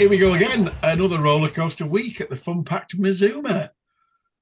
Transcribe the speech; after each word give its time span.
Here 0.00 0.08
we 0.08 0.16
go 0.16 0.32
again. 0.32 0.72
Another 0.82 1.20
roller 1.20 1.50
coaster 1.50 1.84
week 1.84 2.22
at 2.22 2.30
the 2.30 2.36
fun 2.36 2.64
packed 2.64 2.98
Mazuma. 2.98 3.70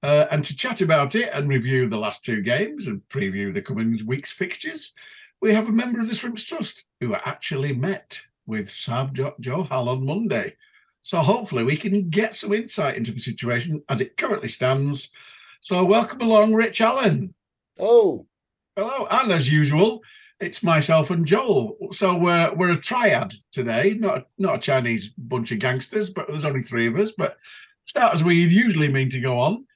Uh, 0.05 0.27
and 0.31 0.45
to 0.45 0.55
chat 0.55 0.81
about 0.81 1.17
it 1.17 1.31
and 1.33 1.49
review 1.49 1.89
the 1.89 1.99
last 1.99 2.25
two 2.25 2.43
games 2.43 2.87
and 2.87 3.03
preview 3.09 3.53
the 3.53 3.61
coming 3.61 3.99
week's 4.07 4.31
fixtures, 4.31 4.95
we 5.43 5.53
have 5.53 5.69
a 5.69 5.73
member 5.73 5.99
of 5.99 6.09
the 6.09 6.15
Shrimps 6.15 6.45
Trust 6.45 6.87
who 7.01 7.13
actually 7.13 7.73
met 7.73 8.23
with 8.47 8.69
Saab 8.69 9.15
jo- 9.15 9.35
Johal 9.41 9.89
on 9.89 10.07
Monday. 10.07 10.55
So 11.03 11.19
hopefully 11.19 11.65
we 11.65 11.77
can 11.77 12.09
get 12.09 12.37
some 12.37 12.53
insight 12.53 12.97
into 12.97 13.11
the 13.11 13.19
situation 13.19 13.83
as 13.89 14.01
it 14.01 14.17
currently 14.17 14.49
stands. 14.49 15.11
So 15.59 15.85
welcome 15.85 16.21
along, 16.21 16.55
Rich 16.55 16.81
Allen. 16.81 17.35
Oh, 17.81 18.29
Hello, 18.77 19.09
and 19.11 19.33
as 19.33 19.51
usual, 19.51 20.03
it's 20.41 20.63
myself 20.63 21.11
and 21.11 21.27
Joel. 21.27 21.77
So 21.93 22.17
we're 22.17 22.53
we're 22.55 22.73
a 22.73 22.81
triad 22.81 23.35
today, 23.53 23.95
not 23.99 24.29
not 24.39 24.57
a 24.57 24.61
Chinese 24.61 25.11
bunch 25.11 25.53
of 25.53 25.59
gangsters, 25.59 26.11
but 26.11 26.29
there's 26.29 26.45
only 26.45 26.63
three 26.63 26.87
of 26.87 26.97
us. 26.97 27.13
But 27.13 27.37
start 27.85 28.15
as 28.15 28.23
we 28.23 28.35
usually 28.35 28.89
mean 28.89 29.11
to 29.11 29.21
go 29.21 29.39
on. 29.41 29.67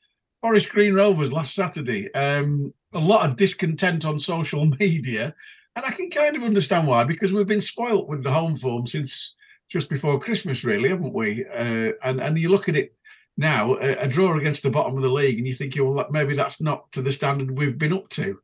Forest 0.41 0.71
Green 0.71 0.95
Rovers 0.95 1.33
last 1.33 1.55
Saturday. 1.55 2.13
Um, 2.15 2.75
a 2.93 2.99
lot 2.99 3.29
of 3.29 3.37
discontent 3.37 4.05
on 4.05 4.19
social 4.19 4.65
media, 4.81 5.35
and 5.75 5.85
I 5.85 5.91
can 5.91 6.11
kind 6.11 6.37
of 6.37 6.43
understand 6.43 6.87
why 6.87 7.05
because 7.05 7.33
we've 7.33 7.47
been 7.47 7.61
spoilt 7.61 8.09
with 8.09 8.23
the 8.23 8.33
home 8.33 8.57
form 8.57 8.87
since 8.87 9.35
just 9.69 9.89
before 9.89 10.21
Christmas, 10.21 10.65
really, 10.65 10.91
haven't 10.91 11.15
we? 11.15 11.45
Uh, 11.47 11.93
and 12.05 12.21
and 12.21 12.39
you 12.39 12.49
look 12.49 12.69
at 12.69 12.77
it 12.77 12.95
now, 13.37 13.75
a, 13.77 13.93
a 13.95 14.09
draw 14.09 14.37
against 14.37 14.63
the 14.63 14.71
bottom 14.71 14.97
of 14.97 15.03
the 15.03 15.09
league, 15.09 15.39
and 15.39 15.47
you 15.47 15.55
think, 15.55 15.75
well, 15.77 16.07
maybe 16.11 16.35
that's 16.35 16.61
not 16.61 16.91
to 16.93 17.03
the 17.03 17.13
standard 17.13 17.51
we've 17.51 17.79
been 17.79 17.95
up 17.95 18.09
to. 18.11 18.39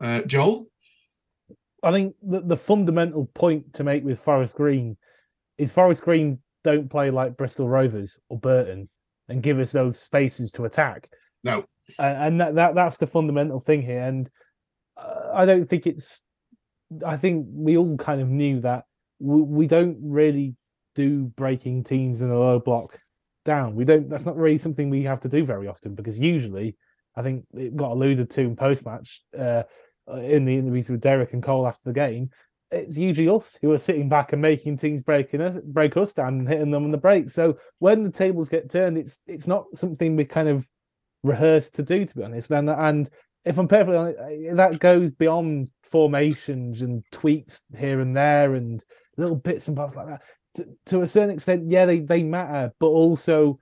Uh, 0.00 0.20
Joel. 0.22 0.68
I 1.82 1.92
think 1.92 2.14
the, 2.22 2.40
the 2.40 2.56
fundamental 2.56 3.26
point 3.34 3.74
to 3.74 3.84
make 3.84 4.04
with 4.04 4.20
Forest 4.20 4.56
Green 4.56 4.96
is 5.58 5.72
Forest 5.72 6.02
Green 6.02 6.38
don't 6.64 6.90
play 6.90 7.10
like 7.10 7.36
Bristol 7.36 7.68
Rovers 7.68 8.18
or 8.28 8.38
Burton 8.38 8.88
and 9.28 9.42
give 9.42 9.58
us 9.58 9.72
those 9.72 9.98
spaces 10.00 10.52
to 10.52 10.64
attack. 10.64 11.08
No. 11.44 11.64
Uh, 11.98 12.02
and 12.02 12.40
that, 12.40 12.54
that 12.56 12.74
that's 12.74 12.96
the 12.96 13.06
fundamental 13.06 13.60
thing 13.60 13.82
here. 13.82 14.00
And 14.00 14.28
uh, 14.96 15.30
I 15.34 15.46
don't 15.46 15.68
think 15.68 15.86
it's. 15.86 16.22
I 17.04 17.16
think 17.16 17.46
we 17.50 17.76
all 17.76 17.96
kind 17.96 18.20
of 18.20 18.28
knew 18.28 18.60
that 18.60 18.84
we, 19.18 19.42
we 19.42 19.66
don't 19.66 19.98
really 20.02 20.54
do 20.94 21.24
breaking 21.36 21.84
teams 21.84 22.22
in 22.22 22.30
a 22.30 22.38
low 22.38 22.58
block 22.58 22.98
down. 23.44 23.74
We 23.74 23.84
don't. 23.84 24.08
That's 24.08 24.26
not 24.26 24.36
really 24.36 24.58
something 24.58 24.90
we 24.90 25.04
have 25.04 25.20
to 25.20 25.28
do 25.28 25.44
very 25.44 25.68
often 25.68 25.94
because 25.94 26.18
usually, 26.18 26.76
I 27.14 27.22
think 27.22 27.44
it 27.54 27.76
got 27.76 27.92
alluded 27.92 28.30
to 28.30 28.40
in 28.40 28.56
post 28.56 28.84
match. 28.84 29.22
Uh, 29.36 29.42
uh, 29.42 29.62
in 30.08 30.44
the 30.44 30.56
interviews 30.56 30.88
with 30.88 31.00
Derek 31.00 31.32
and 31.32 31.42
Cole 31.42 31.66
after 31.66 31.82
the 31.84 31.92
game, 31.92 32.30
it's 32.70 32.96
usually 32.96 33.28
us 33.28 33.58
who 33.60 33.72
are 33.72 33.78
sitting 33.78 34.08
back 34.08 34.32
and 34.32 34.42
making 34.42 34.76
teams 34.76 35.02
breaking 35.02 35.40
us, 35.40 35.56
break 35.64 35.96
us 35.96 36.12
down 36.12 36.40
and 36.40 36.48
hitting 36.48 36.70
them 36.70 36.84
on 36.84 36.90
the 36.90 36.98
break. 36.98 37.30
So 37.30 37.58
when 37.78 38.02
the 38.02 38.10
tables 38.10 38.48
get 38.48 38.70
turned, 38.70 38.98
it's 38.98 39.18
it's 39.26 39.46
not 39.46 39.66
something 39.74 40.16
we 40.16 40.24
kind 40.24 40.48
of 40.48 40.66
rehearse 41.22 41.70
to 41.70 41.82
do, 41.82 42.04
to 42.04 42.16
be 42.16 42.24
honest. 42.24 42.50
And 42.50 42.68
and 42.68 43.08
if 43.44 43.58
I'm 43.58 43.68
perfectly 43.68 43.96
honest, 43.96 44.18
uh, 44.18 44.54
that 44.56 44.80
goes 44.80 45.10
beyond 45.12 45.68
formations 45.90 46.82
and 46.82 47.04
tweaks 47.12 47.62
here 47.76 48.00
and 48.00 48.16
there 48.16 48.54
and 48.54 48.84
little 49.16 49.36
bits 49.36 49.68
and 49.68 49.76
bobs 49.76 49.94
like 49.96 50.08
that. 50.08 50.22
To, 50.56 50.66
to 50.86 51.02
a 51.02 51.08
certain 51.08 51.30
extent, 51.30 51.70
yeah, 51.70 51.86
they 51.86 52.00
they 52.00 52.22
matter, 52.22 52.72
but 52.80 52.88
also 52.88 53.58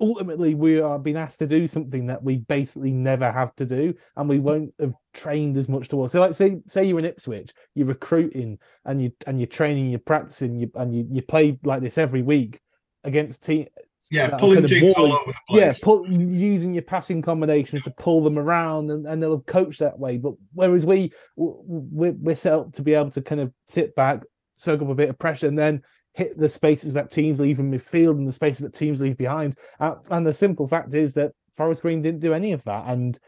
ultimately 0.00 0.54
we 0.54 0.80
are 0.80 0.98
being 0.98 1.16
asked 1.16 1.38
to 1.38 1.46
do 1.46 1.66
something 1.66 2.06
that 2.06 2.22
we 2.22 2.36
basically 2.36 2.92
never 2.92 3.30
have 3.32 3.54
to 3.56 3.64
do 3.64 3.94
and 4.16 4.28
we 4.28 4.38
won't 4.38 4.72
have 4.78 4.94
trained 5.14 5.56
as 5.56 5.68
much 5.68 5.88
towards 5.88 6.12
so 6.12 6.20
like 6.20 6.34
say 6.34 6.58
say 6.66 6.84
you're 6.84 6.98
in 6.98 7.04
ipswich 7.06 7.52
you're 7.74 7.86
recruiting 7.86 8.58
and 8.84 9.02
you 9.02 9.10
and 9.26 9.40
you're 9.40 9.46
training 9.46 9.88
you're 9.88 9.98
practicing 9.98 10.58
you 10.58 10.70
and 10.74 10.94
you, 10.94 11.06
you 11.10 11.22
play 11.22 11.58
like 11.64 11.80
this 11.80 11.96
every 11.96 12.20
week 12.22 12.60
against 13.04 13.44
team 13.46 13.66
Yeah, 14.10 14.36
pulling 14.36 14.66
kind 14.66 14.72
of 14.72 14.98
all 14.98 15.12
over 15.14 15.32
the 15.32 15.34
place. 15.48 15.60
yeah 15.60 15.72
pull, 15.82 16.06
using 16.10 16.74
your 16.74 16.82
passing 16.82 17.22
combinations 17.22 17.82
to 17.84 17.90
pull 17.92 18.22
them 18.22 18.38
around 18.38 18.90
and, 18.90 19.06
and 19.06 19.22
they'll 19.22 19.40
coach 19.40 19.78
that 19.78 19.98
way 19.98 20.18
but 20.18 20.34
whereas 20.52 20.84
we 20.84 21.12
we're, 21.36 22.12
we're 22.12 22.36
set 22.36 22.52
up 22.52 22.74
to 22.74 22.82
be 22.82 22.92
able 22.92 23.10
to 23.10 23.22
kind 23.22 23.40
of 23.40 23.50
sit 23.68 23.94
back 23.94 24.20
soak 24.56 24.82
up 24.82 24.88
a 24.90 24.94
bit 24.94 25.08
of 25.08 25.18
pressure 25.18 25.48
and 25.48 25.58
then 25.58 25.82
hit 26.14 26.38
the 26.38 26.48
spaces 26.48 26.94
that 26.94 27.10
teams 27.10 27.40
leave 27.40 27.58
in 27.58 27.70
midfield 27.70 28.18
and 28.18 28.26
the 28.28 28.32
spaces 28.32 28.60
that 28.60 28.74
teams 28.74 29.00
leave 29.00 29.16
behind. 29.16 29.56
Uh, 29.80 29.94
and 30.10 30.26
the 30.26 30.34
simple 30.34 30.68
fact 30.68 30.94
is 30.94 31.14
that 31.14 31.32
Forest 31.56 31.82
Green 31.82 32.02
didn't 32.02 32.20
do 32.20 32.34
any 32.34 32.52
of 32.52 32.64
that, 32.64 32.86
and 32.88 33.18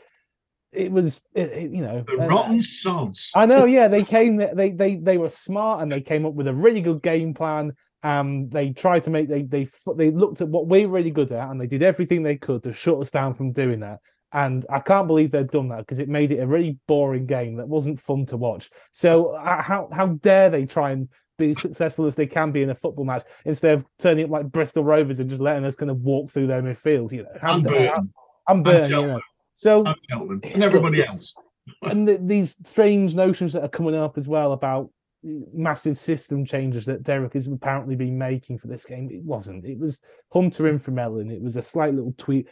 it 0.72 0.90
was, 0.90 1.20
it, 1.34 1.50
it- 1.52 1.70
you 1.70 1.82
know, 1.82 2.04
The 2.06 2.24
uh, 2.24 2.26
rotten 2.26 2.60
sods. 2.62 3.30
I 3.34 3.46
know, 3.46 3.64
yeah, 3.64 3.88
they 3.88 4.02
came, 4.04 4.36
they 4.36 4.70
they 4.70 4.96
they 4.96 5.18
were 5.18 5.28
smart 5.30 5.82
and 5.82 5.90
they 5.90 6.00
came 6.00 6.26
up 6.26 6.34
with 6.34 6.48
a 6.48 6.54
really 6.54 6.80
good 6.80 7.02
game 7.02 7.34
plan. 7.34 7.72
Um, 8.02 8.50
they 8.50 8.70
tried 8.70 9.04
to 9.04 9.10
make 9.10 9.28
they 9.28 9.42
they 9.42 9.68
they 9.96 10.10
looked 10.10 10.40
at 10.42 10.48
what 10.48 10.66
we're 10.66 10.88
really 10.88 11.10
good 11.10 11.32
at, 11.32 11.48
and 11.50 11.60
they 11.60 11.66
did 11.66 11.82
everything 11.82 12.22
they 12.22 12.36
could 12.36 12.62
to 12.64 12.72
shut 12.72 12.98
us 13.00 13.10
down 13.10 13.34
from 13.34 13.52
doing 13.52 13.80
that. 13.80 14.00
And 14.32 14.66
I 14.68 14.80
can't 14.80 15.06
believe 15.06 15.30
they've 15.30 15.48
done 15.48 15.68
that 15.68 15.78
because 15.78 16.00
it 16.00 16.08
made 16.08 16.32
it 16.32 16.40
a 16.40 16.46
really 16.46 16.76
boring 16.88 17.24
game 17.26 17.56
that 17.56 17.68
wasn't 17.68 18.00
fun 18.00 18.26
to 18.26 18.36
watch. 18.36 18.68
So 18.92 19.28
uh, 19.28 19.62
how 19.62 19.88
how 19.92 20.06
dare 20.08 20.50
they 20.50 20.66
try 20.66 20.90
and 20.90 21.08
be 21.38 21.50
as 21.50 21.60
successful 21.60 22.06
as 22.06 22.14
they 22.14 22.26
can 22.26 22.52
be 22.52 22.62
in 22.62 22.70
a 22.70 22.74
football 22.74 23.04
match 23.04 23.24
instead 23.44 23.74
of 23.74 23.86
turning 23.98 24.24
up 24.24 24.30
like 24.30 24.52
Bristol 24.52 24.84
Rovers 24.84 25.20
and 25.20 25.28
just 25.28 25.42
letting 25.42 25.64
us 25.64 25.76
kind 25.76 25.90
of 25.90 26.00
walk 26.00 26.30
through 26.30 26.46
their 26.46 26.62
midfield? 26.62 27.12
You 27.12 27.24
know, 27.24 27.60
dare- 27.60 27.60
Burton. 27.62 28.12
I'm 28.48 28.62
Burton, 28.62 28.90
you 28.90 29.06
know. 29.06 29.20
So 29.54 29.84
and 29.84 29.96
Cheltenham, 30.10 30.40
and 30.44 30.62
everybody 30.64 31.04
else. 31.04 31.34
and 31.82 32.06
th- 32.06 32.20
these 32.22 32.56
strange 32.64 33.14
notions 33.14 33.52
that 33.52 33.62
are 33.62 33.68
coming 33.68 33.94
up 33.94 34.18
as 34.18 34.28
well 34.28 34.52
about 34.52 34.90
massive 35.24 35.98
system 35.98 36.44
changes 36.44 36.84
that 36.84 37.02
Derek 37.02 37.32
has 37.32 37.46
apparently 37.46 37.96
been 37.96 38.18
making 38.18 38.58
for 38.58 38.66
this 38.66 38.84
game. 38.84 39.08
It 39.10 39.22
wasn't. 39.22 39.64
It 39.64 39.78
was 39.78 40.00
Hunter 40.32 40.68
in 40.68 40.78
from 40.78 40.98
Ellen. 40.98 41.30
It 41.30 41.40
was 41.40 41.56
a 41.56 41.62
slight 41.62 41.94
little 41.94 42.14
tweak 42.18 42.48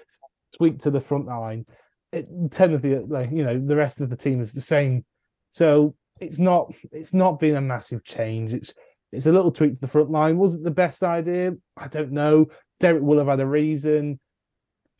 tweak 0.57 0.79
to 0.81 0.91
the 0.91 1.01
front 1.01 1.27
line. 1.27 1.67
It, 2.13 2.29
ten 2.51 2.73
of 2.73 2.83
the 2.83 3.05
like 3.09 3.31
you 3.31 3.45
know 3.45 3.59
the 3.59 3.77
rest 3.77 4.01
of 4.01 4.11
the 4.11 4.17
team 4.17 4.41
is 4.41 4.53
the 4.53 4.61
same. 4.61 5.05
So 5.51 5.95
it's 6.21 6.39
not 6.39 6.75
it's 6.91 7.15
not 7.15 7.41
been 7.41 7.57
a 7.57 7.61
massive 7.61 8.05
change. 8.05 8.53
It's 8.53 8.73
it's 9.13 9.27
a 9.27 9.33
little 9.33 9.53
tweak 9.53 9.75
to 9.75 9.81
the 9.81 9.87
front 9.87 10.11
line. 10.11 10.39
Was 10.39 10.55
it 10.55 10.65
the 10.65 10.71
best 10.71 11.03
idea? 11.03 11.53
I 11.77 11.89
don't 11.89 12.13
know. 12.13 12.47
Derek 12.81 13.03
will 13.03 13.19
have 13.19 13.29
had 13.29 13.41
a 13.41 13.47
reason. 13.47 14.19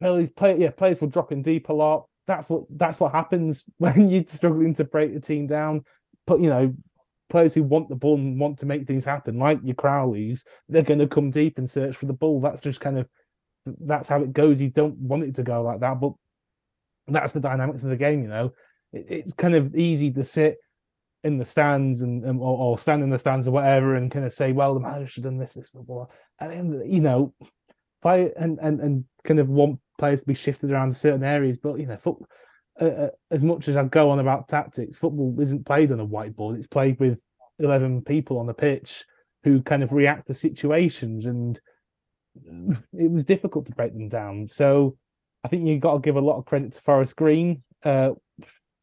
Players, 0.01 0.31
play, 0.31 0.59
yeah, 0.59 0.71
players 0.71 1.01
were 1.01 1.07
dropping 1.07 1.43
deep 1.43 1.69
a 1.69 1.73
lot. 1.73 2.07
That's 2.27 2.49
what 2.49 2.65
that's 2.71 3.01
what 3.01 3.13
happens 3.13 3.65
when 3.79 4.09
you're 4.09 4.25
struggling 4.27 4.75
to 4.75 4.85
break 4.85 5.15
the 5.15 5.21
team 5.21 5.47
down. 5.47 5.85
But 6.27 6.41
you 6.41 6.51
know, 6.51 6.75
players 7.31 7.55
who 7.55 7.63
want 7.63 7.89
the 7.89 7.97
ball 7.97 8.17
and 8.17 8.39
want 8.39 8.59
to 8.59 8.67
make 8.67 8.87
things 8.87 9.05
happen, 9.05 9.39
like 9.39 9.61
your 9.65 9.75
Crowleys, 9.75 10.43
they're 10.69 10.83
going 10.83 11.01
to 11.01 11.09
come 11.09 11.31
deep 11.31 11.59
and 11.59 11.69
search 11.69 11.97
for 11.97 12.07
the 12.07 12.13
ball. 12.13 12.41
That's 12.41 12.61
just 12.61 12.81
kind 12.81 12.99
of 12.99 13.09
that's 13.67 14.09
how 14.09 14.23
it 14.23 14.33
goes. 14.33 14.61
You 14.61 14.71
don't 14.71 14.97
want 14.99 15.23
it 15.25 15.37
to 15.37 15.43
go 15.43 15.63
like 15.63 15.81
that, 15.81 16.01
but 16.01 16.13
that's 17.09 17.33
the 17.33 17.41
dynamics 17.41 17.85
of 17.85 17.91
the 17.91 17.97
game. 17.97 18.23
You 18.23 18.29
know, 18.29 18.53
it, 18.93 19.07
it's 19.09 19.35
kind 19.35 19.55
of 19.55 19.75
easy 19.75 20.11
to 20.13 20.25
sit 20.25 20.59
in 21.25 21.39
the 21.39 21.45
stands 21.45 22.03
and, 22.03 22.25
and 22.25 22.41
or, 22.41 22.59
or 22.59 22.79
stand 22.79 23.03
in 23.03 23.11
the 23.11 23.19
stands 23.19 23.47
or 23.47 23.53
whatever 23.53 23.95
and 23.95 24.11
kind 24.11 24.25
of 24.25 24.33
say, 24.33 24.53
well, 24.53 24.75
the 24.75 24.81
manager 24.81 25.07
should 25.07 25.25
have 25.25 25.33
done 25.33 25.39
this, 25.39 25.55
this, 25.55 25.71
blah. 25.73 26.07
And 26.41 26.91
you 26.91 27.01
know, 27.01 27.35
play 28.03 28.33
and, 28.37 28.59
and 28.61 28.81
and 28.81 29.05
kind 29.25 29.41
of 29.41 29.49
want 29.49 29.79
players 29.99 30.21
to 30.21 30.27
be 30.27 30.35
shifted 30.35 30.71
around 30.71 30.95
certain 30.95 31.25
areas. 31.25 31.59
But 31.59 31.79
you 31.79 31.87
know, 31.87 32.27
uh, 32.81 32.85
uh, 32.85 33.09
as 33.31 33.43
much 33.43 33.69
as 33.69 33.77
I 33.77 33.85
go 33.85 34.11
on 34.11 34.19
about 34.19 34.49
tactics, 34.49 34.97
football 34.97 35.35
isn't 35.41 35.67
played 35.67 35.93
on 35.93 36.01
a 36.01 36.07
whiteboard. 36.07 36.57
It's 36.57 36.67
played 36.67 36.99
with 36.99 37.19
eleven 37.59 38.03
people 38.03 38.39
on 38.39 38.47
the 38.47 38.55
pitch 38.55 39.05
who 39.45 39.63
kind 39.63 39.83
of 39.83 39.93
react 39.93 40.27
to 40.27 40.35
situations, 40.35 41.27
and 41.27 41.61
it 42.93 43.11
was 43.11 43.25
difficult 43.25 43.67
to 43.67 43.73
break 43.73 43.93
them 43.93 44.09
down. 44.09 44.49
So 44.49 44.97
I 45.45 45.49
think 45.49 45.67
you've 45.67 45.81
got 45.81 45.95
to 45.95 46.01
give 46.01 46.17
a 46.17 46.21
lot 46.21 46.39
of 46.39 46.45
credit 46.45 46.73
to 46.73 46.81
Forest 46.81 47.17
Green. 47.17 47.63
Uh, 47.85 48.11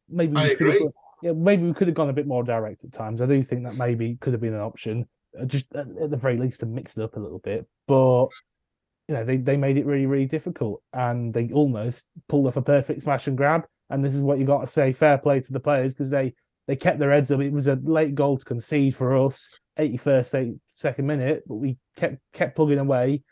maybe 0.08 0.36
I 0.36 0.42
have 0.42 0.52
agree. 0.52 0.88
Yeah, 1.22 1.32
maybe 1.32 1.64
we 1.64 1.74
could 1.74 1.88
have 1.88 1.94
gone 1.94 2.10
a 2.10 2.14
bit 2.14 2.26
more 2.26 2.42
direct 2.42 2.84
at 2.84 2.92
times. 2.92 3.20
I 3.20 3.26
do 3.26 3.42
think 3.42 3.64
that 3.64 3.76
maybe 3.76 4.16
could 4.20 4.32
have 4.32 4.40
been 4.40 4.54
an 4.54 4.60
option, 4.60 5.06
uh, 5.40 5.44
just 5.44 5.66
at, 5.74 5.86
the 6.10 6.16
very 6.16 6.36
least 6.36 6.60
to 6.60 6.66
mix 6.66 6.96
it 6.96 7.02
up 7.02 7.16
a 7.16 7.20
little 7.20 7.38
bit. 7.38 7.66
But 7.86 8.28
you 9.08 9.14
know, 9.14 9.24
they 9.24 9.36
they 9.36 9.56
made 9.56 9.76
it 9.76 9.86
really 9.86 10.06
really 10.06 10.26
difficult, 10.26 10.82
and 10.92 11.32
they 11.34 11.50
almost 11.52 12.04
pulled 12.28 12.46
off 12.46 12.56
a 12.56 12.62
perfect 12.62 13.02
smash 13.02 13.26
and 13.26 13.36
grab. 13.36 13.64
And 13.90 14.04
this 14.04 14.14
is 14.14 14.22
what 14.22 14.38
you 14.38 14.44
got 14.44 14.60
to 14.60 14.66
say: 14.66 14.92
fair 14.92 15.18
play 15.18 15.40
to 15.40 15.52
the 15.52 15.60
players 15.60 15.94
because 15.94 16.10
they 16.10 16.34
they 16.66 16.76
kept 16.76 16.98
their 16.98 17.12
heads 17.12 17.30
up. 17.30 17.40
It 17.40 17.52
was 17.52 17.66
a 17.66 17.78
late 17.82 18.14
goal 18.14 18.38
to 18.38 18.44
concede 18.44 18.94
for 18.94 19.16
us, 19.16 19.50
81st, 19.78 20.58
82nd 20.76 21.04
minute, 21.04 21.42
but 21.46 21.56
we 21.56 21.76
kept 21.96 22.18
kept 22.32 22.56
plugging 22.56 22.78
away. 22.78 23.22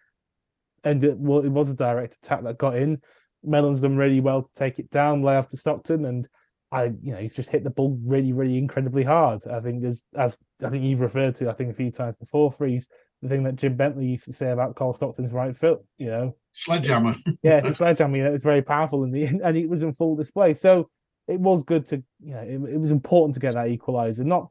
And 0.85 1.03
it, 1.05 1.17
well, 1.17 1.41
it 1.41 1.49
was 1.49 1.71
a 1.71 1.75
direct 1.75 2.17
attack 2.17 2.43
that 2.45 2.59
got 2.59 2.77
in. 2.77 3.01
Mellon's 3.45 3.81
done 3.81 3.97
really 3.97 4.21
well 4.21 4.43
to 4.43 4.49
take 4.55 4.79
it 4.79 4.91
down, 4.91 5.23
lay 5.23 5.37
off 5.37 5.49
to 5.51 5.57
Stockton, 5.57 6.05
and 6.05 6.29
I, 6.71 6.85
you 7.03 7.13
know, 7.13 7.19
he's 7.19 7.33
just 7.33 7.49
hit 7.49 7.65
the 7.65 7.71
ball 7.71 7.99
really, 8.05 8.33
really 8.33 8.59
incredibly 8.59 9.05
hard. 9.05 9.47
I 9.47 9.61
think 9.61 9.85
as 9.85 10.05
as 10.15 10.39
I 10.63 10.69
think 10.69 10.85
you've 10.85 11.01
referred 11.01 11.37
to, 11.37 11.49
I 11.49 11.55
think 11.55 11.71
a 11.71 11.75
few 11.75 11.91
times 11.91 12.17
before, 12.17 12.53
Freeze, 12.53 12.89
the 13.23 13.29
thing 13.29 13.43
that 13.45 13.57
Jim 13.57 13.77
Bentley 13.77 14.07
used 14.07 14.25
to 14.25 14.33
say 14.33 14.51
about 14.51 14.77
Cole 14.77 14.93
Stockton's 14.93 15.33
right 15.33 15.57
foot, 15.57 15.81
you 15.97 16.07
know, 16.07 16.37
Sledgehammer. 16.53 17.15
yeah, 17.43 17.59
it's 17.59 17.69
a 17.69 17.75
sledgehammer. 17.75 18.17
You 18.17 18.25
know, 18.25 18.35
it's 18.35 18.45
very 18.45 18.63
powerful 18.63 19.05
in 19.05 19.13
the 19.13 19.25
and 19.25 19.57
it 19.57 19.69
was 19.69 19.83
in 19.83 19.95
full 19.95 20.17
display. 20.17 20.55
So 20.55 20.91
it 21.27 21.41
was 21.41 21.63
good 21.63 21.87
to, 21.87 22.03
you 22.21 22.35
know, 22.35 22.41
it, 22.41 22.75
it 22.75 22.79
was 22.81 22.91
important 22.91 23.35
to 23.35 23.41
get 23.41 23.55
that 23.55 23.69
equaliser. 23.69 24.25
Not 24.25 24.49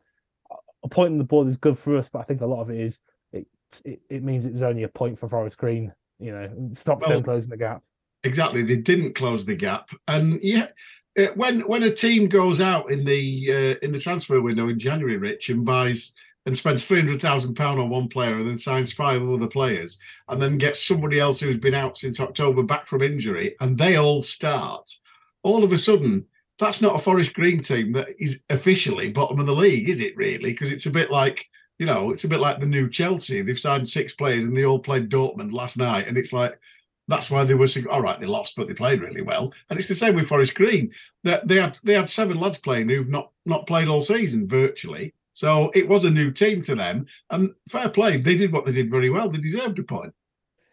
a 0.83 0.87
point 0.87 1.11
on 1.11 1.17
the 1.17 1.23
board 1.23 1.47
is 1.47 1.57
good 1.57 1.77
for 1.77 1.97
us, 1.97 2.09
but 2.09 2.19
I 2.19 2.23
think 2.23 2.41
a 2.41 2.45
lot 2.45 2.61
of 2.61 2.69
it 2.69 2.79
is 2.79 2.99
it 3.31 3.47
it, 3.83 3.99
it 4.09 4.23
means 4.23 4.45
it 4.45 4.53
was 4.53 4.63
only 4.63 4.83
a 4.83 4.87
point 4.87 5.19
for 5.19 5.27
Forest 5.27 5.57
Green. 5.57 5.93
You 6.19 6.31
know, 6.31 6.49
it 6.71 6.77
stops 6.77 7.01
Well, 7.01 7.17
them 7.17 7.23
closing 7.23 7.49
the 7.49 7.57
gap. 7.57 7.83
Exactly, 8.23 8.63
they 8.63 8.77
didn't 8.77 9.13
close 9.13 9.45
the 9.45 9.55
gap, 9.55 9.89
and 10.07 10.39
yeah, 10.41 10.67
when 11.35 11.61
when 11.61 11.83
a 11.83 11.91
team 11.91 12.27
goes 12.27 12.61
out 12.61 12.91
in 12.91 13.03
the 13.03 13.47
uh, 13.51 13.85
in 13.85 13.91
the 13.91 13.99
transfer 13.99 14.41
window 14.41 14.69
in 14.69 14.79
January, 14.79 15.17
Rich, 15.17 15.49
and 15.49 15.65
buys 15.65 16.13
and 16.45 16.57
spends 16.57 16.85
three 16.85 16.99
hundred 16.99 17.21
thousand 17.21 17.55
pound 17.55 17.79
on 17.79 17.89
one 17.89 18.07
player, 18.07 18.37
and 18.37 18.47
then 18.47 18.57
signs 18.57 18.93
five 18.93 19.21
other 19.21 19.47
players, 19.47 19.99
and 20.29 20.41
then 20.41 20.57
gets 20.57 20.85
somebody 20.85 21.19
else 21.19 21.39
who's 21.39 21.57
been 21.57 21.73
out 21.73 21.97
since 21.97 22.19
October 22.19 22.63
back 22.63 22.87
from 22.87 23.01
injury, 23.01 23.55
and 23.59 23.77
they 23.77 23.97
all 23.97 24.21
start, 24.21 24.89
all 25.43 25.63
of 25.63 25.71
a 25.71 25.77
sudden. 25.77 26.25
That's 26.59 26.81
not 26.81 26.95
a 26.95 26.97
Forest 26.97 27.35
Green 27.35 27.59
team 27.59 27.91
that 27.91 28.07
is 28.17 28.41
officially 28.49 29.09
bottom 29.09 29.39
of 29.39 29.45
the 29.45 29.53
league, 29.53 29.89
is 29.89 30.01
it 30.01 30.17
really? 30.17 30.53
Because 30.53 30.71
it's 30.71 30.87
a 30.87 30.89
bit 30.89 31.11
like, 31.11 31.45
you 31.77 31.85
know, 31.85 32.09
it's 32.09 32.23
a 32.23 32.27
bit 32.27 32.39
like 32.39 32.59
the 32.59 32.65
new 32.65 32.89
Chelsea. 32.89 33.43
They've 33.43 33.59
signed 33.59 33.87
six 33.87 34.15
players 34.15 34.45
and 34.45 34.57
they 34.57 34.65
all 34.65 34.79
played 34.79 35.07
Dortmund 35.07 35.53
last 35.53 35.77
night. 35.77 36.07
And 36.07 36.17
it's 36.17 36.33
like, 36.33 36.59
that's 37.07 37.31
why 37.31 37.43
they 37.43 37.53
were 37.53 37.67
sig- 37.67 37.87
all 37.87 38.01
right. 38.01 38.19
They 38.19 38.25
lost, 38.25 38.55
but 38.55 38.67
they 38.67 38.73
played 38.73 39.01
really 39.01 39.21
well. 39.21 39.53
And 39.69 39.79
it's 39.79 39.87
the 39.87 39.95
same 39.95 40.15
with 40.15 40.27
Forest 40.27 40.55
Green. 40.55 40.91
That 41.23 41.47
they 41.47 41.55
had 41.55 41.79
they 41.83 41.93
had 41.93 42.09
seven 42.09 42.39
lads 42.39 42.57
playing 42.57 42.89
who've 42.89 43.09
not 43.09 43.31
not 43.45 43.67
played 43.67 43.87
all 43.87 44.01
season 44.01 44.47
virtually. 44.47 45.13
So 45.33 45.71
it 45.75 45.87
was 45.87 46.03
a 46.03 46.09
new 46.09 46.31
team 46.31 46.61
to 46.63 46.75
them. 46.75 47.05
And 47.29 47.53
fair 47.69 47.89
play, 47.89 48.17
they 48.17 48.35
did 48.35 48.51
what 48.51 48.65
they 48.65 48.71
did 48.71 48.89
very 48.89 49.09
well. 49.09 49.29
They 49.29 49.37
deserved 49.37 49.77
a 49.79 49.83
point. 49.83 50.13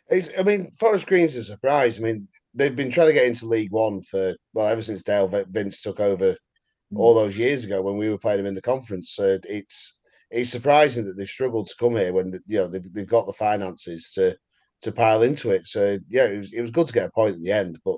It's, 0.08 0.30
I 0.38 0.42
mean, 0.42 0.70
Forest 0.72 1.06
Green's 1.06 1.36
a 1.36 1.44
surprise. 1.44 1.98
I 1.98 2.02
mean, 2.02 2.26
they've 2.54 2.74
been 2.74 2.90
trying 2.90 3.08
to 3.08 3.12
get 3.12 3.26
into 3.26 3.46
League 3.46 3.70
One 3.70 4.02
for 4.02 4.34
well 4.52 4.66
ever 4.66 4.82
since 4.82 5.02
Dale 5.02 5.28
Vince 5.50 5.82
took 5.82 6.00
over 6.00 6.32
mm. 6.32 6.98
all 6.98 7.14
those 7.14 7.36
years 7.36 7.64
ago 7.64 7.82
when 7.82 7.96
we 7.96 8.08
were 8.08 8.18
playing 8.18 8.38
them 8.38 8.46
in 8.46 8.54
the 8.54 8.62
conference. 8.62 9.12
So 9.12 9.38
it's 9.44 9.98
it's 10.30 10.50
surprising 10.50 11.04
that 11.04 11.16
they've 11.16 11.28
struggled 11.28 11.68
to 11.68 11.76
come 11.78 11.94
here 11.94 12.12
when 12.12 12.32
you 12.46 12.58
know 12.58 12.66
they've, 12.66 12.92
they've 12.92 13.06
got 13.06 13.26
the 13.26 13.32
finances 13.32 14.12
to 14.14 14.36
to 14.84 14.92
pile 14.92 15.22
into 15.22 15.50
it. 15.50 15.66
So 15.66 15.98
yeah, 16.08 16.26
it 16.26 16.38
was, 16.38 16.52
it 16.52 16.60
was 16.60 16.70
good 16.70 16.86
to 16.86 16.92
get 16.92 17.08
a 17.08 17.12
point 17.12 17.36
in 17.36 17.42
the 17.42 17.52
end. 17.52 17.78
But 17.84 17.96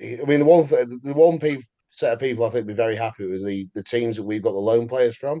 I 0.00 0.24
mean, 0.26 0.40
the 0.40 0.44
one 0.44 0.66
th- 0.66 0.88
the 1.02 1.14
one 1.14 1.38
pe- 1.38 1.62
set 1.90 2.12
of 2.12 2.18
people 2.18 2.44
I 2.44 2.50
think 2.50 2.66
we're 2.66 2.74
very 2.74 2.96
happy 2.96 3.26
with 3.26 3.44
the 3.46 3.68
the 3.74 3.82
teams 3.82 4.16
that 4.16 4.22
we've 4.22 4.42
got 4.42 4.52
the 4.52 4.58
loan 4.58 4.86
players 4.86 5.16
from. 5.16 5.40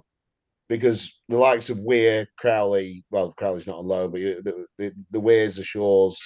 Because 0.68 1.12
the 1.28 1.36
likes 1.36 1.68
of 1.68 1.80
Weir, 1.80 2.26
Crowley, 2.38 3.04
well, 3.10 3.32
Crowley's 3.32 3.66
not 3.66 3.78
on 3.78 3.88
loan, 3.88 4.10
but 4.10 4.20
the 4.20 4.66
the, 4.78 4.92
the 5.10 5.20
Weirs, 5.20 5.56
the 5.56 5.64
Shores, 5.64 6.18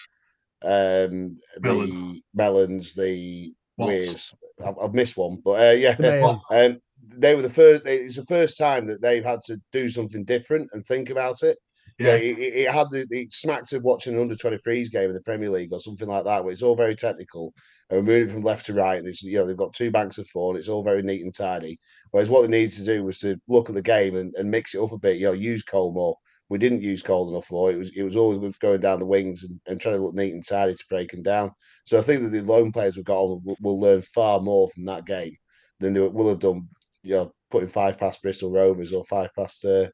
um, 0.63 1.39
Mellon. 1.61 1.91
the 1.91 2.23
Mellons, 2.35 2.95
the 2.95 3.55
Watts. 3.77 3.91
Weirs. 3.91 4.35
I've, 4.65 4.79
I've 4.81 4.95
missed 4.95 5.17
one, 5.17 5.41
but 5.45 5.61
uh, 5.61 5.73
yeah, 5.73 6.37
um, 6.53 6.79
they 7.09 7.35
were 7.35 7.43
the 7.43 7.51
first. 7.51 7.87
It's 7.87 8.17
the 8.17 8.25
first 8.27 8.57
time 8.57 8.87
that 8.87 9.03
they've 9.03 9.25
had 9.25 9.41
to 9.47 9.61
do 9.73 9.89
something 9.89 10.25
different 10.25 10.69
and 10.73 10.85
think 10.85 11.11
about 11.11 11.43
it. 11.43 11.59
Yeah, 11.99 12.17
it, 12.17 12.39
it 12.39 12.71
had 12.71 12.91
the 12.91 13.07
it 13.11 13.33
smacked 13.33 13.73
of 13.73 13.83
watching 13.83 14.15
an 14.15 14.21
under 14.21 14.35
23s 14.35 14.91
game 14.91 15.09
in 15.09 15.15
the 15.15 15.21
Premier 15.23 15.49
League 15.49 15.73
or 15.73 15.81
something 15.81 16.09
like 16.09 16.25
that, 16.25 16.45
where 16.45 16.53
it's 16.53 16.63
all 16.63 16.77
very 16.77 16.95
technical 16.95 17.55
and 17.89 18.05
moving 18.05 18.33
from 18.33 18.43
left 18.43 18.67
to 18.67 18.75
right. 18.75 18.99
And 18.99 19.07
it's 19.09 19.23
you 19.23 19.39
know 19.39 19.47
they've 19.47 19.57
got 19.57 19.73
two 19.73 19.91
banks 19.91 20.19
of 20.19 20.27
four 20.29 20.51
and 20.51 20.59
it's 20.59 20.69
all 20.69 20.83
very 20.83 21.03
neat 21.03 21.23
and 21.25 21.35
tidy. 21.35 21.79
Whereas 22.11 22.29
what 22.29 22.43
they 22.43 22.49
needed 22.49 22.73
to 22.73 22.85
do 22.85 23.03
was 23.03 23.19
to 23.21 23.41
look 23.49 23.71
at 23.71 23.75
the 23.75 23.83
game 23.83 24.17
and, 24.17 24.35
and 24.37 24.51
mix 24.51 24.75
it 24.75 24.83
up 24.83 24.93
a 24.93 24.99
bit. 24.99 25.17
You 25.17 25.27
know, 25.27 25.33
use 25.33 25.63
Cole 25.63 25.93
more. 25.93 26.17
We 26.51 26.59
didn't 26.59 26.83
use 26.83 27.03
Cole 27.03 27.31
enough 27.31 27.51
more. 27.51 27.73
It 27.73 27.79
was 27.79 27.91
it 27.97 28.03
was 28.03 28.15
always 28.15 28.57
going 28.59 28.81
down 28.81 29.01
the 29.01 29.07
wings 29.07 29.45
and, 29.45 29.59
and 29.67 29.81
trying 29.81 29.97
to 29.97 30.03
look 30.03 30.15
neat 30.15 30.35
and 30.35 30.47
tidy 30.47 30.75
to 30.75 30.85
break 30.91 31.13
them 31.13 31.23
down. 31.23 31.51
So 31.85 31.97
I 31.97 32.03
think 32.03 32.23
that 32.23 32.29
the 32.29 32.43
lone 32.43 32.73
players 32.73 32.97
we've 32.97 33.07
got 33.07 33.21
on 33.21 33.41
will, 33.43 33.57
will 33.63 33.81
learn 33.81 34.03
far 34.03 34.41
more 34.41 34.69
from 34.69 34.85
that 34.85 35.07
game 35.07 35.35
than 35.81 35.95
they 35.95 36.01
will 36.01 36.29
have 36.29 36.41
done. 36.41 36.69
You 37.03 37.15
know, 37.15 37.33
putting 37.51 37.69
five 37.69 37.97
past 37.97 38.21
Bristol 38.21 38.51
Rovers 38.51 38.93
or 38.93 39.05
five 39.05 39.31
past 39.35 39.65
uh, 39.65 39.89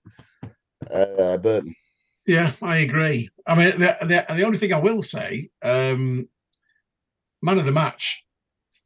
uh, 0.91 1.39
Burton. 1.39 1.75
Yeah, 2.27 2.53
I 2.63 2.79
agree. 2.79 3.31
I 3.47 3.55
mean, 3.57 3.81
the, 3.81 3.97
the, 4.01 4.35
the 4.35 4.45
only 4.45 4.59
thing 4.59 4.73
I 4.73 4.79
will 4.79 5.03
say, 5.03 5.51
um, 5.63 6.29
man 7.43 7.59
of 7.59 7.67
the 7.67 7.73
match 7.73 8.25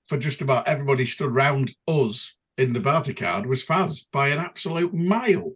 for 0.06 0.17
just 0.17 0.41
about 0.41 0.67
everybody 0.67 1.05
stood 1.05 1.35
round 1.35 1.75
us 1.87 2.35
in 2.56 2.73
the 2.73 2.81
Barty 2.81 3.12
card 3.12 3.47
was 3.47 3.65
Faz 3.65 4.06
by 4.11 4.29
an 4.29 4.38
absolute 4.38 4.94
mile 4.94 5.53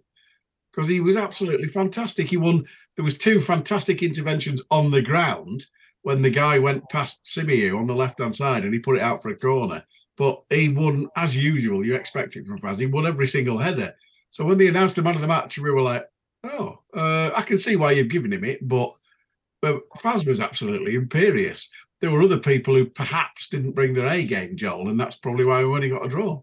because 0.71 0.88
he 0.88 1.00
was 1.00 1.17
absolutely 1.17 1.69
fantastic. 1.69 2.29
He 2.29 2.37
won. 2.37 2.67
There 2.97 3.05
was 3.05 3.17
two 3.17 3.41
fantastic 3.41 4.03
interventions 4.03 4.61
on 4.71 4.91
the 4.91 5.00
ground 5.00 5.67
when 6.03 6.21
the 6.21 6.31
guy 6.31 6.59
went 6.59 6.88
past 6.91 7.21
Simeon 7.25 7.75
on 7.75 7.87
the 7.87 7.94
left 7.94 8.19
hand 8.21 8.35
side 8.35 8.65
and 8.65 8.75
he 8.75 8.81
put 8.81 8.97
it 8.97 9.03
out 9.03 9.23
for 9.23 9.31
a 9.31 9.37
corner. 9.37 9.85
But 10.17 10.43
he 10.50 10.69
won 10.69 11.09
as 11.17 11.35
usual. 11.35 11.85
You 11.85 11.94
expect 11.94 12.37
it 12.37 12.47
from 12.47 12.59
Faz. 12.61 12.79
He 12.79 12.87
won 12.87 13.06
every 13.06 13.26
single 13.26 13.56
header. 13.56 13.94
So 14.29 14.44
when 14.44 14.59
they 14.59 14.69
announced 14.69 14.97
the 14.97 15.03
man 15.03 15.15
of 15.15 15.23
the 15.23 15.29
match, 15.29 15.59
we 15.59 15.71
were 15.71 15.81
like, 15.81 16.05
"Oh, 16.44 16.81
uh, 16.94 17.31
I 17.34 17.42
can 17.42 17.58
see 17.58 17.76
why 17.76 17.92
you've 17.92 18.08
given 18.08 18.32
him 18.32 18.44
it." 18.44 18.66
But 18.66 18.94
but 19.60 19.88
Faz 19.98 20.26
was 20.26 20.40
absolutely 20.40 20.94
imperious. 20.94 21.69
There 22.00 22.10
were 22.10 22.22
other 22.22 22.38
people 22.38 22.75
who 22.75 22.87
perhaps 22.87 23.48
didn't 23.48 23.72
bring 23.72 23.92
their 23.92 24.06
A 24.06 24.25
game, 24.25 24.56
Joel, 24.56 24.88
and 24.88 24.98
that's 24.98 25.16
probably 25.16 25.44
why 25.44 25.62
we 25.62 25.75
only 25.75 25.90
got 25.90 26.04
a 26.04 26.08
draw. 26.08 26.40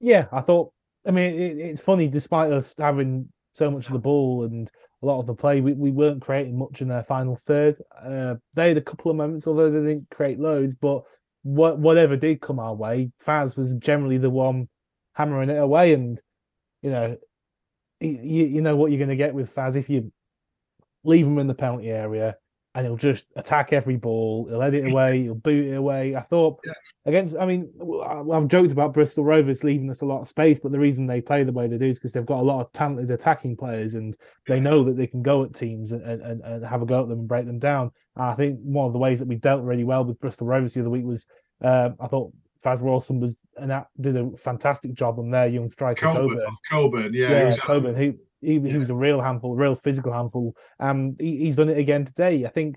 Yeah, 0.00 0.26
I 0.32 0.40
thought. 0.40 0.72
I 1.06 1.12
mean, 1.12 1.34
it, 1.34 1.58
it's 1.58 1.80
funny. 1.80 2.08
Despite 2.08 2.52
us 2.52 2.74
having 2.76 3.28
so 3.54 3.70
much 3.70 3.86
of 3.86 3.92
the 3.92 3.98
ball 3.98 4.44
and 4.44 4.70
a 5.02 5.06
lot 5.06 5.20
of 5.20 5.26
the 5.26 5.34
play, 5.34 5.60
we, 5.60 5.72
we 5.72 5.90
weren't 5.90 6.22
creating 6.22 6.58
much 6.58 6.82
in 6.82 6.88
their 6.88 7.04
final 7.04 7.36
third. 7.36 7.76
Uh, 8.04 8.34
they 8.54 8.68
had 8.68 8.76
a 8.76 8.82
couple 8.82 9.10
of 9.10 9.16
moments, 9.16 9.46
although 9.46 9.70
they 9.70 9.78
didn't 9.78 10.10
create 10.10 10.40
loads. 10.40 10.74
But 10.74 11.04
what 11.42 11.78
whatever 11.78 12.16
did 12.16 12.40
come 12.40 12.58
our 12.58 12.74
way, 12.74 13.12
Faz 13.24 13.56
was 13.56 13.72
generally 13.74 14.18
the 14.18 14.30
one 14.30 14.68
hammering 15.14 15.50
it 15.50 15.58
away. 15.58 15.94
And 15.94 16.20
you 16.82 16.90
know, 16.90 17.16
you 18.00 18.46
you 18.46 18.60
know 18.60 18.76
what 18.76 18.90
you're 18.90 18.98
going 18.98 19.10
to 19.10 19.16
get 19.16 19.34
with 19.34 19.54
Faz 19.54 19.76
if 19.76 19.90
you 19.90 20.12
leave 21.04 21.26
him 21.26 21.38
in 21.38 21.46
the 21.46 21.54
penalty 21.54 21.90
area 21.90 22.36
and 22.74 22.86
he'll 22.86 22.96
just 22.96 23.24
attack 23.34 23.72
every 23.72 23.96
ball. 23.96 24.46
He'll 24.48 24.60
head 24.60 24.74
it 24.74 24.88
away. 24.92 25.22
He'll 25.22 25.34
boot 25.34 25.66
it 25.66 25.74
away. 25.74 26.14
I 26.14 26.20
thought 26.20 26.60
against. 27.04 27.36
I 27.36 27.44
mean, 27.44 27.68
I've 28.32 28.48
joked 28.48 28.72
about 28.72 28.94
Bristol 28.94 29.24
Rovers 29.24 29.64
leaving 29.64 29.90
us 29.90 30.02
a 30.02 30.06
lot 30.06 30.20
of 30.20 30.28
space, 30.28 30.60
but 30.60 30.72
the 30.72 30.78
reason 30.78 31.06
they 31.06 31.20
play 31.20 31.42
the 31.42 31.52
way 31.52 31.66
they 31.66 31.78
do 31.78 31.86
is 31.86 31.98
because 31.98 32.12
they've 32.12 32.24
got 32.24 32.40
a 32.40 32.42
lot 32.42 32.60
of 32.60 32.72
talented 32.72 33.10
attacking 33.10 33.56
players, 33.56 33.94
and 33.94 34.16
they 34.46 34.60
know 34.60 34.84
that 34.84 34.96
they 34.96 35.06
can 35.06 35.22
go 35.22 35.42
at 35.44 35.54
teams 35.54 35.92
and, 35.92 36.02
and, 36.02 36.42
and 36.42 36.64
have 36.64 36.82
a 36.82 36.86
go 36.86 37.02
at 37.02 37.08
them 37.08 37.20
and 37.20 37.28
break 37.28 37.46
them 37.46 37.58
down. 37.58 37.90
And 38.16 38.24
I 38.24 38.34
think 38.34 38.60
one 38.60 38.86
of 38.86 38.92
the 38.92 38.98
ways 38.98 39.18
that 39.18 39.28
we 39.28 39.36
dealt 39.36 39.64
really 39.64 39.84
well 39.84 40.04
with 40.04 40.20
Bristol 40.20 40.46
Rovers 40.46 40.74
the 40.74 40.80
other 40.80 40.90
week 40.90 41.04
was 41.04 41.26
um, 41.62 41.96
I 42.00 42.06
thought 42.06 42.32
Faz 42.64 42.80
Wilson 42.80 43.20
was 43.20 43.36
and 43.56 43.70
that 43.70 43.86
did 44.00 44.16
a 44.16 44.30
fantastic 44.36 44.92
job 44.94 45.18
on 45.18 45.30
their 45.30 45.46
young 45.46 45.70
striker 45.70 46.00
Coburn, 46.06 46.28
Coburn 46.28 46.56
Coburn, 46.70 47.14
yeah, 47.14 47.30
yeah, 47.30 47.38
he 47.40 47.44
was- 47.46 47.58
Coburn, 47.58 47.96
he, 47.96 48.12
he, 48.40 48.58
he 48.60 48.68
Yeah. 48.70 48.78
was 48.78 48.90
a 48.90 48.94
real 48.94 49.20
handful, 49.20 49.52
a 49.52 49.56
real 49.56 49.76
physical 49.76 50.12
handful. 50.12 50.54
Um, 50.78 51.16
he, 51.18 51.38
he's 51.38 51.56
done 51.56 51.68
it 51.68 51.78
again 51.78 52.04
today. 52.04 52.44
I 52.44 52.48
think 52.50 52.76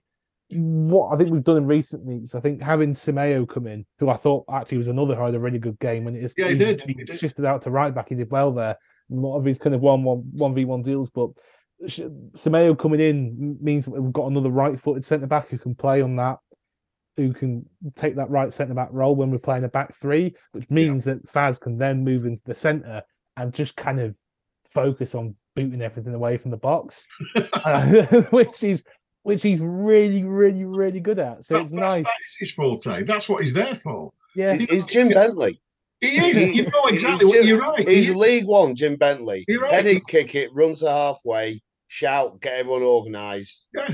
what 0.50 1.14
I 1.14 1.18
think 1.18 1.32
we've 1.32 1.44
done 1.44 1.58
in 1.58 1.66
recent 1.66 2.04
weeks. 2.06 2.36
I 2.36 2.40
think 2.40 2.62
having 2.62 2.92
Simeo 2.94 3.48
come 3.48 3.66
in, 3.66 3.86
who 3.98 4.10
I 4.10 4.18
thought 4.18 4.46
actually 4.52 4.78
was 4.78 4.88
another 4.90 5.16
who 5.16 5.24
had 5.26 5.36
a 5.36 5.40
really 5.40 5.58
good 5.60 5.80
game 5.80 6.04
when 6.04 6.16
it 6.16 6.24
is 6.24 6.34
Yeah, 6.38 6.50
he 6.50 6.56
did, 6.58 6.82
he 6.82 6.94
did. 6.94 7.18
shifted 7.18 7.46
out 7.46 7.62
to 7.64 7.72
right 7.72 7.94
back. 7.96 8.10
He 8.10 8.16
did 8.16 8.30
well 8.30 8.52
there. 8.52 8.78
A 9.12 9.16
lot 9.16 9.38
of 9.38 9.46
his 9.46 9.58
kind 9.58 9.74
of 9.74 9.82
one 9.82 10.04
one 10.04 10.20
one 10.34 10.54
v 10.54 10.66
one 10.66 10.82
deals, 10.84 11.10
but 11.10 11.30
Simeo 11.88 12.78
coming 12.78 13.00
in 13.00 13.58
means 13.62 13.88
we've 13.88 14.14
got 14.14 14.28
another 14.28 14.50
right-footed 14.50 15.04
centre 15.04 15.28
back 15.28 15.50
who 15.50 15.58
can 15.58 15.76
play 15.76 16.02
on 16.02 16.16
that, 16.18 16.38
who 17.18 17.34
can 17.34 17.66
take 17.96 18.16
that 18.16 18.30
right 18.30 18.52
centre 18.52 18.74
back 18.74 18.90
role 18.92 19.16
when 19.16 19.30
we're 19.32 19.38
playing 19.38 19.64
a 19.64 19.70
back 19.70 19.96
three, 19.96 20.36
which 20.52 20.70
means 20.70 21.06
that 21.06 21.26
Faz 21.32 21.60
can 21.60 21.78
then 21.78 22.04
move 22.04 22.26
into 22.26 22.42
the 22.46 22.54
centre 22.56 23.04
and 23.38 23.54
just 23.54 23.76
kind 23.76 24.00
of 24.00 24.16
focus 24.66 25.14
on 25.16 25.36
booting 25.56 25.82
everything 25.82 26.14
away 26.16 26.38
from 26.38 26.52
the 26.52 26.58
box, 26.58 27.06
uh, 27.66 28.04
which 28.32 28.60
he's 28.60 28.84
which 29.24 29.42
he's 29.42 29.60
really, 29.62 30.24
really, 30.24 30.66
really 30.66 31.00
good 31.00 31.18
at. 31.20 31.46
So 31.46 31.54
That's, 31.54 31.72
it's 31.72 31.80
that's, 31.80 31.96
nice. 31.96 32.04
that 32.04 32.10
is 32.10 32.36
his 32.50 32.52
forte. 32.52 33.04
That's 33.04 33.30
what 33.30 33.42
he's 33.42 33.54
there 33.54 33.76
for. 33.76 34.12
Yeah, 34.36 34.54
He- 34.56 34.66
He's 34.66 34.84
Jim 34.84 35.10
Bentley. 35.10 35.62
He 36.02 36.08
is. 36.20 36.56
You 36.58 36.64
know 36.64 36.88
exactly 36.88 37.28
what 37.28 37.36
Jim- 37.36 37.48
you're 37.48 37.62
right. 37.62 37.88
He's 37.88 38.08
He- 38.08 38.14
League 38.14 38.46
One 38.48 38.76
Jim 38.76 38.98
Bentley. 38.98 39.46
You're 39.48 39.62
right. 39.62 39.72
Head 39.72 39.86
it, 39.86 40.06
kick 40.08 40.36
it, 40.36 40.50
runs 40.54 40.82
to 40.82 40.90
halfway, 40.90 41.62
shout, 41.88 42.42
get 42.42 42.58
everyone 42.60 42.82
organised. 42.84 43.70
Yeah. 43.74 43.88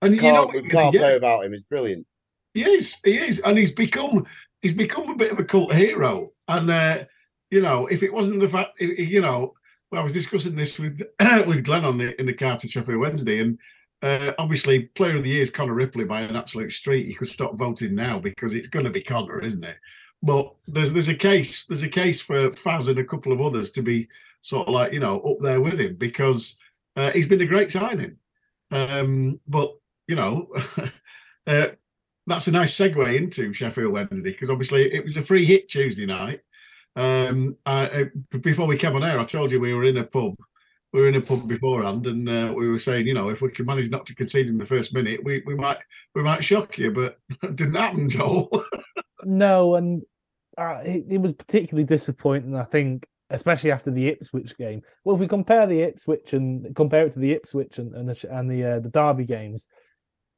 And 0.00 0.14
you 0.14 0.20
Can't, 0.22 0.36
what 0.46 0.54
we 0.54 0.60
can't 0.62 0.72
gonna 0.72 0.90
play 0.92 1.00
get. 1.00 1.14
without 1.14 1.44
him. 1.44 1.52
It's 1.52 1.62
brilliant. 1.64 2.06
He 2.54 2.62
is. 2.62 2.96
He 3.04 3.16
is, 3.16 3.40
and 3.40 3.58
he's 3.58 3.72
become 3.72 4.26
he's 4.60 4.74
become 4.74 5.10
a 5.10 5.16
bit 5.16 5.32
of 5.32 5.38
a 5.38 5.44
cult 5.44 5.72
hero. 5.72 6.32
And 6.48 6.70
uh, 6.70 7.04
you 7.50 7.60
know, 7.60 7.86
if 7.86 8.02
it 8.02 8.12
wasn't 8.12 8.40
the 8.40 8.48
fact, 8.48 8.80
you 8.80 9.20
know, 9.20 9.54
well, 9.90 10.00
I 10.00 10.04
was 10.04 10.12
discussing 10.12 10.56
this 10.56 10.78
with 10.78 11.02
with 11.46 11.64
Glenn 11.64 11.84
on 11.84 11.98
the 11.98 12.18
in 12.20 12.26
the 12.26 12.34
car 12.34 12.58
to 12.58 12.68
Sheffield 12.68 12.98
Wednesday, 12.98 13.40
and 13.40 13.58
uh, 14.02 14.32
obviously, 14.38 14.84
Player 14.84 15.16
of 15.16 15.22
the 15.22 15.30
Year 15.30 15.42
is 15.42 15.50
Connor 15.50 15.74
Ripley 15.74 16.04
by 16.04 16.22
an 16.22 16.34
absolute 16.34 16.72
street. 16.72 17.06
You 17.06 17.14
could 17.14 17.28
stop 17.28 17.54
voting 17.56 17.94
now 17.94 18.18
because 18.18 18.54
it's 18.54 18.68
going 18.68 18.84
to 18.84 18.90
be 18.90 19.00
Connor, 19.00 19.40
isn't 19.40 19.64
it? 19.64 19.76
But 20.22 20.54
there's 20.66 20.92
there's 20.92 21.08
a 21.08 21.14
case 21.14 21.64
there's 21.66 21.82
a 21.82 21.88
case 21.88 22.20
for 22.20 22.50
Faz 22.50 22.88
and 22.88 22.98
a 22.98 23.04
couple 23.04 23.32
of 23.32 23.40
others 23.40 23.70
to 23.72 23.82
be 23.82 24.08
sort 24.40 24.68
of 24.68 24.74
like 24.74 24.92
you 24.92 25.00
know 25.00 25.20
up 25.20 25.38
there 25.40 25.60
with 25.60 25.80
him 25.80 25.96
because 25.96 26.56
uh, 26.96 27.10
he's 27.12 27.28
been 27.28 27.40
a 27.40 27.46
great 27.46 27.70
signing. 27.70 28.16
Um, 28.70 29.40
but 29.46 29.72
you 30.08 30.16
know, 30.16 30.48
uh, 31.46 31.68
that's 32.26 32.46
a 32.48 32.52
nice 32.52 32.76
segue 32.76 33.16
into 33.16 33.52
Sheffield 33.52 33.92
Wednesday 33.92 34.30
because 34.30 34.50
obviously 34.50 34.92
it 34.92 35.04
was 35.04 35.16
a 35.16 35.22
free 35.22 35.44
hit 35.44 35.68
Tuesday 35.68 36.06
night. 36.06 36.40
Um, 36.94 37.56
I, 37.64 38.10
before 38.40 38.66
we 38.66 38.76
came 38.76 38.94
on 38.94 39.02
air, 39.02 39.18
I 39.18 39.24
told 39.24 39.50
you 39.50 39.60
we 39.60 39.74
were 39.74 39.84
in 39.84 39.96
a 39.96 40.04
pub. 40.04 40.36
We 40.92 41.00
were 41.00 41.08
in 41.08 41.16
a 41.16 41.22
pub 41.22 41.48
beforehand, 41.48 42.06
and 42.06 42.28
uh, 42.28 42.52
we 42.54 42.68
were 42.68 42.78
saying, 42.78 43.06
you 43.06 43.14
know, 43.14 43.30
if 43.30 43.40
we 43.40 43.50
can 43.50 43.64
manage 43.64 43.88
not 43.88 44.04
to 44.06 44.14
concede 44.14 44.48
in 44.48 44.58
the 44.58 44.66
first 44.66 44.92
minute, 44.92 45.24
we, 45.24 45.42
we 45.46 45.54
might 45.54 45.78
we 46.14 46.22
might 46.22 46.44
shock 46.44 46.76
you, 46.76 46.92
but 46.92 47.16
it 47.42 47.56
didn't 47.56 47.74
happen, 47.74 48.08
Joel. 48.08 48.64
No, 49.24 49.76
and 49.76 50.02
uh, 50.58 50.80
it, 50.84 51.04
it 51.08 51.18
was 51.18 51.32
particularly 51.32 51.84
disappointing. 51.84 52.56
I 52.56 52.64
think, 52.64 53.06
especially 53.30 53.70
after 53.70 53.92
the 53.92 54.08
Ipswich 54.08 54.56
game. 54.58 54.82
Well, 55.04 55.14
if 55.14 55.20
we 55.20 55.28
compare 55.28 55.64
the 55.64 55.80
Ipswich 55.80 56.32
and 56.32 56.74
compare 56.74 57.06
it 57.06 57.12
to 57.12 57.20
the 57.20 57.30
Ipswich 57.30 57.78
and 57.78 57.94
and 57.94 58.08
the 58.08 58.36
and 58.36 58.50
the, 58.50 58.64
uh, 58.64 58.80
the 58.80 58.88
Derby 58.88 59.24
games, 59.24 59.68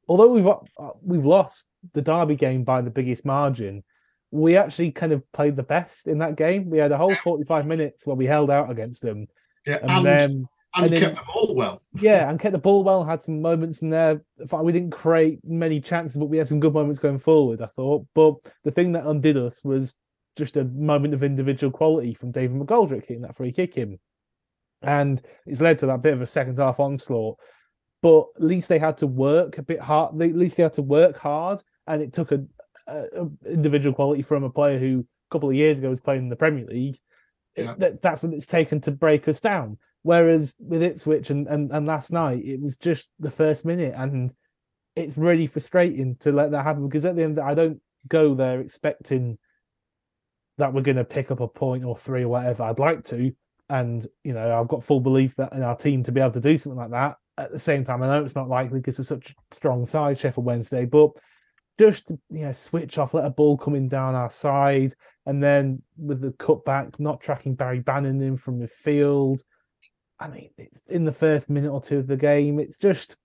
although 0.07 0.31
we've 0.31 0.47
uh, 0.47 0.89
we've 1.01 1.25
lost 1.25 1.67
the 1.93 2.01
Derby 2.01 2.35
game 2.35 2.63
by 2.63 2.81
the 2.81 2.89
biggest 2.89 3.25
margin, 3.25 3.83
we 4.31 4.57
actually 4.57 4.91
kind 4.91 5.11
of 5.11 5.23
played 5.31 5.55
the 5.55 5.63
best 5.63 6.07
in 6.07 6.19
that 6.19 6.35
game. 6.35 6.69
We 6.69 6.77
had 6.77 6.91
a 6.91 6.97
whole 6.97 7.15
forty 7.15 7.43
five 7.43 7.65
minutes 7.65 8.05
where 8.05 8.15
we 8.15 8.25
held 8.25 8.49
out 8.49 8.69
against 8.71 9.01
them, 9.01 9.27
yeah, 9.65 9.79
and, 9.81 9.91
and, 9.91 10.05
then 10.05 10.31
and, 10.75 10.85
and 10.85 10.93
then- 10.93 11.01
kept 11.01 11.15
the 11.17 11.31
ball 11.33 11.55
well. 11.55 11.81
yeah, 11.99 12.29
and 12.29 12.39
kept 12.39 12.53
the 12.53 12.57
ball 12.59 12.83
well. 12.83 13.03
Had 13.03 13.21
some 13.21 13.41
moments 13.41 13.81
in 13.81 13.89
there. 13.89 14.21
We 14.51 14.71
didn't 14.71 14.91
create 14.91 15.39
many 15.43 15.79
chances, 15.81 16.17
but 16.17 16.25
we 16.25 16.37
had 16.37 16.47
some 16.47 16.59
good 16.59 16.73
moments 16.73 16.99
going 16.99 17.19
forward. 17.19 17.61
I 17.61 17.67
thought, 17.67 18.05
but 18.13 18.35
the 18.63 18.71
thing 18.71 18.91
that 18.93 19.05
undid 19.05 19.37
us 19.37 19.63
was 19.63 19.93
just 20.35 20.57
a 20.57 20.65
moment 20.65 21.13
of 21.13 21.23
individual 21.23 21.71
quality 21.71 22.13
from 22.13 22.31
David 22.31 22.57
McGoldrick 22.59 23.05
hitting 23.05 23.21
that 23.21 23.37
free 23.37 23.53
kick 23.53 23.77
in, 23.77 23.99
and 24.81 25.21
it's 25.45 25.61
led 25.61 25.79
to 25.79 25.85
that 25.87 26.01
bit 26.01 26.13
of 26.13 26.21
a 26.21 26.27
second 26.27 26.57
half 26.57 26.79
onslaught. 26.79 27.37
But 28.05 28.27
at 28.35 28.43
least 28.43 28.69
they 28.69 28.77
had 28.77 28.99
to 28.99 29.07
work 29.07 29.57
a 29.57 29.63
bit 29.63 29.79
hard. 29.79 30.19
They, 30.19 30.29
at 30.29 30.35
least 30.35 30.57
they 30.57 30.63
had 30.63 30.75
to 30.75 30.83
work 30.83 31.17
hard, 31.17 31.63
and 31.87 32.03
it 32.03 32.13
took 32.13 32.31
a, 32.31 32.45
a, 32.85 33.27
individual 33.47 33.95
quality 33.95 34.21
from 34.21 34.43
a 34.43 34.49
player 34.51 34.77
who 34.77 34.99
a 34.99 35.33
couple 35.33 35.49
of 35.49 35.55
years 35.55 35.79
ago 35.79 35.89
was 35.89 35.99
playing 35.99 36.21
in 36.21 36.29
the 36.29 36.35
Premier 36.35 36.67
League. 36.67 36.99
It- 37.55 37.63
Yeah. 37.63 37.73
that's 37.79 38.01
that's 38.01 38.21
what 38.21 38.31
it's 38.31 38.45
taken 38.45 38.79
to 38.81 38.91
break 38.91 39.27
us 39.27 39.41
down. 39.41 39.79
Whereas 40.03 40.53
with 40.59 40.83
Ipswich 40.83 41.31
and, 41.31 41.47
and, 41.47 41.71
and 41.71 41.87
last 41.87 42.11
night, 42.11 42.45
it 42.45 42.61
was 42.61 42.77
just 42.77 43.07
the 43.17 43.31
first 43.31 43.65
minute, 43.65 43.95
and 43.97 44.31
it's 44.95 45.17
really 45.17 45.47
frustrating 45.47 46.15
to 46.17 46.31
let 46.31 46.51
that 46.51 46.61
happen 46.63 46.87
because 46.87 47.05
at 47.07 47.15
the 47.15 47.23
end, 47.23 47.39
I 47.39 47.55
don't 47.55 47.81
go 48.07 48.35
there 48.35 48.61
expecting 48.61 49.39
that 50.59 50.73
we're 50.73 50.81
going 50.81 50.97
to 50.97 51.03
pick 51.05 51.31
up 51.31 51.39
a 51.39 51.47
point 51.47 51.83
or 51.83 51.97
three 51.97 52.21
or 52.21 52.27
whatever. 52.27 52.61
I'd 52.65 52.77
like 52.77 53.03
to, 53.05 53.31
and 53.67 54.05
you 54.23 54.33
know, 54.33 54.59
I've 54.61 54.67
got 54.67 54.83
full 54.83 54.99
belief 54.99 55.33
that 55.37 55.53
in 55.53 55.63
our 55.63 55.75
team 55.75 56.03
to 56.03 56.11
be 56.11 56.21
able 56.21 56.33
to 56.33 56.39
do 56.39 56.55
something 56.55 56.77
like 56.77 56.91
that. 56.91 57.15
At 57.37 57.51
the 57.51 57.59
same 57.59 57.83
time, 57.83 58.01
I 58.01 58.07
know 58.07 58.23
it's 58.23 58.35
not 58.35 58.47
likely 58.47 58.79
because 58.79 58.97
it's 58.99 59.09
such 59.09 59.31
a 59.31 59.55
strong 59.55 59.85
side, 59.85 60.17
Sheffield 60.17 60.45
Wednesday, 60.45 60.85
but 60.85 61.11
just 61.77 62.09
you 62.29 62.45
know, 62.45 62.53
switch 62.53 62.97
off, 62.97 63.13
let 63.13 63.25
a 63.25 63.29
ball 63.29 63.57
coming 63.57 63.89
down 63.89 64.15
our 64.15 64.29
side, 64.29 64.95
and 65.25 65.43
then 65.43 65.81
with 65.97 66.21
the 66.21 66.29
cutback, 66.31 66.97
not 66.99 67.19
tracking 67.21 67.55
Barry 67.55 67.79
Bannan 67.81 68.21
in 68.21 68.37
from 68.37 68.59
midfield. 68.61 69.41
I 70.17 70.29
mean, 70.29 70.49
it's 70.57 70.81
in 70.87 71.03
the 71.03 71.11
first 71.11 71.49
minute 71.49 71.71
or 71.71 71.81
two 71.81 71.97
of 71.97 72.07
the 72.07 72.15
game. 72.15 72.57
It's 72.59 72.77
just, 72.77 73.17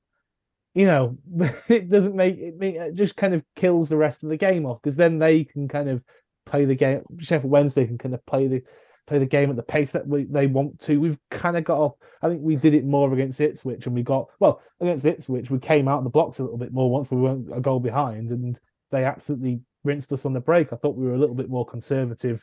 you 0.75 0.87
know, 0.87 1.17
it 1.69 1.89
doesn't 1.89 2.17
make 2.17 2.37
it. 2.39 2.57
make- 2.59 2.75
It 2.75 2.95
just 2.95 3.17
kind 3.17 3.35
of 3.35 3.45
kills 3.55 3.89
the 3.89 3.97
rest 3.97 4.25
of 4.25 4.29
the 4.31 4.37
game 4.37 4.67
off 4.67 4.83
because 4.83 4.97
then 4.97 5.21
they 5.21 5.45
can 5.45 5.69
kind 5.69 5.89
of 5.89 6.03
play 6.47 6.65
the 6.65 6.75
game. 6.75 7.03
Sheffield 7.21 7.53
Wednesday 7.53 7.87
can 7.87 7.99
kind 7.99 8.15
of 8.15 8.27
play 8.27 8.49
the 8.49 8.63
play 9.07 9.19
the 9.19 9.27
game 9.27 9.51
at 9.51 9.57
the 9.57 9.63
pace 9.63 9.93
that 9.93 10.07
we, 10.07 10.25
they 10.25 10.47
want 10.47 10.79
to. 10.81 11.01
We've 11.01 11.19
kind 11.31 11.57
of 11.57 11.65
got 11.65 11.79
off. 11.79 11.93
I 12.23 12.29
think 12.29 12.43
we 12.43 12.57
did 12.57 12.75
it 12.75 12.85
more 12.85 13.13
against 13.13 13.41
Ipswich, 13.41 13.87
and 13.87 13.95
we 13.95 14.03
got 14.03 14.29
well 14.39 14.61
against 14.81 15.05
Ipswich. 15.05 15.51
We 15.51 15.59
came 15.59 15.89
out 15.89 15.99
of 15.99 16.05
the 16.05 16.11
blocks 16.11 16.39
a 16.39 16.43
little 16.43 16.59
bit 16.59 16.73
more 16.73 16.91
once 16.91 17.11
we 17.11 17.19
weren't 17.19 17.57
a 17.57 17.61
goal 17.61 17.81
behind, 17.81 18.31
and 18.31 18.59
they 18.91 19.05
absolutely 19.05 19.61
rinsed 19.85 20.13
us 20.13 20.27
on 20.27 20.33
the 20.33 20.41
break. 20.41 20.73
I 20.73 20.77
thought 20.77 20.97
we 20.97 21.07
were 21.07 21.15
a 21.15 21.19
little 21.19 21.35
bit 21.35 21.51
more 21.51 21.67
conservative. 21.67 22.43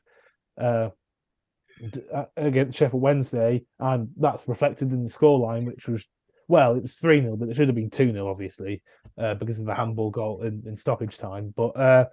Uh, 0.59 0.89
uh, 2.11 2.25
against 2.35 2.75
Sheffield 2.75 3.03
Wednesday, 3.03 3.63
and 3.79 4.09
that's 4.17 4.47
reflected 4.47 4.91
in 4.91 5.03
the 5.03 5.11
scoreline, 5.11 5.63
which 5.63 5.87
was 5.87 6.07
well, 6.47 6.75
it 6.75 6.81
was 6.81 6.95
3 6.95 7.21
0, 7.21 7.35
but 7.35 7.49
it 7.49 7.55
should 7.55 7.67
have 7.67 7.75
been 7.75 7.89
2 7.89 8.11
0, 8.13 8.27
obviously, 8.29 8.81
uh, 9.17 9.33
because 9.33 9.59
of 9.59 9.65
the 9.65 9.75
handball 9.75 10.09
goal 10.09 10.41
in, 10.43 10.63
in 10.65 10.75
stoppage 10.75 11.17
time. 11.17 11.53
But, 11.55 11.77
uh, 11.77 12.05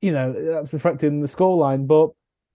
you 0.00 0.12
know, 0.12 0.32
that's 0.32 0.72
reflected 0.72 1.08
in 1.08 1.20
the 1.20 1.28
scoreline. 1.28 1.86
But 1.86 2.10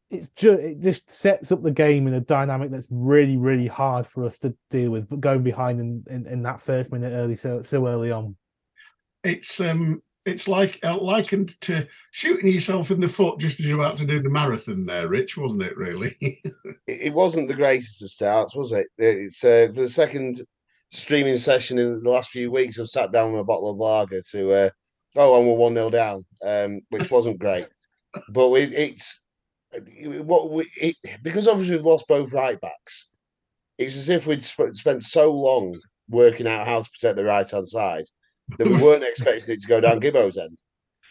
it's 0.09 0.29
just 0.29 0.59
it 0.59 0.81
just 0.81 1.09
sets 1.09 1.51
up 1.51 1.61
the 1.61 1.71
game 1.71 2.07
in 2.07 2.15
a 2.15 2.19
dynamic 2.19 2.71
that's 2.71 2.87
really, 2.89 3.37
really 3.37 3.67
hard 3.67 4.07
for 4.07 4.25
us 4.25 4.39
to 4.39 4.53
deal 4.71 4.91
with. 4.91 5.07
But 5.07 5.21
going 5.21 5.43
behind 5.43 5.79
in, 5.79 6.03
in, 6.09 6.27
in 6.27 6.43
that 6.43 6.61
first 6.61 6.91
minute 6.91 7.11
early, 7.11 7.35
so 7.35 7.61
so 7.61 7.87
early 7.87 8.11
on. 8.11 8.35
It's 9.23 9.59
um, 9.61 10.01
it's 10.25 10.47
like 10.47 10.79
uh, 10.83 10.97
likened 10.97 11.59
to 11.61 11.87
shooting 12.11 12.51
yourself 12.51 12.89
in 12.89 12.99
the 12.99 13.07
foot 13.07 13.39
just 13.39 13.59
as 13.59 13.65
you're 13.65 13.79
about 13.79 13.97
to 13.97 14.05
do 14.05 14.21
the 14.21 14.29
marathon. 14.29 14.85
There, 14.85 15.07
Rich, 15.07 15.37
wasn't 15.37 15.63
it? 15.63 15.77
Really? 15.77 16.17
it, 16.21 16.53
it 16.87 17.13
wasn't 17.13 17.47
the 17.47 17.53
greatest 17.53 18.01
of 18.01 18.09
starts, 18.09 18.55
was 18.55 18.71
it? 18.71 18.87
It's 18.97 19.43
uh, 19.43 19.67
for 19.73 19.81
the 19.81 19.89
second 19.89 20.41
streaming 20.91 21.37
session 21.37 21.77
in 21.77 22.01
the 22.01 22.09
last 22.09 22.31
few 22.31 22.51
weeks. 22.51 22.79
I've 22.79 22.87
sat 22.87 23.11
down 23.11 23.31
with 23.31 23.41
a 23.41 23.45
bottle 23.45 23.69
of 23.69 23.77
lager 23.77 24.21
to 24.31 24.51
uh, 24.51 24.69
oh, 25.15 25.37
and 25.37 25.47
we're 25.47 25.55
one 25.55 25.75
0 25.75 25.89
down, 25.91 26.25
um, 26.43 26.81
which 26.89 27.11
wasn't 27.11 27.39
great. 27.39 27.67
but 28.29 28.49
we, 28.49 28.63
it's 28.63 29.21
what 30.23 30.51
we 30.51 30.69
it, 30.77 30.95
because 31.23 31.47
obviously 31.47 31.75
we've 31.75 31.85
lost 31.85 32.07
both 32.07 32.33
right 32.33 32.59
backs. 32.61 33.09
It's 33.77 33.95
as 33.95 34.09
if 34.09 34.27
we'd 34.27 34.43
sp- 34.43 34.73
spent 34.73 35.03
so 35.03 35.31
long 35.31 35.79
working 36.09 36.47
out 36.47 36.67
how 36.67 36.81
to 36.81 36.89
protect 36.89 37.15
the 37.15 37.23
right 37.23 37.49
hand 37.49 37.67
side 37.67 38.03
that 38.57 38.67
we 38.67 38.81
weren't 38.81 39.03
expecting 39.07 39.53
it 39.53 39.61
to 39.61 39.67
go 39.67 39.79
down 39.79 39.99
Gibbo's 39.99 40.37
end. 40.37 40.57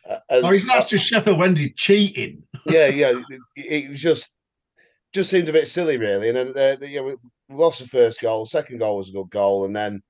Uh, 0.09 0.19
and- 0.31 0.45
or 0.45 0.55
is 0.55 0.67
that 0.67 0.89
just 0.89 1.05
Sheffield 1.05 1.39
Wednesday 1.39 1.73
cheating? 1.77 2.43
yeah, 2.67 2.89
yeah. 2.89 3.21
It, 3.57 3.85
it 3.85 3.91
was 3.91 4.03
just 4.03 4.29
just 5.15 5.31
seemed 5.31 5.49
a 5.49 5.53
bit 5.53 5.69
silly, 5.69 5.97
really. 5.97 6.29
And 6.29 6.37
then 6.37 6.49
uh, 6.49 6.77
the- 6.77 6.89
yeah, 6.89 7.01
we 7.01 7.17
we 7.49 7.57
lost 7.57 7.79
the 7.81 7.87
first 7.87 8.21
goal. 8.21 8.45
Second 8.45 8.79
goal 8.79 8.99
was 8.99 9.09
a 9.09 9.13
good 9.13 9.31
goal, 9.31 9.65
and 9.65 9.75
then 9.75 10.03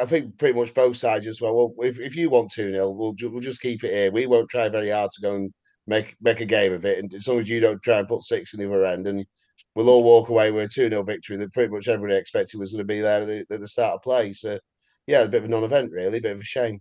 I 0.00 0.06
think 0.06 0.38
pretty 0.38 0.58
much 0.58 0.72
both 0.72 0.96
sides 0.96 1.24
just 1.24 1.42
well, 1.42 1.54
well 1.54 1.88
if, 1.88 1.98
if 1.98 2.14
you 2.16 2.30
want 2.30 2.52
two 2.52 2.70
0 2.70 2.90
we'll 2.92 3.12
ju- 3.14 3.30
we'll 3.30 3.40
just 3.40 3.60
keep 3.60 3.82
it 3.84 3.92
here. 3.92 4.12
We 4.12 4.26
won't 4.26 4.48
try 4.48 4.68
very 4.68 4.90
hard 4.90 5.10
to 5.10 5.20
go 5.20 5.34
and 5.34 5.52
make 5.86 6.16
make 6.20 6.40
a 6.40 6.46
game 6.46 6.72
of 6.72 6.84
it, 6.84 6.98
and 6.98 7.12
as 7.14 7.28
long 7.28 7.38
as 7.38 7.48
you 7.48 7.60
don't 7.60 7.82
try 7.82 7.98
and 7.98 8.08
put 8.08 8.22
six 8.22 8.54
in 8.54 8.60
the 8.60 8.68
other 8.68 8.86
end, 8.86 9.06
and 9.06 9.26
we'll 9.74 9.90
all 9.90 10.02
walk 10.02 10.28
away 10.28 10.50
with 10.50 10.64
a 10.64 10.68
two 10.68 10.88
0 10.88 11.02
victory 11.02 11.36
that 11.36 11.52
pretty 11.52 11.72
much 11.72 11.88
everybody 11.88 12.18
expected 12.18 12.58
was 12.58 12.72
going 12.72 12.78
to 12.78 12.84
be 12.84 13.00
there 13.00 13.20
at 13.20 13.26
the, 13.26 13.46
at 13.50 13.60
the 13.60 13.68
start 13.68 13.94
of 13.94 14.02
play. 14.02 14.32
So 14.32 14.58
yeah, 15.06 15.20
a 15.20 15.28
bit 15.28 15.38
of 15.38 15.44
a 15.44 15.48
non-event, 15.48 15.92
really, 15.92 16.18
a 16.18 16.22
bit 16.22 16.32
of 16.32 16.40
a 16.40 16.44
shame. 16.44 16.80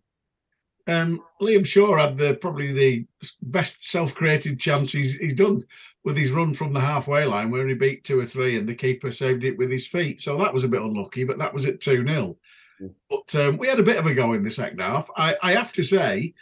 Um, 0.87 1.23
Liam 1.41 1.65
Shaw 1.65 1.97
had 1.97 2.17
the 2.17 2.35
probably 2.35 2.71
the 2.71 3.05
best 3.41 3.89
self-created 3.89 4.59
chance 4.59 4.91
he's, 4.91 5.15
he's 5.15 5.35
done 5.35 5.63
with 6.03 6.15
his 6.15 6.31
run 6.31 6.53
from 6.53 6.73
the 6.73 6.79
halfway 6.79 7.25
line 7.25 7.49
where 7.49 7.67
he 7.67 7.73
beat 7.73 8.03
two 8.03 8.19
or 8.19 8.25
three 8.25 8.57
and 8.57 8.69
the 8.69 8.75
keeper 8.75 9.11
saved 9.11 9.43
it 9.43 9.57
with 9.57 9.71
his 9.71 9.87
feet. 9.87 10.21
So 10.21 10.37
that 10.37 10.53
was 10.53 10.63
a 10.63 10.67
bit 10.67 10.81
unlucky, 10.81 11.23
but 11.23 11.39
that 11.39 11.53
was 11.53 11.65
at 11.65 11.81
2 11.81 12.07
0. 12.07 12.37
Mm. 12.79 12.93
But 13.09 13.35
um, 13.35 13.57
we 13.57 13.67
had 13.67 13.79
a 13.79 13.83
bit 13.83 13.97
of 13.97 14.05
a 14.05 14.13
go 14.13 14.33
in 14.33 14.43
the 14.43 14.51
second 14.51 14.79
half. 14.79 15.09
I, 15.17 15.35
I 15.41 15.53
have 15.53 15.73
to 15.73 15.83
say, 15.83 16.35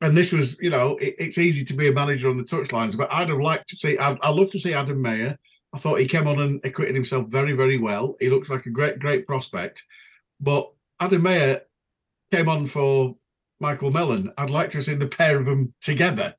and 0.00 0.16
this 0.16 0.32
was, 0.32 0.56
you 0.60 0.70
know, 0.70 0.96
it, 0.98 1.14
it's 1.18 1.38
easy 1.38 1.64
to 1.64 1.74
be 1.74 1.88
a 1.88 1.92
manager 1.92 2.30
on 2.30 2.36
the 2.36 2.44
touchlines, 2.44 2.96
but 2.96 3.12
I'd 3.12 3.28
have 3.28 3.40
liked 3.40 3.68
to 3.68 3.76
see, 3.76 3.98
I'd, 3.98 4.18
I'd 4.22 4.34
love 4.34 4.50
to 4.52 4.58
see 4.58 4.74
Adam 4.74 5.00
Mayor. 5.02 5.38
I 5.72 5.78
thought 5.78 6.00
he 6.00 6.06
came 6.06 6.26
on 6.26 6.40
and 6.40 6.60
acquitted 6.64 6.94
himself 6.94 7.28
very, 7.28 7.52
very 7.52 7.78
well. 7.78 8.16
He 8.20 8.30
looks 8.30 8.48
like 8.48 8.66
a 8.66 8.70
great, 8.70 8.98
great 8.98 9.26
prospect. 9.26 9.84
But 10.40 10.70
Adam 11.00 11.22
Mayor 11.22 11.62
came 12.32 12.48
on 12.48 12.66
for 12.66 13.16
Michael 13.60 13.90
Mellon. 13.90 14.32
I'd 14.38 14.50
like 14.50 14.70
to 14.70 14.78
have 14.78 14.84
seen 14.84 14.98
the 14.98 15.06
pair 15.06 15.38
of 15.38 15.46
them 15.46 15.74
together 15.80 16.34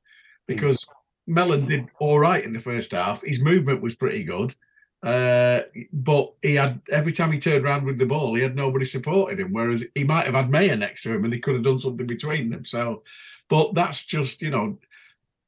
because 0.46 0.84
Mellon 1.26 1.66
did 1.66 1.86
all 2.00 2.18
right 2.18 2.44
in 2.44 2.52
the 2.52 2.60
first 2.60 2.90
half. 2.92 3.22
His 3.22 3.40
movement 3.40 3.82
was 3.82 3.94
pretty 3.94 4.24
good. 4.24 4.54
Uh, 5.02 5.62
but 5.92 6.34
he 6.42 6.56
had 6.56 6.80
every 6.90 7.12
time 7.12 7.32
he 7.32 7.38
turned 7.38 7.64
around 7.64 7.84
with 7.86 7.98
the 7.98 8.04
ball, 8.04 8.34
he 8.34 8.42
had 8.42 8.56
nobody 8.56 8.84
supporting 8.84 9.38
him. 9.38 9.52
Whereas 9.52 9.84
he 9.94 10.04
might 10.04 10.26
have 10.26 10.34
had 10.34 10.50
Mayor 10.50 10.76
next 10.76 11.02
to 11.02 11.12
him 11.12 11.24
and 11.24 11.32
he 11.32 11.40
could 11.40 11.54
have 11.54 11.64
done 11.64 11.78
something 11.78 12.06
between 12.06 12.50
them. 12.50 12.64
So, 12.64 13.02
but 13.50 13.74
that's 13.74 14.06
just, 14.06 14.40
you 14.40 14.50
know, 14.50 14.78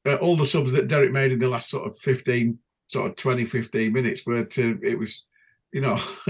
uh, 0.05 0.15
all 0.15 0.35
the 0.35 0.45
subs 0.45 0.73
that 0.73 0.89
Derek 0.89 1.11
made 1.11 1.31
in 1.31 1.39
the 1.39 1.47
last 1.47 1.69
sort 1.69 1.87
of 1.87 1.97
15, 1.97 2.59
sort 2.87 3.09
of 3.09 3.15
20, 3.15 3.45
15 3.45 3.93
minutes 3.93 4.25
were 4.25 4.43
to, 4.43 4.79
it 4.83 4.99
was, 4.99 5.25
you 5.71 5.81
know, 5.81 5.99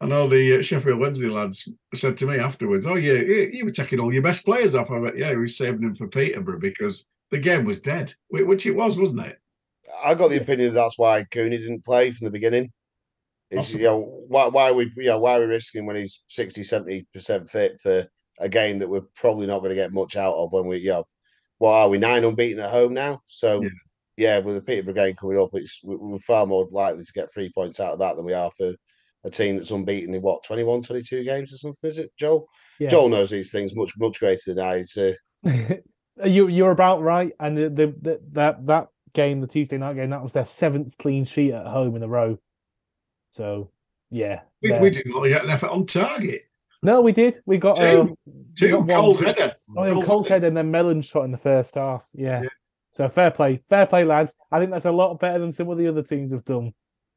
I 0.00 0.06
know 0.06 0.26
the 0.26 0.58
uh, 0.58 0.62
Sheffield 0.62 0.98
Wednesday 0.98 1.28
lads 1.28 1.68
said 1.94 2.16
to 2.16 2.26
me 2.26 2.38
afterwards, 2.38 2.88
"Oh, 2.88 2.96
yeah, 2.96 3.12
you, 3.12 3.50
you 3.52 3.64
were 3.64 3.70
taking 3.70 4.00
all 4.00 4.12
your 4.12 4.22
best 4.22 4.44
players 4.44 4.74
off." 4.74 4.90
I 4.90 4.98
went, 4.98 5.16
"Yeah, 5.16 5.30
he 5.30 5.36
was 5.36 5.56
saving 5.56 5.82
them 5.82 5.94
for 5.94 6.08
Peterborough 6.08 6.58
because 6.58 7.06
the 7.30 7.38
game 7.38 7.64
was 7.64 7.80
dead, 7.80 8.12
which 8.30 8.66
it 8.66 8.72
was, 8.72 8.98
wasn't 8.98 9.26
it?" 9.26 9.38
I 10.02 10.14
got 10.14 10.30
the 10.30 10.40
opinion 10.40 10.74
that's 10.74 10.98
why 10.98 11.22
Cooney 11.30 11.58
didn't 11.58 11.84
play 11.84 12.10
from 12.10 12.24
the 12.24 12.32
beginning. 12.32 12.72
Is 13.50 13.74
you 13.74 13.82
know 13.82 14.24
why 14.26 14.48
why 14.48 14.70
are 14.70 14.74
we 14.74 14.92
you 14.96 15.06
know 15.06 15.18
why 15.18 15.36
are 15.36 15.40
we 15.40 15.46
risking 15.46 15.86
when 15.86 15.96
he's 15.96 16.22
60 16.28 16.62
70 16.62 17.06
percent 17.12 17.48
fit 17.48 17.80
for 17.80 18.08
a 18.40 18.48
game 18.48 18.78
that 18.78 18.88
we're 18.88 19.04
probably 19.14 19.46
not 19.46 19.58
going 19.58 19.68
to 19.70 19.74
get 19.74 19.92
much 19.92 20.16
out 20.16 20.34
of 20.34 20.52
when 20.52 20.66
we 20.66 20.78
you 20.78 20.90
know 20.90 21.06
what 21.58 21.72
are 21.72 21.88
we 21.88 21.98
nine 21.98 22.24
unbeaten 22.24 22.58
at 22.62 22.70
home 22.70 22.92
now 22.94 23.20
so 23.26 23.62
Yeah. 23.62 23.68
yeah, 24.16 24.38
with 24.38 24.54
the 24.56 24.62
Peterborough 24.62 24.94
game 24.94 25.14
coming 25.14 25.38
up 25.38 25.50
it's 25.54 25.80
we- 25.84 25.96
we're 25.96 26.18
far 26.18 26.46
more 26.46 26.66
likely 26.70 27.04
to 27.04 27.12
get 27.12 27.32
three 27.32 27.50
points 27.54 27.80
out 27.80 27.92
of 27.92 27.98
that 28.00 28.16
than 28.16 28.24
we 28.24 28.32
are 28.32 28.50
for 28.56 28.74
a 29.24 29.30
team 29.30 29.56
that's 29.56 29.70
unbeaten 29.70 30.14
in 30.14 30.22
what 30.22 30.42
21 30.44 30.82
22 30.82 31.22
games 31.24 31.52
or 31.52 31.58
something 31.58 31.88
is 31.88 31.98
it 31.98 32.10
Joel 32.18 32.48
Yeah. 32.78 32.88
Joel 32.88 33.10
knows 33.10 33.30
these 33.30 33.52
things 33.52 33.74
much 33.76 33.92
much 33.98 34.18
greater 34.18 34.54
than 34.54 34.58
I 34.64 34.76
it's, 34.76 34.96
uh, 34.96 35.12
you 36.24 36.48
you're 36.48 36.70
about 36.70 37.02
right, 37.02 37.32
and 37.40 37.56
the, 37.56 37.68
the, 37.70 37.86
the 38.00 38.20
that 38.32 38.66
that 38.66 38.88
game, 39.12 39.40
the 39.40 39.46
Tuesday 39.46 39.76
night 39.78 39.96
game, 39.96 40.10
that 40.10 40.22
was 40.22 40.32
their 40.32 40.46
seventh 40.46 40.96
clean 40.98 41.24
sheet 41.24 41.52
at 41.52 41.66
home 41.66 41.96
in 41.96 42.02
a 42.02 42.08
row. 42.08 42.38
So 43.30 43.70
yeah, 44.10 44.40
We, 44.62 44.68
they're- 44.70 44.80
we 44.80 44.90
didn't 44.90 45.12
get 45.28 45.44
an 45.44 45.50
effort 45.50 45.70
on 45.70 45.86
target. 45.86 46.42
No, 46.82 47.00
we 47.00 47.12
did. 47.12 47.40
We 47.46 47.58
got 47.58 47.76
Two. 47.76 47.82
um, 47.82 48.14
we 48.26 48.32
Two 48.56 48.84
got 48.84 49.02
one- 49.16 49.24
header. 49.24 49.54
Oh, 49.76 49.84
yeah, 49.84 49.92
Cold 49.92 50.04
Colts 50.06 50.28
header. 50.28 50.46
head 50.46 50.48
and 50.48 50.56
then 50.56 50.70
Mellon 50.70 51.02
shot 51.02 51.24
in 51.24 51.30
the 51.32 51.38
first 51.38 51.74
half. 51.74 52.02
Yeah. 52.14 52.42
Yeah. 52.42 52.48
So 52.92 53.08
fair 53.08 53.30
play, 53.30 53.62
fair 53.68 53.86
play, 53.86 54.04
lads. 54.04 54.34
I 54.50 54.58
think 54.58 54.72
that's 54.72 54.84
a 54.86 54.90
lot 54.92 55.18
better 55.20 55.38
than 55.38 55.52
some 55.52 55.68
of 55.70 55.78
the 55.78 55.86
other 55.86 56.02
teams 56.02 56.32
have 56.32 56.44
done. 56.44 56.74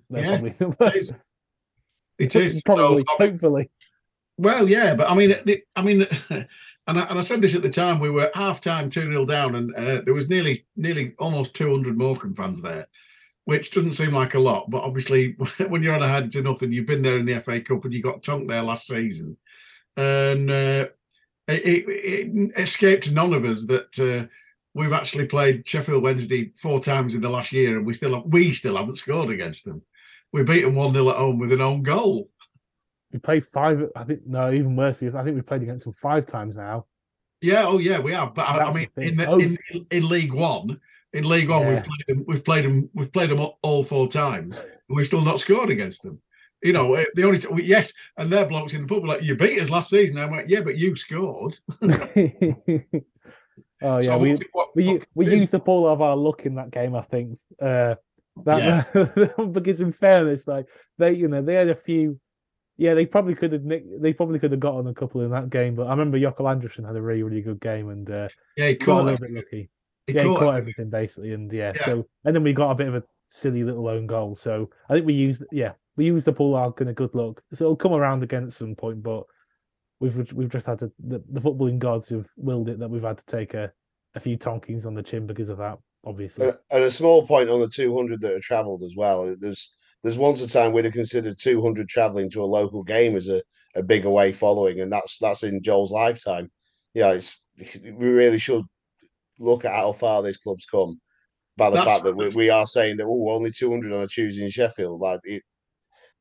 They're 0.10 0.24
Yeah, 0.24 0.51
probably, 0.58 0.88
It 0.89 0.96
is. 0.96 1.12
It 2.20 2.36
is. 2.36 2.62
probably, 2.63 3.03
So, 3.10 3.15
hopefully. 3.17 3.70
Well, 4.38 4.70
yeah, 4.70 4.93
but 4.96 5.10
I 5.10 5.15
mean, 5.15 5.36
the, 5.46 5.63
I 5.75 5.82
mean, 5.82 6.05
and 6.29 6.48
I, 6.88 7.01
and 7.05 7.17
I 7.17 7.22
said 7.22 7.41
this 7.41 7.55
at 7.55 7.62
the 7.63 7.70
time. 7.70 8.00
We 8.00 8.10
were 8.12 8.29
half 8.36 8.62
time 8.62 8.89
two 8.89 9.01
0 9.12 9.25
down, 9.25 9.55
and 9.55 9.74
uh, 9.75 10.01
there 10.01 10.13
was 10.13 10.29
nearly, 10.29 10.65
nearly 10.75 11.13
almost 11.20 11.55
two 11.55 11.72
hundred 11.72 11.98
Morecambe 11.98 12.36
fans 12.36 12.62
there, 12.62 12.88
which 13.46 13.72
doesn't 13.72 13.93
seem 13.93 14.12
like 14.12 14.34
a 14.36 14.39
lot. 14.39 14.70
But 14.70 14.84
obviously, 14.84 15.32
when 15.67 15.82
you're 15.84 15.96
on 15.96 16.03
a 16.03 16.08
head 16.08 16.32
to 16.34 16.41
nothing, 16.43 16.72
you've 16.72 16.86
been 16.88 17.01
there 17.01 17.17
in 17.17 17.25
the 17.25 17.39
FA 17.41 17.62
Cup, 17.62 17.84
and 17.86 17.93
you 17.93 18.01
got 18.03 18.22
tonked 18.24 18.48
there 18.48 18.62
last 18.63 18.86
season, 18.88 19.38
and 19.97 20.50
uh, 20.50 20.88
it, 21.47 21.85
it, 21.88 22.51
escaped 22.57 23.12
none 23.12 23.33
of 23.33 23.45
us 23.45 23.65
that 23.65 24.00
uh, 24.00 24.27
we've 24.73 24.93
actually 24.93 25.25
played 25.25 25.67
Sheffield 25.67 26.03
Wednesday 26.03 26.51
four 26.57 26.79
times 26.79 27.15
in 27.15 27.21
the 27.21 27.29
last 27.29 27.51
year, 27.51 27.77
and 27.77 27.85
we 27.85 27.93
still 27.93 28.15
have, 28.15 28.25
we 28.25 28.53
still 28.53 28.77
haven't 28.77 28.97
scored 28.97 29.29
against 29.29 29.65
them. 29.65 29.81
We 30.31 30.43
beat 30.43 30.63
them 30.63 30.75
one 30.75 30.93
0 30.93 31.09
at 31.09 31.17
home 31.17 31.38
with 31.39 31.51
an 31.51 31.62
own 31.62 31.83
goal. 31.83 32.29
We 33.12 33.19
played 33.19 33.45
five. 33.53 33.83
I 33.95 34.03
think 34.03 34.25
no, 34.25 34.51
even 34.51 34.75
worse. 34.75 35.00
we- 35.00 35.09
I 35.09 35.23
think 35.23 35.35
we've 35.35 35.45
played 35.45 35.62
against 35.62 35.85
them 35.85 35.93
five 36.01 36.25
times 36.25 36.57
now. 36.57 36.85
Yeah, 37.41 37.65
oh 37.67 37.77
yeah, 37.77 38.00
we 38.00 38.13
have. 38.13 38.33
But 38.33 38.47
I, 38.47 38.55
I 38.55 38.57
That's 38.59 38.73
the 38.73 38.79
mean, 38.79 39.09
in, 39.09 39.17
the, 39.17 39.27
Oh. 39.27 39.38
in 39.39 39.57
in 39.91 40.09
League 40.09 40.33
One, 40.33 40.79
in 41.12 41.27
League 41.29 41.50
One, 41.50 41.67
we've 41.67 41.83
played 41.83 42.05
them. 42.07 42.25
We've 42.27 42.43
played 42.43 42.65
them. 42.65 42.89
We've 42.95 43.12
played 43.12 43.29
them 43.29 43.39
all, 43.41 43.59
all 43.62 43.83
four 43.83 44.07
times, 44.07 44.59
and 44.59 44.95
we've 44.97 45.05
still 45.05 45.21
not 45.21 45.39
scored 45.39 45.69
against 45.69 46.01
them. 46.03 46.19
You 46.63 46.74
know, 46.74 46.93
eh, 46.96 47.05
the 47.15 47.24
only 47.25 47.39
t- 47.39 47.48
yes, 47.63 47.91
and 48.17 48.32
their 48.32 48.46
blokes 48.46 48.74
in 48.74 48.82
the 48.82 48.88
pub 48.88 49.01
were 49.03 49.10
like, 49.10 49.22
"You 49.24 49.36
beat 49.36 49.60
us 49.62 49.70
last 49.70 49.89
season." 49.89 50.17
I 50.17 50.25
went, 50.25 50.50
"Yeah, 50.50 50.62
but 50.62 50.77
you 50.77 50.96
scored." 50.96 51.58
oh 51.82 51.91
yeah, 53.82 54.00
So 54.01 54.17
we 54.17 54.32
what- 54.34 54.41
what- 54.53 54.75
we 54.75 54.88
what 54.93 55.08
we 55.13 55.36
used 55.36 55.53
up 55.55 55.67
all 55.67 55.88
of 55.88 56.01
our 56.01 56.15
luck 56.15 56.46
in 56.46 56.55
that 56.55 56.72
game. 56.72 56.96
I 56.96 57.01
think. 57.01 57.38
Uh, 57.62 57.96
that 58.46 58.91
because 59.53 59.79
in 59.82 59.93
fairness, 59.93 60.48
like 60.48 60.65
they, 60.98 61.13
you 61.13 61.27
know, 61.27 61.41
they 61.41 61.53
had 61.53 61.70
a 61.70 61.75
few. 61.75 62.20
Yeah, 62.75 62.96
they 62.96 63.05
probably 63.05 63.36
could 63.36 63.53
have 63.53 63.63
nicked, 63.63 64.01
they 64.01 64.13
probably 64.13 64.39
could 64.39 64.50
have 64.50 64.60
got 64.60 64.74
on 64.74 64.88
a 64.88 64.93
couple 64.96 65.22
in 65.22 65.29
that 65.29 65.51
game, 65.51 65.75
but 65.75 65.86
I 65.86 65.91
remember 65.91 66.17
Jokull 66.20 66.50
Andersson 66.50 66.84
had 66.84 66.96
a 66.96 67.01
really, 67.01 67.22
really 67.22 67.41
good 67.43 67.62
game 67.62 67.89
and 67.89 68.10
uh, 68.10 68.27
Yeah, 68.58 68.70
he 68.70 68.74
got 68.74 68.82
a 68.82 68.86
caught. 68.86 69.05
little 69.05 69.20
bit 69.27 69.32
lucky. 69.36 69.70
He 70.08 70.13
yeah, 70.13 70.22
he 70.24 70.27
caught 70.27 70.39
caught 70.39 70.55
everything 70.58 70.89
basically, 70.89 71.34
and 71.34 71.53
yeah, 71.53 71.74
Yeah. 71.75 71.86
so 71.86 72.08
and 72.25 72.36
then 72.36 72.41
we 72.41 72.51
got 72.53 72.72
a 72.72 72.75
bit 72.75 72.88
of 72.88 72.96
a 72.96 73.03
silly 73.30 73.63
little 73.63 73.88
own 73.88 74.08
goal. 74.08 74.36
So 74.36 74.70
I 74.89 74.94
think 74.94 75.06
we 75.06 75.13
used, 75.13 75.44
yeah, 75.51 75.74
we 75.96 76.06
used 76.06 76.25
the 76.25 76.34
all 76.34 76.56
our 76.56 76.72
kind 76.72 76.89
of 76.89 76.96
good 76.96 77.13
luck. 77.13 77.42
So 77.53 77.65
it'll 77.65 77.75
come 77.75 77.94
around 77.94 78.24
again 78.24 78.44
at 78.44 78.53
some 78.53 78.75
point, 78.75 79.03
but 79.03 79.24
we've 80.00 80.33
we've 80.33 80.50
just 80.50 80.66
had 80.66 80.79
to 80.79 80.92
the, 81.00 81.24
the 81.31 81.42
footballing 81.42 81.79
gods 81.79 82.09
have 82.09 82.27
willed 82.36 82.70
it 82.70 82.79
that 82.79 82.90
we've 82.90 83.03
had 83.03 83.18
to 83.18 83.25
take 83.25 83.53
a, 83.53 83.72
a 84.16 84.20
few 84.20 84.38
tonkings 84.38 84.86
on 84.86 84.94
the 84.94 85.03
chin 85.03 85.27
because 85.27 85.50
of 85.50 85.57
that. 85.57 85.77
Obviously, 86.05 86.48
And, 86.48 86.57
and 86.72 86.83
a 86.83 86.92
small 86.92 87.25
point 87.25 87.50
on 87.50 87.62
the 87.62 87.68
200 87.68 88.20
that 88.22 88.33
have 88.33 88.42
travelled 88.42 88.83
as 88.83 88.96
well. 88.98 89.36
There's 89.40 89.74
there's 90.03 90.18
once 90.18 90.42
a 90.42 90.50
time 90.50 90.74
we'd 90.74 90.83
have 90.86 90.94
considered 90.94 91.38
200 91.40 91.88
travelling 91.88 92.29
to 92.31 92.44
a 92.44 92.46
local 92.46 92.83
game 92.83 93.16
as 93.16 93.29
a, 93.29 93.42
a 93.75 93.81
big 93.81 94.03
away 94.03 94.33
following, 94.33 94.81
and 94.81 94.92
that's 94.92 95.18
that's 95.20 95.44
in 95.44 95.64
Joel's 95.64 95.92
lifetime. 95.94 96.51
Yeah, 96.94 97.12
it's 97.12 97.40
we 97.83 98.07
really 98.07 98.40
should 98.40 98.66
look 99.40 99.64
at 99.66 99.74
how 99.74 99.94
far 99.94 100.22
this 100.22 100.38
club's 100.38 100.66
come 100.66 101.00
by 101.57 101.70
the 101.70 101.75
That's 101.75 101.85
fact 101.85 102.03
that 102.05 102.16
we, 102.16 102.29
we 102.29 102.50
are 102.50 102.66
saying 102.66 102.98
that 102.98 103.05
oh 103.05 103.29
only 103.29 103.51
200 103.51 103.92
on 103.92 104.01
a 104.01 104.07
Tuesday 104.07 104.44
in 104.44 104.50
Sheffield. 104.50 105.00
Like 105.00 105.20
it, 105.24 105.44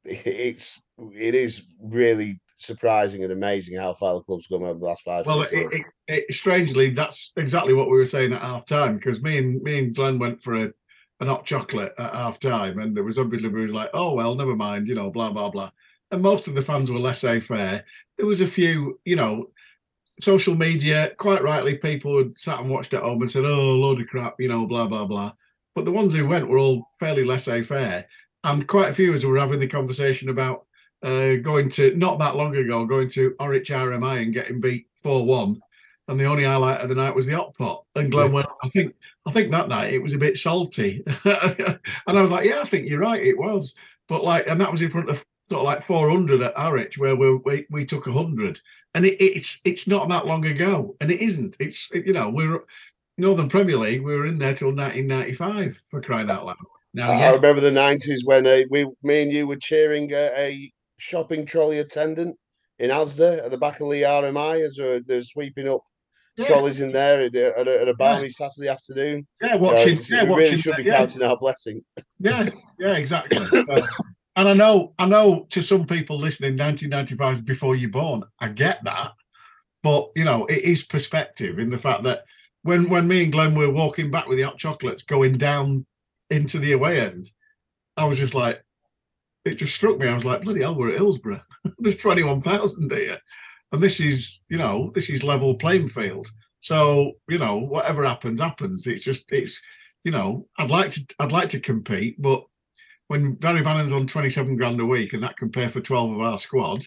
it's 0.05 0.79
it 1.15 1.35
is 1.35 1.63
really 1.81 2.41
surprising 2.59 3.25
and 3.25 3.33
amazing 3.33 3.77
how 3.77 3.93
far 3.93 4.15
the 4.15 4.21
club's 4.23 4.47
come 4.47 4.63
over 4.63 4.79
the 4.79 4.85
last 4.85 5.03
five 5.03 5.27
Well, 5.27 5.43
it, 5.43 5.53
years. 5.53 5.75
it, 5.75 5.85
it, 6.09 6.35
strangely, 6.35 6.91
that's 6.91 7.33
exactly 7.37 7.75
what 7.75 7.91
we 7.91 7.97
were 7.97 8.07
saying 8.07 8.33
at 8.33 8.41
half 8.41 8.67
time 8.67 8.97
because 8.97 9.23
me 9.23 9.39
and 9.39 9.61
me 9.63 9.79
and 9.79 9.95
Glenn 9.95 10.19
went 10.19 10.43
for 10.43 10.55
a 10.55 10.73
an 11.21 11.29
hot 11.29 11.45
chocolate 11.45 11.93
at 11.99 12.15
half 12.15 12.39
time, 12.41 12.79
and 12.79 12.97
there 12.97 13.05
was 13.05 13.19
obviously 13.19 13.49
who 13.49 13.57
was 13.57 13.75
like, 13.75 13.91
oh 13.95 14.15
well, 14.15 14.35
never 14.35 14.57
mind, 14.57 14.89
you 14.89 14.95
know, 14.95 15.11
blah 15.11 15.31
blah 15.31 15.49
blah. 15.49 15.71
And 16.11 16.21
most 16.21 16.47
of 16.47 16.55
the 16.55 16.63
fans 16.63 16.91
were 16.91 16.99
laissez 16.99 17.41
faire. 17.41 17.85
There 18.19 18.27
was 18.27 18.43
a 18.43 18.47
few, 18.47 19.01
you 19.05 19.17
know, 19.17 19.47
social 20.21 20.55
media, 20.55 21.13
quite 21.19 21.43
rightly, 21.43 21.79
people 21.79 22.19
had 22.19 22.39
sat 22.39 22.61
and 22.61 22.71
watched 22.71 22.95
at 22.95 23.03
home 23.03 23.23
and 23.23 23.31
said, 23.31 23.45
oh, 23.45 23.75
load 23.75 24.01
of 24.01 24.07
crap, 24.09 24.37
you 24.39 24.49
know, 24.49 24.67
blah 24.67 24.87
blah 24.87 25.05
blah. 25.05 25.33
But 25.75 25.85
the 25.85 25.93
ones 25.93 26.15
who 26.15 26.27
went 26.27 26.49
were 26.49 26.59
all 26.59 26.91
fairly 27.01 27.25
laissez 27.25 27.63
faire, 27.63 28.07
and 28.45 28.67
quite 28.67 28.91
a 28.91 28.95
few 28.95 29.11
of 29.11 29.17
us 29.17 29.25
were 29.25 29.39
having 29.39 29.61
the 29.61 29.67
conversation 29.67 30.29
about 30.29 30.67
uh, 31.03 31.37
going 31.37 31.69
to 31.71 31.95
not 31.97 32.19
that 32.19 32.37
long 32.37 32.55
ago, 32.55 32.85
going 32.85 33.09
to 33.11 33.33
Horwich 33.41 33.71
RMI 33.71 34.23
and 34.23 34.35
getting 34.35 34.61
beat 34.61 34.87
four 35.03 35.25
one, 35.25 35.61
and 36.09 36.19
the 36.19 36.27
only 36.27 36.45
highlight 36.45 36.81
of 36.81 36.89
the 36.89 36.95
night 36.95 37.15
was 37.15 37.27
the 37.27 37.37
hot 37.37 37.55
pot. 37.55 37.85
And 37.95 38.11
Glenn 38.11 38.33
went, 38.33 38.47
I 38.63 38.69
think, 38.69 38.95
I 39.27 39.33
think 39.33 39.51
that 39.51 39.69
night 39.69 39.93
it 39.93 40.03
was 40.03 40.13
a 40.13 40.19
bit 40.19 40.37
salty, 40.37 41.03
and 41.25 41.79
I 42.07 42.23
was 42.23 42.31
like, 42.31 42.49
yeah, 42.49 42.61
I 42.61 42.65
think 42.65 42.89
you're 42.89 43.01
right, 43.01 43.23
it 43.23 43.39
was. 43.39 43.75
But 44.09 44.25
like, 44.25 44.47
and 44.47 44.61
that 44.61 44.71
was 44.71 44.83
in 44.83 44.91
front 44.91 45.11
of 45.11 45.25
sort 45.49 45.61
of 45.61 45.67
like 45.67 45.87
400 45.87 46.43
at 46.43 46.57
Horwich, 46.57 46.99
where 46.99 47.17
we 47.17 47.35
we, 47.37 47.67
we 47.71 47.87
took 47.87 48.07
100, 48.07 48.61
and 48.95 49.07
it, 49.07 49.21
it's 49.23 49.61
it's 49.65 49.87
not 49.87 50.09
that 50.11 50.27
long 50.27 50.45
ago, 50.45 50.97
and 51.01 51.11
it 51.11 51.21
isn't. 51.21 51.57
It's 51.61 51.89
you 51.93 52.13
know 52.13 52.31
we're 52.31 52.61
Northern 53.19 53.49
Premier 53.49 53.77
League, 53.77 54.03
we 54.03 54.15
were 54.17 54.27
in 54.27 54.39
there 54.39 54.55
till 54.55 54.69
1995 54.75 55.83
for 55.91 56.01
crying 56.01 56.31
out 56.31 56.47
loud. 56.47 56.57
Now, 56.95 57.11
I- 57.13 57.29
I 57.29 57.31
remember 57.33 57.61
the 57.61 57.71
nineties 57.71 58.25
when 58.25 58.47
uh, 58.47 58.61
we, 58.71 58.87
me 59.03 59.23
and 59.23 59.33
you 59.33 59.47
were 59.47 59.57
cheering 59.57 60.11
a, 60.13 60.31
a 60.37 60.73
shopping 60.99 61.45
trolley 61.47 61.79
attendant 61.79 62.37
in 62.79 62.91
Asda 62.91 63.45
at 63.45 63.51
the 63.51 63.59
back 63.59 63.81
of 63.81 63.91
the 63.91 64.03
RMI 64.03 64.67
as 64.67 64.77
they're, 64.77 65.01
they're 65.01 65.21
sweeping 65.23 65.69
up 65.69 65.83
yeah, 66.37 66.47
trolleys 66.47 66.81
in 66.81 66.91
there 66.91 67.21
at 67.21 67.35
a, 67.35 67.59
at 67.59 67.69
a, 67.69 67.81
at 67.83 67.89
a 67.89 67.95
balmy 67.95 68.31
Saturday 68.31 68.69
afternoon. 68.69 69.27
yeah, 69.43 69.55
Uh, 69.55 69.59
watching, 69.59 69.89
it's- 69.93 70.11
yeah, 70.11 70.25
we 70.25 70.31
watching, 70.31 70.45
really 70.47 70.59
should 70.59 70.77
be 70.77 70.85
yeah. 70.85 70.97
counting 70.97 71.23
our 71.23 71.37
blessings. 71.37 71.93
Yeah, 72.19 72.49
yeah, 72.79 72.97
exactly. 72.97 73.39
And 74.37 74.49
I 74.49 74.55
know, 74.55 74.95
I 74.99 75.07
know, 75.07 75.47
to 75.51 75.63
some 75.63 75.87
people 75.87 76.19
listening, 76.19 76.57
1995 76.57 77.37
is 77.37 77.43
before 77.43 77.77
you're 77.77 77.91
born. 77.91 78.23
I 78.41 78.49
get 78.49 78.83
that, 78.85 79.13
but 79.83 80.11
you 80.17 80.25
know, 80.25 80.47
it 80.47 80.63
is 80.63 80.85
perspective 80.85 81.59
in 81.59 81.71
the 81.71 81.79
fact 81.79 82.05
that 82.05 82.25
when 82.63 82.89
when 82.89 83.09
me 83.09 83.25
and 83.25 83.33
Glenn 83.33 83.55
were 83.55 83.71
walking 83.71 84.11
back 84.11 84.27
with 84.27 84.39
the 84.39 84.45
hot 84.45 84.59
chocolates 84.59 85.03
going 85.03 85.37
down 85.37 85.85
into 86.31 86.59
the 86.59 86.73
away 86.73 87.01
end, 87.01 87.31
I 87.97 88.07
was 88.07 88.19
just 88.19 88.35
like, 88.35 88.63
it 89.45 89.57
just 89.57 89.75
struck 89.75 89.99
me. 89.99 90.09
I 90.09 90.15
was 90.15 90.25
like, 90.25 90.43
bloody 90.43 90.63
hell, 90.63 90.77
we're 90.77 90.91
at 90.91 90.97
Hillsborough. 90.97 91.43
There's 91.79 91.97
21,000 91.97 92.91
here, 92.91 93.19
and 93.73 93.83
this 93.83 94.01
is, 94.01 94.41
you 94.49 94.57
know, 94.57 94.93
this 94.95 95.11
is 95.11 95.23
level 95.25 95.57
playing 95.57 95.91
field. 95.91 96.31
So 96.61 97.13
you 97.29 97.39
know, 97.39 97.59
whatever 97.59 98.05
happens, 98.05 98.41
happens. 98.41 98.87
It's 98.87 99.03
just, 99.03 99.31
it's, 99.31 99.61
you 100.05 100.13
know, 100.13 100.47
I'd 100.59 100.71
like 100.71 100.93
to, 100.93 101.07
I'd 101.19 101.33
like 101.33 101.51
to 101.51 101.61
compete, 101.61 102.23
but 102.23 102.45
when 103.09 103.35
Barry 103.35 103.63
Bannan's 103.63 103.93
on 103.93 104.07
27 104.07 104.57
grand 104.57 104.81
a 104.81 104.87
week 104.87 105.13
and 105.13 105.23
that 105.23 105.37
can 105.37 105.51
pay 105.51 105.69
for 105.69 105.81
12 105.81 106.13
of 106.13 106.21
our 106.21 106.39
squad, 106.39 106.87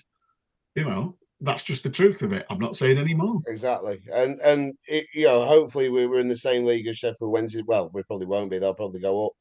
you 0.75 0.83
know, 0.85 1.17
that's 1.41 1.63
just 1.63 1.83
the 1.83 1.89
truth 1.89 2.21
of 2.21 2.33
it. 2.33 2.45
I'm 2.49 2.59
not 2.59 2.75
saying 2.75 2.97
any 2.97 3.13
more. 3.13 3.39
Exactly, 3.47 4.01
and 4.11 4.39
and 4.41 4.73
it, 4.87 5.05
you 5.13 5.25
know, 5.25 5.45
hopefully 5.45 5.89
we 5.89 6.07
were 6.07 6.19
in 6.19 6.29
the 6.29 6.37
same 6.37 6.65
league 6.65 6.87
as 6.87 6.97
Sheffield 6.97 7.31
Wednesday. 7.31 7.61
Well, 7.65 7.91
we 7.93 8.03
probably 8.03 8.25
won't 8.27 8.49
be. 8.49 8.57
They'll 8.57 8.73
probably 8.73 9.01
go 9.01 9.27
up. 9.27 9.33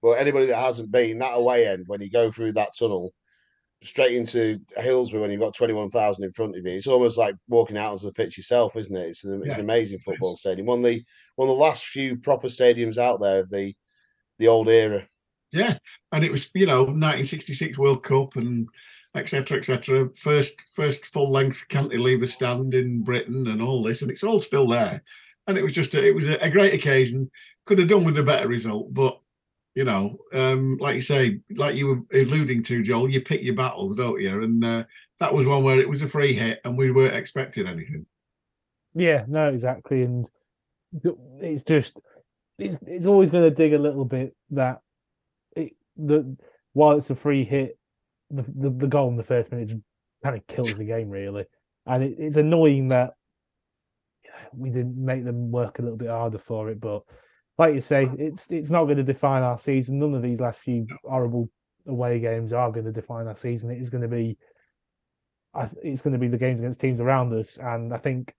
But 0.00 0.12
anybody 0.12 0.46
that 0.46 0.56
hasn't 0.56 0.90
been 0.90 1.18
that 1.20 1.34
away 1.36 1.68
end, 1.68 1.84
when 1.86 2.00
you 2.00 2.10
go 2.10 2.30
through 2.30 2.52
that 2.54 2.70
tunnel 2.76 3.12
straight 3.84 4.14
into 4.16 4.58
Hillsborough, 4.76 5.20
when 5.20 5.30
you've 5.30 5.40
got 5.40 5.54
twenty 5.54 5.74
one 5.74 5.90
thousand 5.90 6.24
in 6.24 6.32
front 6.32 6.56
of 6.56 6.64
you, 6.66 6.72
it's 6.72 6.86
almost 6.86 7.18
like 7.18 7.36
walking 7.48 7.76
out 7.76 7.92
onto 7.92 8.06
the 8.06 8.12
pitch 8.12 8.36
yourself, 8.38 8.74
isn't 8.76 8.96
it? 8.96 9.08
It's 9.08 9.22
an, 9.24 9.40
it's 9.42 9.48
Yeah. 9.48 9.54
an 9.54 9.60
amazing 9.60 10.00
football 10.00 10.34
stadium. 10.36 10.66
One 10.66 10.78
of 10.78 10.84
the 10.86 11.04
one 11.36 11.48
of 11.48 11.54
the 11.54 11.62
last 11.62 11.84
few 11.84 12.16
proper 12.16 12.48
stadiums 12.48 12.96
out 12.98 13.20
there 13.20 13.40
of 13.40 13.50
the 13.50 13.74
the 14.38 14.48
old 14.48 14.68
era. 14.68 15.06
Yeah. 15.52 15.76
And 16.10 16.24
it 16.24 16.32
was, 16.32 16.48
you 16.54 16.66
know, 16.66 16.80
1966 16.84 17.78
World 17.78 18.02
Cup 18.02 18.36
and 18.36 18.68
etc. 19.14 19.58
etc. 19.58 20.08
First, 20.16 20.56
first 20.74 21.06
full 21.06 21.30
length 21.30 21.64
cantilever 21.68 22.26
stand 22.26 22.74
in 22.74 23.02
Britain 23.02 23.46
and 23.48 23.60
all 23.60 23.82
this, 23.82 24.02
and 24.02 24.10
it's 24.10 24.24
all 24.24 24.40
still 24.40 24.66
there. 24.66 25.02
And 25.46 25.58
it 25.58 25.62
was 25.62 25.72
just, 25.72 25.94
a, 25.94 26.06
it 26.06 26.14
was 26.14 26.28
a, 26.28 26.42
a 26.42 26.50
great 26.50 26.72
occasion. 26.72 27.30
Could 27.66 27.78
have 27.78 27.88
done 27.88 28.04
with 28.04 28.18
a 28.18 28.22
better 28.22 28.48
result, 28.48 28.94
but 28.94 29.18
You 29.74 29.84
know, 29.84 30.18
um, 30.34 30.76
like 30.80 30.96
you 30.96 31.00
say, 31.00 31.40
like 31.56 31.74
you 31.74 31.86
were 31.86 32.20
alluding 32.20 32.62
to, 32.64 32.82
Joel, 32.82 33.08
you 33.08 33.22
pick 33.22 33.42
your 33.42 33.54
battles, 33.54 33.96
don't 33.96 34.20
you? 34.20 34.42
And 34.42 34.62
uh, 34.62 34.84
that 35.18 35.32
was 35.32 35.46
one 35.46 35.64
where 35.64 35.80
it 35.80 35.88
was 35.88 36.02
a 36.02 36.08
free 36.08 36.34
hit, 36.34 36.60
and 36.64 36.76
we 36.76 36.90
weren't 36.90 37.14
expecting 37.14 37.66
anything. 37.66 38.04
Yeah, 38.94 39.24
no, 39.26 39.48
exactly, 39.48 40.02
and 40.02 40.28
it's 41.40 41.64
just 41.64 41.98
it's 42.58 42.78
it's 42.86 43.06
always 43.06 43.30
going 43.30 43.44
to 43.44 43.56
dig 43.56 43.72
a 43.72 43.78
little 43.78 44.04
bit 44.04 44.36
that 44.50 44.82
the 45.96 46.36
while 46.72 46.96
it's 46.96 47.10
a 47.10 47.14
free 47.14 47.44
hit, 47.44 47.78
the 48.30 48.44
the, 48.56 48.70
the 48.70 48.86
goal 48.86 49.08
in 49.08 49.16
the 49.16 49.22
first 49.22 49.52
minute 49.52 49.72
kind 50.22 50.36
of 50.36 50.46
kills 50.46 50.74
the 50.74 50.84
game 50.84 51.10
really, 51.10 51.44
and 51.86 52.02
it, 52.02 52.16
it's 52.18 52.36
annoying 52.36 52.88
that 52.88 53.14
we 54.56 54.70
didn't 54.70 55.02
make 55.02 55.24
them 55.24 55.50
work 55.50 55.78
a 55.78 55.82
little 55.82 55.96
bit 55.96 56.08
harder 56.08 56.38
for 56.38 56.70
it. 56.70 56.80
But 56.80 57.02
like 57.58 57.74
you 57.74 57.80
say, 57.80 58.08
it's 58.18 58.50
it's 58.50 58.70
not 58.70 58.84
going 58.84 58.96
to 58.96 59.02
define 59.02 59.42
our 59.42 59.58
season. 59.58 59.98
None 59.98 60.14
of 60.14 60.22
these 60.22 60.40
last 60.40 60.60
few 60.60 60.86
horrible 61.04 61.50
away 61.86 62.18
games 62.20 62.52
are 62.52 62.70
going 62.70 62.86
to 62.86 62.92
define 62.92 63.26
our 63.26 63.36
season. 63.36 63.70
It 63.70 63.80
is 63.80 63.90
going 63.90 64.02
to 64.02 64.08
be, 64.08 64.36
it's 65.82 66.00
going 66.00 66.12
to 66.12 66.18
be 66.18 66.28
the 66.28 66.38
games 66.38 66.60
against 66.60 66.80
teams 66.80 67.00
around 67.00 67.32
us, 67.34 67.58
and 67.58 67.92
I 67.92 67.98
think 67.98 68.34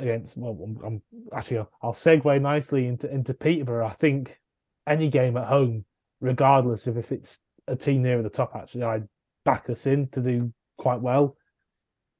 against 0.00 0.36
well, 0.36 0.58
I'm, 0.62 0.78
I'm 0.84 1.02
actually 1.34 1.58
I'll, 1.58 1.70
I'll 1.82 1.92
segue 1.92 2.40
nicely 2.40 2.86
into 2.86 3.10
into 3.10 3.34
Peterborough. 3.34 3.86
I 3.86 3.94
think 3.94 4.38
any 4.86 5.08
game 5.08 5.36
at 5.36 5.46
home, 5.46 5.84
regardless 6.20 6.86
of 6.86 6.96
if 6.96 7.12
it's 7.12 7.40
a 7.68 7.76
team 7.76 8.02
near 8.02 8.22
the 8.22 8.28
top, 8.28 8.54
actually, 8.54 8.84
I'd 8.84 9.08
back 9.44 9.70
us 9.70 9.86
in 9.86 10.08
to 10.08 10.20
do 10.20 10.52
quite 10.78 11.00
well. 11.00 11.36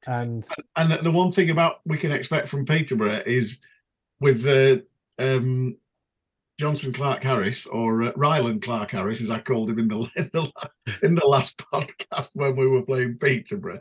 And 0.07 0.47
and 0.77 0.93
the 0.93 1.11
one 1.11 1.33
thing 1.33 1.51
about 1.51 1.81
we 1.85 1.99
can 1.99 2.13
expect 2.13 2.49
from 2.49 2.65
Peterborough 2.65 3.23
is 3.27 3.61
with 4.21 4.43
the 4.43 4.85
um, 5.19 5.77
Jonson 6.61 6.95
Clarke-Harris 6.95 7.67
or 7.67 8.05
uh, 8.05 8.13
Ryland 8.17 8.63
Clark 8.63 8.93
Harris, 8.93 9.21
as 9.21 9.31
I 9.31 9.41
called 9.41 9.71
him 9.71 9.79
in 9.79 9.89
the 9.89 10.09
in 10.17 10.31
the, 10.33 10.53
in 11.03 11.15
the 11.15 11.27
last 11.27 11.59
podcast 11.73 12.31
when 12.35 12.57
we 12.57 12.67
were 12.67 12.83
playing 12.83 13.19
Peterborough. 13.19 13.81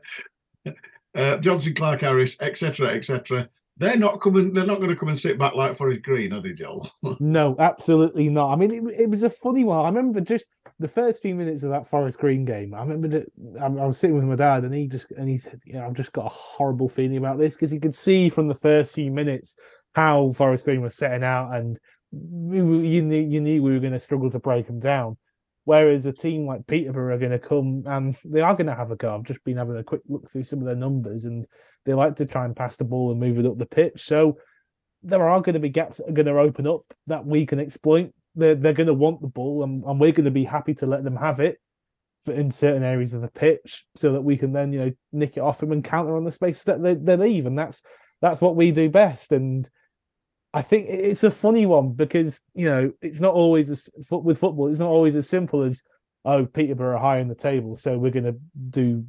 Uh, 0.66 1.38
Jonson 1.38 1.76
Clarke-Harris, 1.76 2.42
etc., 2.42 2.90
etc. 2.90 3.48
They're 3.78 3.98
not 3.98 4.22
coming. 4.22 4.54
They're 4.54 4.66
not 4.66 4.78
going 4.78 4.90
to 4.90 4.96
come 4.96 5.10
and 5.10 5.18
sit 5.18 5.38
back 5.38 5.54
like 5.54 5.76
Forest 5.76 6.02
Green, 6.04 6.32
are 6.32 6.40
they, 6.40 6.54
Joel? 6.54 6.90
no, 7.20 7.56
absolutely 7.60 8.30
not. 8.30 8.54
I 8.54 8.56
mean, 8.56 8.72
it, 8.72 9.02
it 9.02 9.10
was 9.10 9.24
a 9.24 9.30
funny 9.30 9.66
one. 9.66 9.82
I 9.82 9.90
remember 9.90 10.22
just 10.22 10.46
the 10.80 10.88
first 10.88 11.22
few 11.22 11.36
minutes 11.36 11.64
of 11.64 11.72
that 11.72 11.90
Forest 11.90 12.20
Green 12.20 12.46
game. 12.46 12.74
I 12.74 12.80
remember 12.80 13.10
that 13.10 13.28
I, 13.62 13.68
was 13.68 13.98
sitting 13.98 14.16
with 14.16 14.26
my 14.26 14.36
dad, 14.36 14.64
and 14.64 14.74
he 14.74 14.88
just 14.88 15.12
and 15.12 15.28
he 15.28 15.38
said, 15.38 15.60
"You 15.66 15.74
know, 15.74 15.86
I've 15.86 15.94
just 15.94 16.14
got 16.14 16.28
a 16.28 16.30
horrible 16.30 16.88
feeling 16.88 17.18
about 17.18 17.38
this 17.38 17.56
because 17.56 17.74
you 17.74 17.82
could 17.82 17.96
see 17.96 18.30
from 18.30 18.48
the 18.48 18.56
first 18.56 18.94
few 18.94 19.12
minutes 19.12 19.56
how 19.94 20.32
Forest 20.34 20.66
Green 20.66 20.82
was 20.82 20.96
setting 20.96 21.24
out, 21.24 21.54
and 21.54 21.78
you 22.12 23.02
knew 23.02 23.20
you 23.20 23.42
knew 23.42 23.62
we 23.62 23.74
were 23.74 23.80
going 23.80 23.94
to 23.94 24.00
struggle 24.00 24.32
to 24.32 24.40
break 24.40 24.68
them 24.68 24.80
down." 24.80 25.18
Whereas 25.66 26.06
a 26.06 26.12
team 26.12 26.46
like 26.46 26.68
Peterborough 26.68 27.16
are 27.16 27.20
going 27.20 27.32
to 27.32 27.40
come 27.40 27.84
and 27.88 28.16
they 28.24 28.42
are 28.42 28.54
going 28.56 28.68
to 28.68 28.76
have 28.76 28.92
a 28.92 28.96
go. 28.96 29.14
I've 29.14 29.24
just 29.24 29.44
been 29.44 29.58
having 29.58 29.78
a 29.78 29.84
quick 29.84 30.02
look 30.08 30.32
through 30.32 30.44
some 30.44 30.60
of 30.60 30.66
their 30.66 30.76
numbers, 30.76 31.26
and 31.26 31.46
they 31.86 31.94
like 31.94 32.16
to 32.18 32.26
try 32.26 32.46
and 32.46 32.56
pass 32.56 32.78
the 32.78 32.84
ball 32.84 33.12
and 33.12 33.20
move 33.20 33.40
it 33.40 33.46
up 33.46 33.58
the 33.58 33.66
pitch. 33.66 34.06
So 34.06 34.38
there 35.02 35.28
are 35.28 35.42
going 35.42 35.54
to 35.54 35.60
be 35.60 35.70
gaps 35.70 35.98
that 35.98 36.10
are 36.10 36.14
going 36.14 36.28
to 36.28 36.40
open 36.40 36.68
up 36.68 36.82
that 37.08 37.26
we 37.26 37.46
can 37.46 37.60
exploit. 37.60 38.12
They're, 38.36 38.56
they're 38.56 38.74
going 38.74 38.88
to 38.88 38.94
want 38.94 39.22
the 39.22 39.28
ball, 39.28 39.64
and, 39.64 39.84
and 39.84 40.00
we're 40.00 40.12
going 40.12 40.26
to 40.26 40.32
be 40.32 40.44
happy 40.44 40.76
to 40.76 40.86
let 40.86 41.04
them 41.04 41.16
have 41.16 41.40
it 41.40 41.58
in 42.28 42.52
certain 42.52 42.84
areas 42.84 43.14
of 43.14 43.22
the 43.22 43.28
pitch, 43.28 43.86
so 43.96 44.14
that 44.14 44.22
we 44.22 44.38
can 44.38 44.52
then 44.52 44.74
you 44.74 44.80
know 44.80 44.92
nick 45.12 45.38
it 45.38 45.42
off 45.42 45.60
them 45.60 45.72
and 45.72 45.84
counter 45.84 46.16
on 46.16 46.26
the 46.26 46.32
space 46.32 46.64
that 46.64 46.82
they, 46.82 46.94
they 46.94 47.18
leave, 47.18 47.46
and 47.46 47.58
that's 47.58 47.82
that's 48.22 48.42
what 48.42 48.56
we 48.56 48.72
do 48.72 48.90
best. 48.90 49.32
And 49.32 49.70
I 50.56 50.62
think 50.62 50.88
it's 50.88 51.26
a 51.26 51.32
funny 51.32 51.66
one 51.66 51.92
because 51.92 52.40
you 52.54 52.70
know 52.70 52.94
it's 53.02 53.20
not 53.20 53.34
always 53.34 53.70
as 53.70 53.90
with 54.10 54.40
football. 54.40 54.70
It's 54.70 54.80
not 54.80 54.88
always 54.88 55.18
as 55.18 55.28
simple 55.28 55.64
as 55.64 55.84
oh 56.24 56.46
Peterborough 56.46 56.96
are 56.96 57.00
high 57.00 57.20
in 57.20 57.28
the 57.28 57.36
table, 57.36 57.76
so 57.76 57.98
we're 57.98 58.12
going 58.12 58.24
to 58.24 58.38
do 58.70 59.06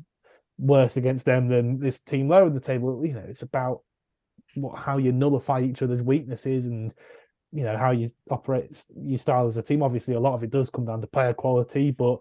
worse 0.59 0.97
against 0.97 1.25
them 1.25 1.47
than 1.47 1.79
this 1.79 2.01
team 2.01 2.29
lower 2.29 2.49
in 2.49 2.55
the 2.55 2.59
table. 2.59 3.01
You 3.07 3.15
know, 3.15 3.25
it's 3.29 3.43
about 3.43 3.83
what 4.57 4.77
how 4.77 4.99
you 4.99 5.13
nullify 5.13 5.61
each 5.61 5.83
other's 5.83 6.03
weaknesses 6.03 6.67
and 6.67 6.93
you 7.53 7.63
know 7.63 7.77
how 7.77 7.93
you 7.93 8.11
operate 8.29 8.85
your 9.01 9.19
style 9.19 9.47
as 9.47 9.57
a 9.57 9.63
team. 9.63 9.85
Obviously, 9.85 10.15
a 10.15 10.21
lot 10.21 10.35
of 10.35 10.43
it 10.43 10.51
does 10.51 10.69
come 10.69 10.85
down 10.85 11.01
to 11.01 11.07
player 11.07 11.33
quality, 11.33 11.93
but 11.93 12.19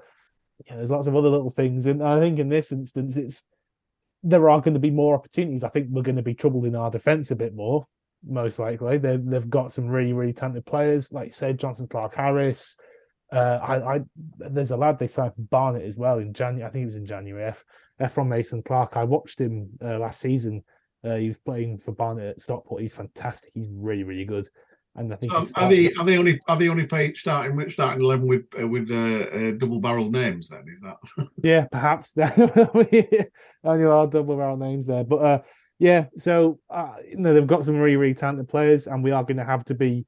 you 0.64 0.72
know, 0.72 0.78
there's 0.78 0.92
lots 0.92 1.08
of 1.08 1.16
other 1.16 1.30
little 1.30 1.50
things. 1.50 1.88
And 1.88 2.04
I 2.04 2.20
think 2.20 2.38
in 2.38 2.50
this 2.50 2.72
instance, 2.72 3.18
it's 3.18 3.44
there 4.22 4.52
are 4.52 4.62
going 4.62 4.76
to 4.76 4.80
be 4.80 4.92
more 4.92 5.16
opportunities. 5.16 5.64
I 5.64 5.70
think 5.70 5.88
we're 5.90 6.04
going 6.04 6.16
to 6.16 6.22
be 6.22 6.36
troubled 6.36 6.66
in 6.66 6.76
our 6.76 6.92
defence 6.92 7.32
a 7.32 7.36
bit 7.36 7.56
more, 7.56 7.88
most 8.28 8.60
likely. 8.60 8.98
They've 8.98 9.24
they've 9.24 9.50
got 9.50 9.72
some 9.72 9.88
really 9.88 10.14
really 10.14 10.34
talented 10.34 10.66
players, 10.66 11.12
like 11.12 11.28
you 11.28 11.32
said, 11.34 11.60
Jonson 11.60 11.90
Clarke-Harris. 11.90 12.78
Uh, 13.32 13.60
I, 13.62 13.96
I 13.96 14.00
there's 14.38 14.72
a 14.72 14.78
lad 14.78 15.00
they 15.00 15.08
signed 15.08 15.36
from 15.36 15.46
Barnet 15.46 15.84
as 15.84 15.98
well 15.98 16.20
in 16.20 16.34
January. 16.34 16.68
I 16.68 16.72
think 16.72 16.82
he 16.82 16.86
was 16.86 16.96
in 16.96 17.06
January. 17.06 17.54
F, 18.00 18.14
from 18.14 18.30
Mason 18.30 18.62
Clark. 18.62 18.98
I 18.98 19.04
watched 19.04 19.40
him 19.40 19.70
uh, 19.84 20.00
last 20.00 20.20
season. 20.20 20.64
Uh, 21.04 21.16
he 21.16 21.28
was 21.28 21.38
playing 21.38 21.80
for 21.80 21.92
Barnet 21.92 22.36
at 22.36 22.42
Stockport. 22.42 22.82
He's 22.82 22.94
fantastic. 22.94 23.52
He's 23.54 23.70
really 23.72 24.04
really 24.04 24.26
good. 24.26 24.50
And 24.98 25.12
I 25.12 25.18
think 25.18 25.34
um, 25.34 25.48
are 25.56 25.70
they 25.70 25.92
are 25.94 26.06
they 26.06 26.18
only 26.18 26.40
are 26.48 26.58
they 26.58 26.70
only 26.70 27.14
starting 27.14 27.56
with 27.58 27.72
starting 27.72 28.02
eleven 28.02 28.28
with 28.28 28.46
uh, 28.60 28.68
with 28.68 28.90
uh, 28.90 28.96
uh, 28.96 29.52
double 29.52 29.82
barrel 29.82 30.10
names? 30.10 30.48
Then 30.48 30.64
is 30.72 30.82
that? 30.82 31.28
yeah, 31.44 31.66
perhaps 31.70 32.14
only 33.64 33.84
are 33.84 34.08
double 34.08 34.38
barrel 34.38 34.58
names 34.58 34.88
there, 34.88 35.04
but 35.04 35.18
uh, 35.18 35.42
yeah. 35.80 36.06
So 36.18 36.60
uh, 36.70 36.96
you 37.08 37.18
know 37.18 37.34
they've 37.34 37.48
got 37.48 37.66
some 37.66 37.78
really 37.78 37.98
really 37.98 38.14
talented 38.14 38.48
players, 38.48 38.88
and 38.88 39.04
we 39.04 39.12
are 39.12 39.24
going 39.24 39.38
to 39.38 39.46
have 39.46 39.66
to 39.66 39.74
be 39.74 40.06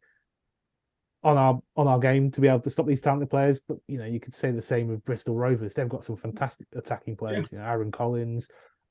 on 1.23 1.38
our 1.38 1.60
on 1.75 1.88
our 1.88 1.99
game 1.99 2.32
to 2.32 2.41
be 2.41 2.47
able 2.47 2.62
to 2.62 2.69
stop 2.69 2.86
these 2.86 3.01
talented 3.01 3.30
players. 3.30 3.60
But 3.67 3.77
you 3.88 3.97
know, 3.97 4.06
you 4.06 4.19
could 4.19 4.34
say 4.34 4.51
the 4.51 4.62
same 4.62 4.88
with 4.88 5.03
Bristol 5.06 5.36
Rovers. 5.36 5.73
They've 5.73 5.89
got 5.89 6.06
some 6.06 6.17
fantastic 6.17 6.67
attacking 6.75 7.17
players. 7.17 7.49
Yeah. 7.51 7.60
You 7.60 7.63
know, 7.63 7.69
Aaron 7.69 7.91
Collins. 7.91 8.47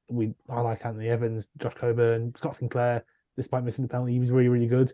We 0.09 0.35
I 0.49 0.61
like 0.61 0.85
Anthony 0.85 1.09
Evans, 1.09 1.49
Josh 1.59 1.75
Coburn, 1.75 2.35
Scott 2.37 2.57
Sinclair. 2.57 3.05
Despite 3.37 3.65
missing 3.65 3.85
the 3.85 3.89
penalty, 3.89 4.13
he 4.13 4.19
was 4.19 4.31
really 4.31 4.49
really 4.49 4.67
good. 4.67 4.93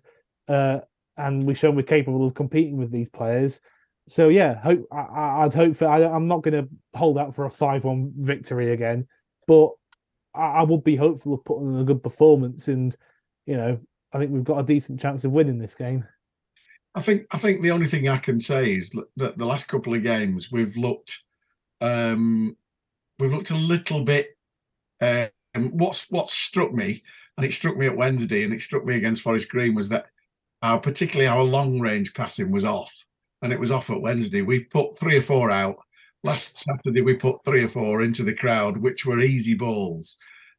Uh, 0.48 0.80
and 1.16 1.44
we've 1.44 1.58
shown 1.58 1.76
we're 1.76 1.82
capable 1.82 2.26
of 2.26 2.34
competing 2.34 2.76
with 2.76 2.90
these 2.90 3.08
players. 3.08 3.60
So 4.08 4.28
yeah, 4.28 4.54
hope 4.60 4.86
I, 4.90 5.44
would 5.44 5.54
hope 5.54 5.76
for. 5.76 5.86
I, 5.86 6.00
am 6.02 6.26
not 6.26 6.42
going 6.42 6.64
to 6.64 6.68
hold 6.98 7.18
out 7.18 7.34
for 7.34 7.44
a 7.44 7.50
five-one 7.50 8.12
victory 8.16 8.72
again, 8.72 9.06
but 9.46 9.70
I, 10.34 10.40
I 10.40 10.62
would 10.62 10.84
be 10.84 10.96
hopeful 10.96 11.34
of 11.34 11.44
putting 11.44 11.74
in 11.74 11.80
a 11.80 11.84
good 11.84 12.02
performance. 12.02 12.68
And 12.68 12.96
you 13.46 13.56
know, 13.56 13.78
I 14.12 14.18
think 14.18 14.30
we've 14.30 14.44
got 14.44 14.58
a 14.58 14.64
decent 14.64 15.00
chance 15.00 15.24
of 15.24 15.32
winning 15.32 15.58
this 15.58 15.74
game. 15.74 16.06
I 16.94 17.02
think 17.02 17.26
I 17.30 17.38
think 17.38 17.62
the 17.62 17.70
only 17.70 17.86
thing 17.86 18.08
I 18.08 18.18
can 18.18 18.38
say 18.38 18.74
is 18.74 18.94
that 19.16 19.38
the 19.38 19.46
last 19.46 19.68
couple 19.68 19.94
of 19.94 20.02
games 20.02 20.52
we've 20.52 20.76
looked 20.76 21.22
um, 21.80 22.56
we've 23.18 23.32
looked 23.32 23.50
a 23.50 23.56
little 23.56 24.02
bit. 24.02 24.36
Uh, 25.00 25.28
what's 25.56 26.10
what 26.10 26.28
struck 26.28 26.72
me, 26.72 27.02
and 27.36 27.46
it 27.46 27.54
struck 27.54 27.76
me 27.76 27.86
at 27.86 27.96
Wednesday, 27.96 28.44
and 28.44 28.52
it 28.52 28.60
struck 28.60 28.84
me 28.84 28.96
against 28.96 29.22
Forest 29.22 29.48
Green, 29.48 29.74
was 29.74 29.88
that 29.88 30.06
our 30.62 30.78
particularly 30.78 31.28
our 31.28 31.42
long 31.42 31.80
range 31.80 32.14
passing 32.14 32.50
was 32.50 32.64
off, 32.64 33.04
and 33.40 33.52
it 33.52 33.60
was 33.60 33.72
off 33.72 33.90
at 33.90 34.00
Wednesday. 34.00 34.42
We 34.42 34.60
put 34.60 34.98
three 34.98 35.16
or 35.16 35.22
four 35.22 35.50
out 35.50 35.76
last 36.24 36.58
Saturday. 36.58 37.00
We 37.00 37.14
put 37.14 37.44
three 37.44 37.64
or 37.64 37.68
four 37.68 38.02
into 38.02 38.22
the 38.22 38.34
crowd, 38.34 38.76
which 38.76 39.06
were 39.06 39.20
easy 39.20 39.54
balls, 39.54 40.18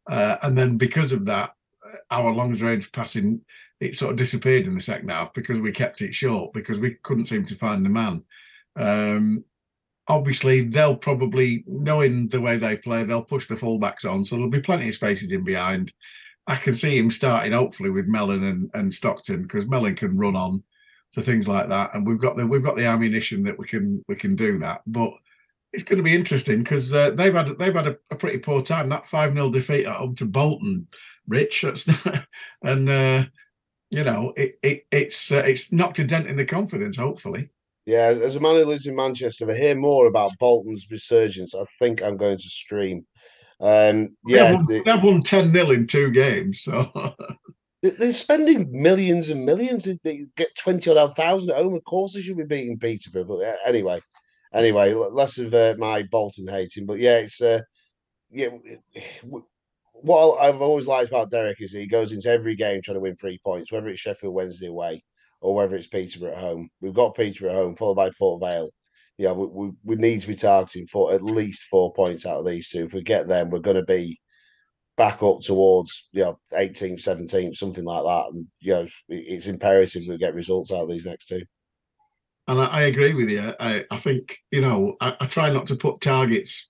uh, 0.09 0.37
and 0.41 0.57
then 0.57 0.77
because 0.77 1.11
of 1.11 1.25
that, 1.25 1.53
our 2.11 2.31
long 2.31 2.53
range 2.53 2.91
passing 2.91 3.41
it 3.79 3.95
sort 3.95 4.11
of 4.11 4.17
disappeared 4.17 4.67
in 4.67 4.75
the 4.75 4.81
second 4.81 5.09
half 5.09 5.33
because 5.33 5.59
we 5.59 5.71
kept 5.71 6.01
it 6.01 6.15
short 6.15 6.53
because 6.53 6.79
we 6.79 6.95
couldn't 7.03 7.25
seem 7.25 7.43
to 7.45 7.55
find 7.55 7.85
the 7.85 7.89
man. 7.89 8.23
Um, 8.77 9.43
obviously, 10.07 10.61
they'll 10.61 10.95
probably, 10.95 11.63
knowing 11.67 12.29
the 12.29 12.41
way 12.41 12.57
they 12.57 12.77
play, 12.77 13.03
they'll 13.03 13.21
push 13.21 13.47
the 13.47 13.55
fullbacks 13.55 14.09
on, 14.09 14.23
so 14.23 14.35
there'll 14.35 14.49
be 14.49 14.61
plenty 14.61 14.87
of 14.87 14.93
spaces 14.93 15.31
in 15.31 15.43
behind. 15.43 15.93
I 16.47 16.55
can 16.55 16.75
see 16.75 16.97
him 16.97 17.11
starting 17.11 17.53
hopefully 17.53 17.89
with 17.89 18.07
Mellon 18.07 18.43
and, 18.43 18.69
and 18.73 18.93
Stockton 18.93 19.43
because 19.43 19.65
Mellon 19.65 19.95
can 19.95 20.17
run 20.17 20.35
on 20.35 20.63
to 21.13 21.21
things 21.21 21.47
like 21.47 21.69
that, 21.69 21.93
and 21.93 22.05
we've 22.05 22.19
got 22.19 22.37
the 22.37 22.45
we've 22.45 22.63
got 22.63 22.75
the 22.75 22.85
ammunition 22.85 23.43
that 23.43 23.57
we 23.57 23.65
can 23.67 24.03
we 24.07 24.15
can 24.15 24.35
do 24.35 24.59
that. 24.59 24.81
But 24.87 25.11
it's 25.73 25.83
going 25.83 25.97
to 25.97 26.03
be 26.03 26.15
interesting 26.15 26.59
because 26.59 26.93
uh, 26.93 27.11
they've 27.11 27.33
had 27.33 27.57
they've 27.57 27.73
had 27.73 27.87
a, 27.87 27.97
a, 28.11 28.15
pretty 28.15 28.37
poor 28.37 28.61
time. 28.61 28.89
That 28.89 29.07
five 29.07 29.33
0 29.33 29.49
defeat 29.49 29.85
at 29.85 29.95
home 29.95 30.15
to 30.15 30.25
Bolton, 30.25 30.87
Rich. 31.27 31.63
That's 31.63 31.87
not, 31.87 32.25
and 32.63 32.89
uh, 32.89 33.25
you 33.89 34.03
know, 34.03 34.33
it, 34.37 34.59
it 34.61 34.85
it's 34.91 35.31
uh, 35.31 35.43
it's 35.45 35.71
knocked 35.71 35.99
a 35.99 36.03
dent 36.03 36.27
in 36.27 36.37
the 36.37 36.45
confidence. 36.45 36.97
Hopefully, 36.97 37.49
yeah. 37.85 38.05
As 38.05 38.35
a 38.35 38.39
man 38.39 38.55
who 38.55 38.65
lives 38.65 38.85
in 38.85 38.95
Manchester, 38.95 39.49
if 39.49 39.55
I 39.55 39.59
hear 39.59 39.75
more 39.75 40.05
about 40.05 40.37
Bolton's 40.39 40.87
resurgence, 40.89 41.55
I 41.55 41.63
think 41.79 42.03
I'm 42.03 42.17
going 42.17 42.37
to 42.37 42.49
stream. 42.49 43.05
Um, 43.59 44.15
yeah, 44.27 44.57
they've 44.67 45.03
won, 45.03 45.23
ten 45.23 45.51
0 45.51 45.71
in 45.71 45.87
two 45.87 46.11
games, 46.11 46.61
so. 46.61 46.91
They're 47.81 48.13
spending 48.13 48.69
millions 48.71 49.29
and 49.29 49.43
millions. 49.43 49.89
They 50.03 50.25
get 50.37 50.55
twenty 50.57 50.89
odd 50.89 51.17
thousand 51.17 51.51
at 51.51 51.57
home. 51.57 51.75
Of 51.75 51.83
course, 51.83 52.13
they 52.13 52.21
should 52.21 52.37
be 52.37 52.45
beating 52.45 52.79
Peterborough. 52.79 53.25
But 53.25 53.45
uh, 53.45 53.55
anyway, 53.65 53.99
anyway, 54.53 54.93
less 54.93 55.37
of 55.37 55.53
uh, 55.53 55.75
my 55.77 56.03
Bolton 56.03 56.47
hating. 56.47 56.85
But 56.85 56.99
yeah, 56.99 57.17
it's 57.17 57.41
uh, 57.41 57.61
yeah 58.31 58.49
what 60.03 60.37
I've 60.39 60.61
always 60.61 60.85
liked 60.85 61.09
about 61.09 61.31
Derek 61.31 61.61
is 61.61 61.71
he 61.71 61.87
goes 61.87 62.11
into 62.11 62.29
every 62.29 62.55
game 62.55 62.81
trying 62.81 62.95
to 62.95 63.01
win 63.01 63.15
three 63.15 63.39
points, 63.43 63.71
whether 63.71 63.87
it's 63.87 64.01
Sheffield 64.01 64.33
Wednesday 64.33 64.67
away 64.67 65.01
or 65.41 65.55
whether 65.55 65.75
it's 65.75 65.87
Peterborough 65.87 66.33
at 66.33 66.37
home. 66.37 66.69
We've 66.81 66.93
got 66.93 67.15
Peterborough 67.15 67.51
at 67.51 67.55
home, 67.55 67.75
followed 67.75 67.95
by 67.95 68.11
Port 68.19 68.41
Vale. 68.41 68.69
Yeah, 69.17 69.31
we, 69.31 69.45
we, 69.45 69.71
we 69.83 69.95
need 69.95 70.19
to 70.19 70.27
be 70.27 70.35
targeting 70.35 70.87
for 70.87 71.13
at 71.13 71.21
least 71.21 71.63
four 71.63 71.93
points 71.93 72.25
out 72.25 72.39
of 72.39 72.45
these 72.45 72.69
two. 72.69 72.83
If 72.83 72.93
we 72.93 73.01
get 73.01 73.27
them, 73.27 73.49
we're 73.49 73.59
going 73.59 73.77
to 73.77 73.83
be 73.83 74.19
back 74.97 75.23
up 75.23 75.39
towards 75.41 76.09
you 76.11 76.23
know 76.23 76.39
18th, 76.53 77.01
17th, 77.01 77.55
something 77.55 77.85
like 77.85 78.03
that. 78.03 78.33
And 78.33 78.47
you 78.59 78.73
know, 78.73 78.87
it's 79.07 79.47
imperative 79.47 80.03
we 80.07 80.17
get 80.17 80.35
results 80.35 80.71
out 80.71 80.83
of 80.83 80.89
these 80.89 81.05
next 81.05 81.27
two. 81.27 81.43
And 82.47 82.59
I, 82.59 82.65
I 82.65 82.81
agree 82.83 83.13
with 83.13 83.29
you. 83.29 83.53
I, 83.59 83.85
I 83.89 83.97
think 83.97 84.39
you 84.51 84.61
know 84.61 84.95
I, 84.99 85.15
I 85.19 85.25
try 85.27 85.49
not 85.49 85.67
to 85.67 85.75
put 85.75 86.01
targets 86.01 86.69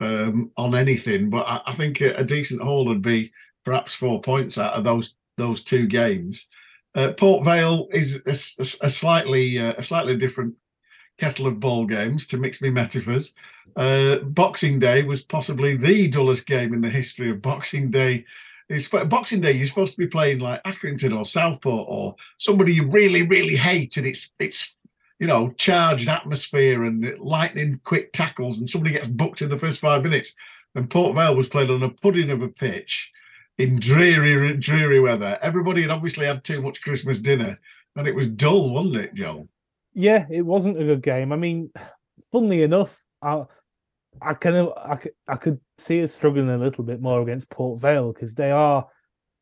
um, 0.00 0.50
on 0.56 0.74
anything, 0.74 1.30
but 1.30 1.62
I, 1.66 1.72
think 1.72 2.00
a, 2.00 2.14
a, 2.16 2.24
decent 2.24 2.60
haul 2.60 2.86
would 2.86 3.00
be 3.00 3.32
perhaps 3.64 3.94
four 3.94 4.20
points 4.20 4.58
out 4.58 4.74
of 4.74 4.84
those 4.84 5.16
those 5.36 5.62
two 5.62 5.86
games. 5.86 6.46
Uh, 6.94 7.12
Port 7.12 7.44
Vale 7.44 7.88
is 7.92 8.20
a, 8.26 8.62
a, 8.62 8.86
a 8.86 8.90
slightly 8.90 9.58
uh, 9.58 9.74
a 9.78 9.82
slightly 9.82 10.16
different 10.16 10.54
kettle 11.18 11.46
of 11.46 11.60
ball 11.60 11.86
games 11.86 12.26
to 12.26 12.36
mix 12.36 12.60
me 12.60 12.70
metaphors. 12.70 13.34
Uh, 13.76 14.18
Boxing 14.18 14.78
Day 14.78 15.02
was 15.02 15.22
possibly 15.22 15.76
the 15.76 16.08
dullest 16.08 16.46
game 16.46 16.74
in 16.74 16.80
the 16.80 16.90
history 16.90 17.30
of 17.30 17.42
Boxing 17.42 17.90
Day. 17.90 18.24
It's 18.68 18.88
Boxing 18.88 19.40
Day. 19.40 19.52
You're 19.52 19.66
supposed 19.66 19.92
to 19.92 19.98
be 19.98 20.06
playing 20.06 20.38
like 20.40 20.62
Accrington 20.64 21.16
or 21.16 21.24
Southport 21.24 21.86
or 21.88 22.14
somebody 22.36 22.74
you 22.74 22.88
really, 22.88 23.22
really 23.22 23.56
hate, 23.56 23.96
and 23.96 24.06
it's 24.06 24.30
it's 24.38 24.76
you 25.24 25.28
know 25.28 25.48
charged 25.52 26.06
atmosphere 26.06 26.84
and 26.84 27.18
lightning 27.18 27.80
quick 27.82 28.12
tackles, 28.12 28.58
and 28.58 28.68
somebody 28.68 28.92
gets 28.92 29.08
booked 29.08 29.40
in 29.40 29.48
the 29.48 29.56
first 29.56 29.80
five 29.80 30.02
minutes. 30.02 30.34
And 30.74 30.90
Port 30.90 31.16
Vale 31.16 31.34
was 31.34 31.48
played 31.48 31.70
on 31.70 31.82
a 31.82 31.88
pudding 31.88 32.28
of 32.28 32.42
a 32.42 32.48
pitch 32.48 33.10
in 33.56 33.80
dreary, 33.80 34.54
dreary 34.58 35.00
weather. 35.00 35.38
Everybody 35.40 35.80
had 35.80 35.90
obviously 35.90 36.26
had 36.26 36.44
too 36.44 36.60
much 36.60 36.82
Christmas 36.82 37.20
dinner, 37.20 37.58
and 37.96 38.06
it 38.06 38.14
was 38.14 38.28
dull, 38.28 38.68
wasn't 38.68 38.96
it, 38.96 39.14
Joel? 39.14 39.48
Yeah, 39.94 40.26
it 40.30 40.42
wasn't 40.42 40.78
a 40.78 40.84
good 40.84 41.00
game. 41.00 41.32
I 41.32 41.36
mean, 41.36 41.70
funnily 42.30 42.62
enough, 42.62 42.94
I 43.22 43.44
I 44.20 44.32
of 44.32 44.72
I 44.76 44.96
could, 44.96 45.12
I 45.26 45.36
could 45.36 45.58
see 45.78 46.04
us 46.04 46.12
struggling 46.12 46.50
a 46.50 46.58
little 46.58 46.84
bit 46.84 47.00
more 47.00 47.22
against 47.22 47.48
Port 47.48 47.80
Vale 47.80 48.12
because 48.12 48.34
they 48.34 48.50
are 48.50 48.86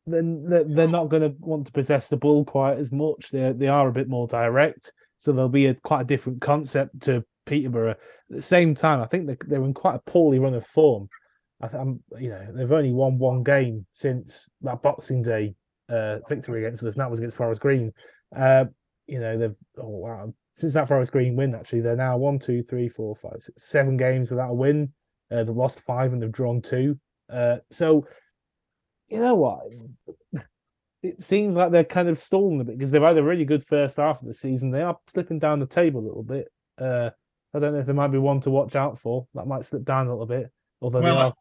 then 0.07 0.45
they're, 0.47 0.63
they're 0.63 0.87
not 0.87 1.09
going 1.09 1.23
to 1.23 1.35
want 1.41 1.65
to 1.65 1.73
possess 1.73 2.07
the 2.07 2.15
ball 2.15 2.45
quite 2.45 2.77
as 2.77 2.93
much. 2.93 3.31
They 3.31 3.51
they 3.51 3.67
are 3.67 3.89
a 3.89 3.93
bit 3.93 4.07
more 4.07 4.27
direct, 4.27 4.93
so 5.23 5.31
there'll 5.31 5.47
be 5.47 5.67
a 5.67 5.73
quite 5.73 6.01
a 6.01 6.05
different 6.05 6.41
concept 6.41 7.01
to 7.03 7.23
Peterborough. 7.45 7.91
At 7.91 7.97
the 8.29 8.41
same 8.41 8.75
time, 8.75 9.01
I 9.01 9.05
think 9.05 9.25
they're, 9.25 9.37
they're 9.47 9.63
in 9.63 9.73
quite 9.73 9.95
a 9.95 10.11
poorly 10.11 10.39
run 10.39 10.53
of 10.53 10.67
form. 10.67 11.07
I 11.61 11.69
am 11.77 12.03
you 12.19 12.29
know 12.29 12.45
they've 12.53 12.71
only 12.71 12.91
won 12.91 13.17
one 13.17 13.43
game 13.43 13.85
since 13.93 14.49
that 14.61 14.81
Boxing 14.81 15.21
Day 15.21 15.55
uh, 15.89 16.17
victory 16.27 16.65
against 16.65 16.83
us, 16.83 16.95
and 16.95 17.01
that 17.01 17.09
was 17.09 17.19
against 17.19 17.37
Forest 17.37 17.61
Green. 17.61 17.93
Uh, 18.35 18.65
you 19.07 19.19
know 19.19 19.37
they've 19.37 19.55
oh 19.77 19.87
wow 19.87 20.33
since 20.55 20.73
that 20.73 20.87
Forest 20.87 21.11
Green 21.11 21.35
win, 21.35 21.55
actually, 21.55 21.81
they're 21.81 21.95
now 21.95 22.17
one, 22.17 22.37
two, 22.37 22.63
three, 22.63 22.87
four, 22.89 23.15
five, 23.15 23.37
six, 23.39 23.63
seven 23.63 23.97
games 23.97 24.29
without 24.29 24.51
a 24.51 24.53
win. 24.53 24.93
Uh, 25.31 25.43
they've 25.43 25.55
lost 25.55 25.79
five 25.79 26.13
and 26.13 26.21
they've 26.21 26.31
drawn 26.31 26.61
two. 26.61 26.99
Uh, 27.31 27.57
so, 27.71 28.05
you 29.07 29.19
know 29.19 29.35
what? 29.35 29.61
It 31.03 31.21
seems 31.21 31.55
like 31.55 31.71
they're 31.71 31.83
kind 31.83 32.07
of 32.07 32.17
stalling 32.17 32.61
a 32.61 32.63
bit 32.63 32.77
because 32.77 32.91
they've 32.91 33.01
had 33.01 33.17
a 33.17 33.23
really 33.23 33.45
good 33.45 33.65
first 33.67 33.97
half 33.97 34.21
of 34.21 34.27
the 34.27 34.33
season. 34.33 34.71
They 34.71 34.81
are 34.81 34.97
slipping 35.07 35.37
down 35.37 35.59
the 35.59 35.65
table 35.67 35.99
a 35.99 36.07
little 36.07 36.23
bit. 36.23 36.47
Uh, 36.77 37.09
I 37.53 37.59
don't 37.59 37.73
know 37.73 37.79
if 37.79 37.85
there 37.85 37.93
might 37.93 38.07
be 38.07 38.17
one 38.17 38.41
to 38.41 38.49
watch 38.49 38.75
out 38.75 38.99
for. 38.99 39.27
That 39.35 39.45
might 39.45 39.65
slip 39.65 39.83
down 39.83 40.07
a 40.07 40.11
little 40.11 40.25
bit. 40.25 40.49
Although 40.81 41.01
well, 41.01 41.15
they 41.15 41.21
are 41.21 41.33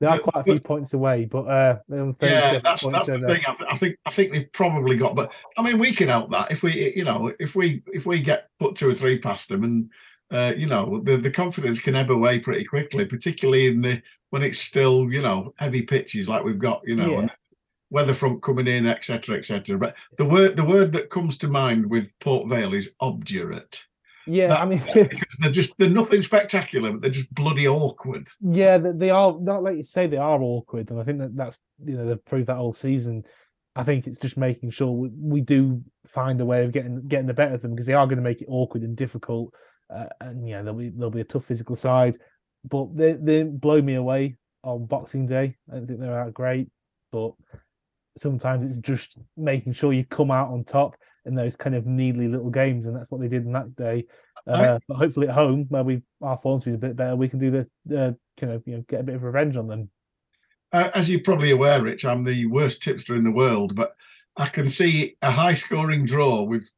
they 0.00 0.06
are 0.08 0.18
quite 0.18 0.40
a 0.40 0.44
few 0.44 0.60
points 0.60 0.94
away, 0.94 1.26
but 1.26 1.42
uh, 1.42 1.78
yeah, 1.88 2.58
that's 2.58 2.84
that's 2.88 3.08
the 3.08 3.20
thing. 3.20 3.42
I, 3.46 3.54
th- 3.54 3.70
I, 3.70 3.76
think 3.76 3.96
I 4.04 4.10
think 4.10 4.32
they've 4.32 4.52
probably 4.52 4.96
got, 4.96 5.14
but 5.14 5.32
I 5.56 5.62
mean, 5.62 5.78
we 5.78 5.92
can 5.92 6.08
help 6.08 6.30
that 6.32 6.50
if 6.50 6.64
we, 6.64 6.92
you 6.96 7.04
know, 7.04 7.32
if 7.38 7.54
we 7.54 7.82
if 7.92 8.04
we 8.04 8.20
get 8.20 8.48
put 8.58 8.74
two 8.74 8.90
or 8.90 8.94
three 8.94 9.20
past 9.20 9.48
them, 9.48 9.62
and 9.62 9.90
uh, 10.32 10.54
you 10.56 10.66
know, 10.66 11.00
the 11.04 11.18
the 11.18 11.30
confidence 11.30 11.78
can 11.78 11.94
ebb 11.94 12.10
away 12.10 12.40
pretty 12.40 12.64
quickly, 12.64 13.04
particularly 13.04 13.68
in 13.68 13.80
the 13.80 14.02
when 14.30 14.42
it's 14.42 14.58
still, 14.58 15.12
you 15.12 15.22
know, 15.22 15.54
heavy 15.58 15.82
pitches 15.82 16.28
like 16.28 16.42
we've 16.42 16.58
got, 16.58 16.80
you 16.84 16.96
know, 16.96 17.20
yeah. 17.20 17.28
Weather 17.92 18.14
front 18.14 18.42
coming 18.42 18.66
in, 18.66 18.86
etc., 18.86 19.36
etc. 19.36 19.78
But 19.78 19.96
the 20.16 20.24
word 20.24 20.56
the 20.56 20.64
word 20.64 20.92
that 20.92 21.10
comes 21.10 21.36
to 21.38 21.48
mind 21.48 21.88
with 21.88 22.18
Port 22.18 22.48
Vale 22.48 22.74
is 22.74 22.94
obdurate. 23.00 23.86
Yeah, 24.26 24.48
that, 24.48 24.60
I 24.60 24.64
mean, 24.64 24.82
they're 25.38 25.50
just 25.50 25.76
they're 25.78 25.88
nothing 25.88 26.22
spectacular, 26.22 26.92
but 26.92 27.02
they're 27.02 27.10
just 27.10 27.32
bloody 27.34 27.68
awkward. 27.68 28.28
Yeah, 28.40 28.78
they 28.78 29.10
are 29.10 29.36
not 29.40 29.62
like 29.62 29.76
you 29.76 29.82
say 29.82 30.06
they 30.06 30.16
are 30.16 30.40
awkward, 30.40 30.90
and 30.90 31.00
I 31.00 31.04
think 31.04 31.18
that 31.18 31.36
that's 31.36 31.58
you 31.84 31.96
know 31.96 32.06
they've 32.06 32.24
proved 32.24 32.48
that 32.48 32.56
all 32.56 32.72
season. 32.72 33.24
I 33.74 33.84
think 33.84 34.06
it's 34.06 34.18
just 34.18 34.36
making 34.36 34.70
sure 34.70 34.90
we, 34.90 35.10
we 35.14 35.40
do 35.40 35.82
find 36.06 36.40
a 36.40 36.44
way 36.44 36.64
of 36.64 36.72
getting 36.72 37.06
getting 37.08 37.26
the 37.26 37.34
better 37.34 37.54
of 37.54 37.62
them 37.62 37.72
because 37.72 37.86
they 37.86 37.94
are 37.94 38.06
going 38.06 38.18
to 38.18 38.22
make 38.22 38.42
it 38.42 38.48
awkward 38.48 38.82
and 38.82 38.96
difficult, 38.96 39.52
uh, 39.94 40.06
and 40.20 40.48
yeah, 40.48 40.62
there'll 40.62 40.78
be 40.78 40.90
there'll 40.90 41.10
be 41.10 41.20
a 41.20 41.24
tough 41.24 41.44
physical 41.44 41.76
side, 41.76 42.18
but 42.64 42.96
they 42.96 43.12
they 43.14 43.42
blow 43.42 43.82
me 43.82 43.94
away 43.94 44.36
on 44.62 44.86
Boxing 44.86 45.26
Day. 45.26 45.56
I 45.70 45.76
don't 45.76 45.86
think 45.86 46.00
they're 46.00 46.20
out 46.20 46.34
great, 46.34 46.68
but 47.10 47.32
sometimes 48.16 48.64
it's 48.66 48.86
just 48.86 49.16
making 49.36 49.72
sure 49.72 49.92
you 49.92 50.04
come 50.04 50.30
out 50.30 50.50
on 50.50 50.64
top 50.64 50.96
in 51.24 51.34
those 51.34 51.56
kind 51.56 51.74
of 51.74 51.86
needly 51.86 52.28
little 52.28 52.50
games, 52.50 52.86
and 52.86 52.96
that's 52.96 53.10
what 53.10 53.20
they 53.20 53.28
did 53.28 53.44
in 53.44 53.52
that 53.52 53.74
day. 53.76 54.04
Uh, 54.46 54.78
but 54.88 54.96
hopefully 54.96 55.28
at 55.28 55.34
home, 55.34 55.66
where 55.68 55.84
we 55.84 56.02
our 56.20 56.38
form's 56.42 56.64
been 56.64 56.74
a 56.74 56.78
bit 56.78 56.96
better, 56.96 57.14
we 57.14 57.28
can 57.28 57.38
do 57.38 57.50
the 57.86 58.06
uh, 58.06 58.12
kind 58.38 58.52
of 58.52 58.62
you 58.66 58.76
know 58.76 58.84
get 58.88 59.00
a 59.00 59.04
bit 59.04 59.14
of 59.14 59.22
revenge 59.22 59.56
on 59.56 59.68
them. 59.68 59.88
Uh, 60.72 60.90
as 60.94 61.08
you're 61.08 61.20
probably 61.20 61.50
aware, 61.50 61.82
Rich, 61.82 62.04
I'm 62.04 62.24
the 62.24 62.46
worst 62.46 62.82
tipster 62.82 63.14
in 63.14 63.24
the 63.24 63.30
world, 63.30 63.76
but 63.76 63.94
I 64.36 64.46
can 64.46 64.68
see 64.68 65.16
a 65.20 65.30
high 65.30 65.54
scoring 65.54 66.06
draw 66.06 66.42
with 66.42 66.70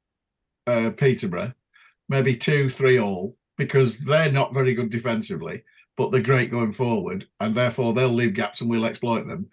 uh, 0.66 0.90
Peterborough, 0.90 1.53
maybe 2.09 2.37
two, 2.37 2.68
three 2.68 2.99
all, 2.99 3.37
because 3.57 4.01
they're 4.01 4.33
not 4.33 4.53
very 4.53 4.75
good 4.75 4.90
defensively, 4.90 5.62
but 5.97 6.11
they're 6.11 6.20
great 6.20 6.51
going 6.51 6.73
forward, 6.73 7.27
and 7.40 7.55
therefore 7.55 7.94
they'll 7.94 8.09
leave 8.09 8.35
gaps 8.35 8.61
and 8.61 8.68
we'll 8.68 8.85
exploit 8.85 9.27
them. 9.27 9.49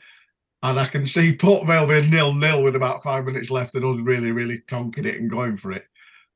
And 0.63 0.80
I 0.80 0.86
can 0.86 1.06
see 1.06 1.36
Port 1.36 1.65
Vale 1.65 1.88
being 1.88 2.10
nil 2.10 2.34
nil 2.34 2.62
with 2.63 2.76
about 2.76 3.02
five 3.02 3.26
minutes 3.26 3.50
left 3.50 3.76
and 3.76 3.86
us 3.86 4.00
really, 4.00 4.32
really 4.32 4.60
tonking 4.67 5.06
it 5.06 5.19
and 5.19 5.30
going 5.30 5.58
for 5.58 5.71
it. 5.71 5.86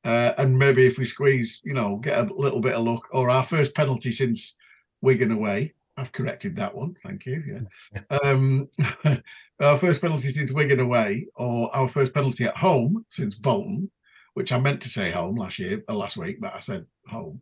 Uh, 0.04 0.32
and 0.38 0.58
maybe 0.58 0.86
if 0.86 0.98
we 0.98 1.04
squeeze, 1.04 1.60
you 1.64 1.74
know, 1.74 1.96
get 1.96 2.18
a 2.18 2.34
little 2.34 2.60
bit 2.60 2.74
of 2.74 2.84
luck, 2.84 3.08
or 3.10 3.30
our 3.30 3.44
first 3.44 3.74
penalty 3.74 4.10
since 4.10 4.54
Wigan 5.00 5.32
away. 5.32 5.74
I've 5.96 6.12
corrected 6.12 6.56
that 6.56 6.74
one. 6.74 6.94
Thank 7.02 7.26
you. 7.26 7.42
Yeah. 7.46 8.00
Um, 8.22 8.68
our 9.60 9.78
first 9.78 10.00
penalty 10.00 10.28
since 10.28 10.52
Wigan 10.52 10.80
away, 10.80 11.26
or 11.36 11.74
our 11.74 11.88
first 11.88 12.12
penalty 12.12 12.44
at 12.44 12.56
home 12.56 13.04
since 13.10 13.34
Bolton, 13.34 13.90
which 14.34 14.52
I 14.52 14.60
meant 14.60 14.82
to 14.82 14.90
say 14.90 15.10
home 15.10 15.36
last 15.36 15.58
year, 15.58 15.82
uh, 15.88 15.94
last 15.94 16.16
week, 16.16 16.40
but 16.40 16.54
I 16.54 16.60
said 16.60 16.86
home. 17.08 17.40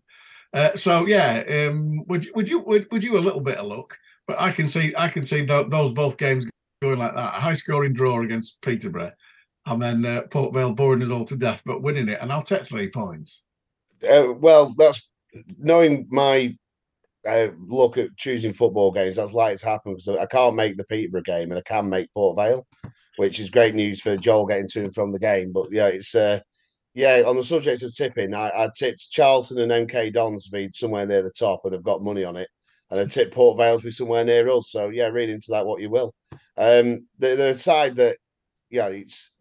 Uh, 0.52 0.74
so 0.76 1.06
yeah, 1.06 1.42
um, 1.48 2.04
would 2.06 2.28
would 2.34 2.48
you 2.48 2.60
would, 2.60 2.86
would 2.92 3.02
you 3.02 3.18
a 3.18 3.26
little 3.26 3.40
bit 3.40 3.58
of 3.58 3.66
luck? 3.66 3.98
But 4.26 4.40
I 4.40 4.52
can 4.52 4.68
see 4.68 4.94
I 4.96 5.08
can 5.08 5.24
see 5.24 5.44
th- 5.44 5.68
those 5.68 5.92
both 5.92 6.16
games 6.16 6.46
going 6.82 6.98
like 6.98 7.14
that. 7.14 7.36
A 7.36 7.40
high 7.40 7.54
scoring 7.54 7.92
draw 7.92 8.22
against 8.22 8.60
Peterborough, 8.62 9.12
and 9.66 9.82
then 9.82 10.04
uh, 10.04 10.22
Port 10.30 10.54
Vale 10.54 10.72
boring 10.72 11.02
it 11.02 11.10
all 11.10 11.24
to 11.24 11.36
death, 11.36 11.62
but 11.64 11.82
winning 11.82 12.08
it. 12.08 12.18
And 12.20 12.32
I'll 12.32 12.42
take 12.42 12.66
three 12.66 12.90
points. 12.90 13.42
Uh, 14.08 14.32
well, 14.32 14.74
that's 14.76 15.08
knowing 15.58 16.06
my 16.10 16.56
uh, 17.26 17.48
look 17.66 17.96
at 17.96 18.16
choosing 18.16 18.52
football 18.52 18.90
games. 18.90 19.16
That's 19.16 19.32
likely 19.32 19.58
to 19.58 19.66
happen 19.66 19.94
because 19.94 20.08
I 20.08 20.26
can't 20.26 20.56
make 20.56 20.76
the 20.76 20.84
Peterborough 20.84 21.22
game 21.22 21.50
and 21.50 21.58
I 21.58 21.62
can 21.62 21.88
make 21.88 22.12
Port 22.12 22.36
Vale, 22.36 22.66
which 23.16 23.40
is 23.40 23.50
great 23.50 23.74
news 23.74 24.00
for 24.00 24.16
Joel 24.16 24.46
getting 24.46 24.68
to 24.68 24.84
and 24.84 24.94
from 24.94 25.12
the 25.12 25.18
game. 25.18 25.52
But 25.52 25.72
yeah, 25.72 25.88
it's. 25.88 26.14
Uh, 26.14 26.40
yeah, 26.96 27.24
on 27.26 27.36
the 27.36 27.42
subject 27.42 27.82
of 27.82 27.92
tipping, 27.92 28.34
I, 28.34 28.52
I 28.56 28.70
tipped 28.72 29.10
Charlton 29.10 29.58
and 29.58 29.88
MK 29.88 30.12
Dons 30.12 30.44
to 30.44 30.50
be 30.52 30.70
somewhere 30.72 31.04
near 31.04 31.22
the 31.22 31.32
top 31.32 31.62
and 31.64 31.74
I've 31.74 31.82
got 31.82 32.04
money 32.04 32.22
on 32.22 32.36
it 32.36 32.48
and 32.94 33.02
I 33.02 33.10
tip 33.10 33.32
Port 33.32 33.58
Vale 33.58 33.80
be 33.80 33.90
somewhere 33.90 34.24
near 34.24 34.48
us. 34.50 34.70
So 34.70 34.88
yeah, 34.90 35.08
read 35.08 35.28
into 35.28 35.48
that 35.50 35.66
what 35.66 35.80
you 35.80 35.90
will. 35.90 36.14
Um, 36.56 37.08
the 37.18 37.34
the 37.34 37.58
side 37.58 37.96
that 37.96 38.18
yeah, 38.70 38.86
it's 38.86 39.32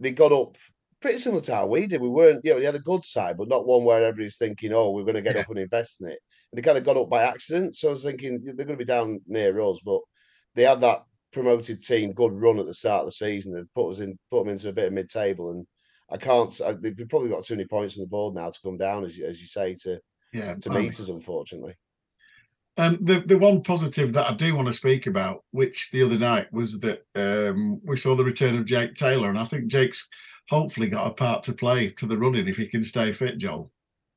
they 0.00 0.10
got 0.10 0.32
up 0.32 0.56
pretty 1.00 1.18
similar 1.18 1.42
to 1.42 1.54
how 1.54 1.66
we 1.66 1.86
did. 1.86 2.00
We 2.00 2.08
weren't, 2.08 2.44
you 2.44 2.52
know, 2.52 2.58
they 2.58 2.66
had 2.66 2.74
a 2.74 2.80
good 2.80 3.04
side, 3.04 3.36
but 3.36 3.48
not 3.48 3.66
one 3.66 3.84
where 3.84 4.04
everybody's 4.04 4.38
thinking, 4.38 4.72
oh, 4.72 4.90
we're 4.90 5.04
going 5.04 5.14
to 5.14 5.22
get 5.22 5.36
yeah. 5.36 5.42
up 5.42 5.50
and 5.50 5.58
invest 5.58 6.00
in 6.00 6.08
it. 6.08 6.18
And 6.50 6.58
they 6.58 6.62
kind 6.62 6.78
of 6.78 6.84
got 6.84 6.96
up 6.96 7.08
by 7.08 7.22
accident. 7.22 7.76
So 7.76 7.88
I 7.88 7.90
was 7.92 8.02
thinking 8.02 8.40
they're 8.42 8.54
going 8.54 8.68
to 8.68 8.76
be 8.76 8.84
down 8.84 9.20
near 9.28 9.60
us, 9.60 9.78
but 9.84 10.00
they 10.56 10.64
had 10.64 10.80
that 10.80 11.04
promoted 11.32 11.82
team 11.82 12.12
good 12.12 12.32
run 12.32 12.58
at 12.58 12.66
the 12.66 12.74
start 12.74 13.02
of 13.02 13.06
the 13.06 13.12
season 13.12 13.56
and 13.56 13.72
put 13.74 13.90
us 13.90 14.00
in, 14.00 14.18
put 14.30 14.44
them 14.44 14.52
into 14.52 14.70
a 14.70 14.72
bit 14.72 14.86
of 14.86 14.92
mid 14.92 15.08
table. 15.08 15.52
And 15.52 15.66
I 16.10 16.16
can't, 16.16 16.60
I, 16.66 16.72
they've 16.72 17.08
probably 17.08 17.28
got 17.28 17.44
too 17.44 17.54
many 17.54 17.68
points 17.68 17.96
on 17.96 18.00
the 18.00 18.08
board 18.08 18.34
now 18.34 18.50
to 18.50 18.60
come 18.64 18.78
down, 18.78 19.04
as 19.04 19.16
you, 19.16 19.26
as 19.26 19.40
you 19.40 19.46
say, 19.46 19.74
to 19.82 20.00
yeah, 20.32 20.54
to 20.54 20.70
meet 20.70 20.98
us, 20.98 21.08
unfortunately. 21.08 21.74
Um, 22.78 22.96
the 23.00 23.20
the 23.20 23.36
one 23.36 23.62
positive 23.62 24.12
that 24.12 24.30
I 24.30 24.34
do 24.34 24.54
want 24.54 24.68
to 24.68 24.72
speak 24.72 25.08
about, 25.08 25.44
which 25.50 25.90
the 25.90 26.02
other 26.04 26.16
night 26.16 26.46
was 26.52 26.78
that 26.80 27.04
um, 27.16 27.80
we 27.84 27.96
saw 27.96 28.14
the 28.14 28.24
return 28.24 28.54
of 28.56 28.66
Jake 28.66 28.94
Taylor, 28.94 29.28
and 29.28 29.38
I 29.38 29.44
think 29.44 29.66
Jake's 29.66 30.08
hopefully 30.48 30.88
got 30.88 31.08
a 31.08 31.14
part 31.14 31.42
to 31.44 31.52
play 31.52 31.90
to 31.90 32.06
the 32.06 32.16
running 32.16 32.46
if 32.46 32.56
he 32.56 32.68
can 32.68 32.84
stay 32.84 33.10
fit, 33.12 33.38
Joel. 33.38 33.72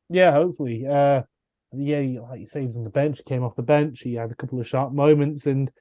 Yeah, 0.10 0.32
hopefully. 0.32 0.86
Uh, 0.86 1.24
yeah, 1.74 2.20
like 2.22 2.42
you 2.42 2.46
say, 2.46 2.62
he 2.62 2.68
was 2.68 2.78
on 2.78 2.84
the 2.84 2.92
bench, 2.92 3.22
came 3.26 3.44
off 3.44 3.56
the 3.56 3.64
bench, 3.64 4.02
he 4.02 4.14
had 4.14 4.32
a 4.32 4.36
couple 4.36 4.60
of 4.60 4.68
sharp 4.68 4.94
moments, 4.94 5.48
and 5.48 5.72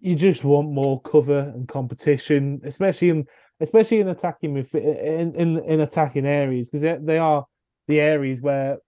you 0.00 0.16
just 0.16 0.42
want 0.42 0.72
more 0.72 1.00
cover 1.02 1.38
and 1.38 1.68
competition, 1.68 2.60
especially 2.64 3.10
in 3.10 3.26
especially 3.60 4.00
in 4.00 4.08
attacking 4.08 4.56
in 4.56 5.34
in, 5.36 5.58
in 5.58 5.80
attacking 5.80 6.26
areas 6.26 6.68
because 6.68 6.98
they 7.04 7.18
are 7.18 7.46
the 7.86 8.00
areas 8.00 8.40
where 8.40 8.78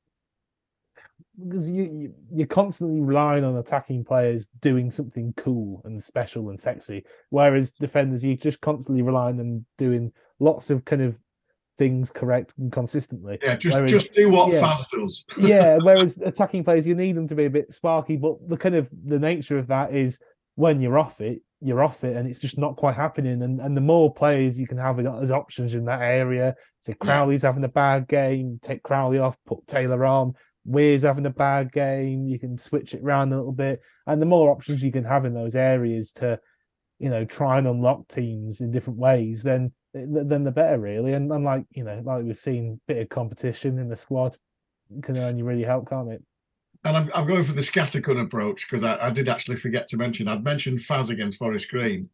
because 1.39 1.71
you, 1.71 1.85
you 1.85 2.15
you're 2.33 2.47
constantly 2.47 3.01
relying 3.01 3.45
on 3.45 3.57
attacking 3.57 4.05
players 4.05 4.47
doing 4.61 4.91
something 4.91 5.33
cool 5.37 5.83
and 5.85 6.03
special 6.03 6.51
and 6.51 6.61
sexy, 6.61 7.05
whereas 7.31 7.73
defenders 7.73 8.25
you 8.25 8.37
just 8.37 8.61
constantly 8.61 9.03
relying 9.03 9.39
on 9.39 9.39
them 9.39 9.67
doing 9.79 10.13
lots 10.39 10.71
of 10.71 10.85
kind 10.85 11.03
of 11.03 11.17
things 11.79 12.11
correct 12.11 12.53
and 12.59 12.71
consistently. 12.71 13.39
Yeah, 13.43 13.57
just 13.57 13.77
Whereas- 13.77 13.91
just 13.91 14.15
do 14.15 14.29
what 14.29 14.53
yeah. 14.53 14.61
Faz 14.61 14.89
does. 14.91 15.27
yeah, 15.39 15.79
whereas 15.83 16.19
attacking 16.19 16.65
players, 16.65 16.87
you 16.87 16.95
need 16.95 17.17
them 17.17 17.29
to 17.29 17.35
be 17.35 17.47
a 17.47 17.51
bit 17.51 17.73
sparky, 17.73 18.17
but 18.17 18.37
the 18.49 18.57
kind 18.57 18.75
of 18.75 18.89
the 19.07 19.19
nature 19.19 19.59
of 19.59 19.69
that 19.69 19.95
is 19.95 20.19
when 20.57 20.81
you're 20.81 20.99
off 20.99 21.21
it, 21.21 21.41
you're 21.63 21.83
off 21.83 22.05
it, 22.05 22.17
and 22.17 22.29
it's 22.29 22.39
just 22.39 22.59
not 22.59 22.77
quite 22.77 22.97
happening. 22.97 23.43
And 23.43 23.61
and 23.61 23.77
the 23.77 23.81
more 23.81 24.13
players 24.13 24.59
you 24.59 24.67
can 24.67 24.79
have 24.79 25.01
as 25.01 25.31
options 25.31 25.75
in 25.75 25.87
that 25.87 26.03
area, 26.03 26.55
so 26.85 26.95
Crowley's 26.95 27.43
having 27.43 27.65
a 27.65 27.69
bad 27.69 28.09
game, 28.09 28.59
take 28.63 28.83
Crowley 28.83 29.19
off, 29.19 29.37
put 29.47 29.67
Taylor 29.67 30.05
on. 30.05 30.35
Weir's 30.65 31.03
having 31.03 31.27
a 31.27 31.31
bad 31.31 31.73
game, 31.73 32.27
you 32.27 32.39
can 32.39 32.59
switch 32.59 32.95
it 32.95 33.03
around 33.03 33.33
a 33.33 33.37
little 33.37 33.53
bit, 33.53 33.81
and 34.07 34.21
the 34.21 34.27
more 34.27 34.51
options 34.51 34.83
you 34.83 34.93
can 34.93 35.05
have 35.05 35.25
in 35.25 35.35
those 35.35 35.57
areas 35.57 36.13
to, 36.13 36.39
you 36.99 37.11
know, 37.11 37.25
try 37.25 37.59
and 37.59 37.67
unlock 37.67 38.09
teams 38.09 38.61
in 38.61 38.71
different 38.71 38.99
ways, 38.99 39.43
then 39.43 39.73
then 39.93 40.45
the 40.45 40.53
better, 40.53 40.79
really. 40.79 41.15
And, 41.15 41.33
and 41.33 41.45
like 41.45 41.65
you 41.73 41.85
know, 41.85 42.01
like 42.05 42.23
we've 42.23 42.39
seen, 42.39 42.81
bit 42.87 42.99
of 42.99 43.09
competition 43.09 43.79
in 43.79 43.89
the 43.89 43.97
squad 43.97 44.37
can 45.03 45.17
only 45.19 45.43
really 45.43 45.65
help, 45.65 45.89
can't 45.89 46.11
it? 46.11 46.23
And 46.85 46.97
I'm, 46.97 47.11
I'm 47.15 47.27
going 47.27 47.45
for 47.45 47.53
the 47.53 47.61
scattergun 47.61 48.23
approach 48.23 48.69
because 48.69 48.85
I, 48.85 49.07
I 49.07 49.11
did 49.11 49.29
actually 49.29 49.57
forget 49.57 49.87
to 49.89 49.97
mention 49.97 50.29
I'd 50.29 50.45
mentioned 50.45 50.79
Faz 50.79 51.11
against 51.11 51.39
Forest 51.39 51.69
Green, 51.71 52.09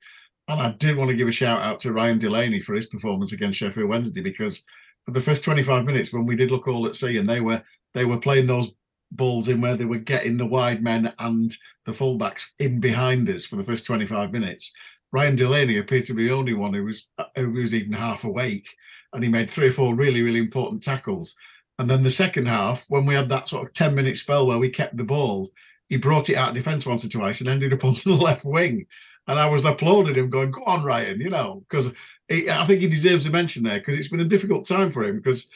and 0.48 0.60
I 0.60 0.70
did 0.72 0.96
want 0.96 1.10
to 1.10 1.16
give 1.16 1.28
a 1.28 1.32
shout 1.32 1.60
out 1.60 1.80
to 1.80 1.92
Ryan 1.92 2.18
Delaney 2.18 2.62
for 2.62 2.74
his 2.74 2.86
performance 2.86 3.32
against 3.32 3.58
Sheffield 3.58 3.88
Wednesday 3.88 4.22
because 4.22 4.64
the 5.06 5.20
first 5.20 5.44
25 5.44 5.84
minutes 5.84 6.12
when 6.12 6.26
we 6.26 6.36
did 6.36 6.50
look 6.50 6.66
all 6.66 6.86
at 6.86 6.94
sea 6.94 7.16
and 7.16 7.28
they 7.28 7.40
were 7.40 7.62
they 7.94 8.04
were 8.04 8.18
playing 8.18 8.46
those 8.46 8.70
balls 9.12 9.48
in 9.48 9.60
where 9.60 9.76
they 9.76 9.84
were 9.84 9.98
getting 9.98 10.36
the 10.36 10.46
wide 10.46 10.82
men 10.82 11.12
and 11.18 11.56
the 11.84 11.92
fullbacks 11.92 12.46
in 12.58 12.80
behind 12.80 13.28
us 13.28 13.44
for 13.44 13.56
the 13.56 13.64
first 13.64 13.86
25 13.86 14.32
minutes. 14.32 14.72
Ryan 15.12 15.36
Delaney 15.36 15.78
appeared 15.78 16.04
to 16.06 16.14
be 16.14 16.26
the 16.26 16.34
only 16.34 16.54
one 16.54 16.74
who 16.74 16.84
was 16.84 17.08
uh, 17.18 17.24
who 17.36 17.52
was 17.52 17.74
even 17.74 17.92
half 17.92 18.24
awake, 18.24 18.68
and 19.12 19.22
he 19.22 19.30
made 19.30 19.50
three 19.50 19.68
or 19.68 19.72
four 19.72 19.94
really 19.94 20.22
really 20.22 20.40
important 20.40 20.82
tackles. 20.82 21.36
And 21.78 21.90
then 21.90 22.02
the 22.02 22.10
second 22.10 22.46
half, 22.46 22.86
when 22.88 23.04
we 23.04 23.14
had 23.14 23.28
that 23.28 23.48
sort 23.48 23.66
of 23.66 23.74
10 23.74 23.94
minute 23.94 24.16
spell 24.16 24.46
where 24.46 24.58
we 24.58 24.70
kept 24.70 24.96
the 24.96 25.04
ball, 25.04 25.50
he 25.88 25.98
brought 25.98 26.30
it 26.30 26.36
out 26.36 26.50
of 26.50 26.54
defence 26.54 26.86
once 26.86 27.04
or 27.04 27.08
twice 27.08 27.40
and 27.40 27.50
ended 27.50 27.72
up 27.72 27.84
on 27.84 27.94
the 28.04 28.14
left 28.14 28.44
wing. 28.44 28.86
And 29.28 29.38
I 29.38 29.48
was 29.48 29.64
applauding 29.64 30.14
him, 30.14 30.30
going, 30.30 30.52
"Go 30.52 30.62
on, 30.64 30.84
Ryan!" 30.84 31.20
You 31.20 31.30
know, 31.30 31.64
because 31.68 31.92
I 32.30 32.64
think 32.64 32.80
he 32.80 32.88
deserves 32.88 33.26
a 33.26 33.30
mention 33.30 33.62
there 33.62 33.78
because 33.78 33.94
it's 33.94 34.08
been 34.08 34.20
a 34.20 34.24
difficult 34.24 34.66
time 34.66 34.90
for 34.90 35.04
him 35.04 35.16
because 35.16 35.46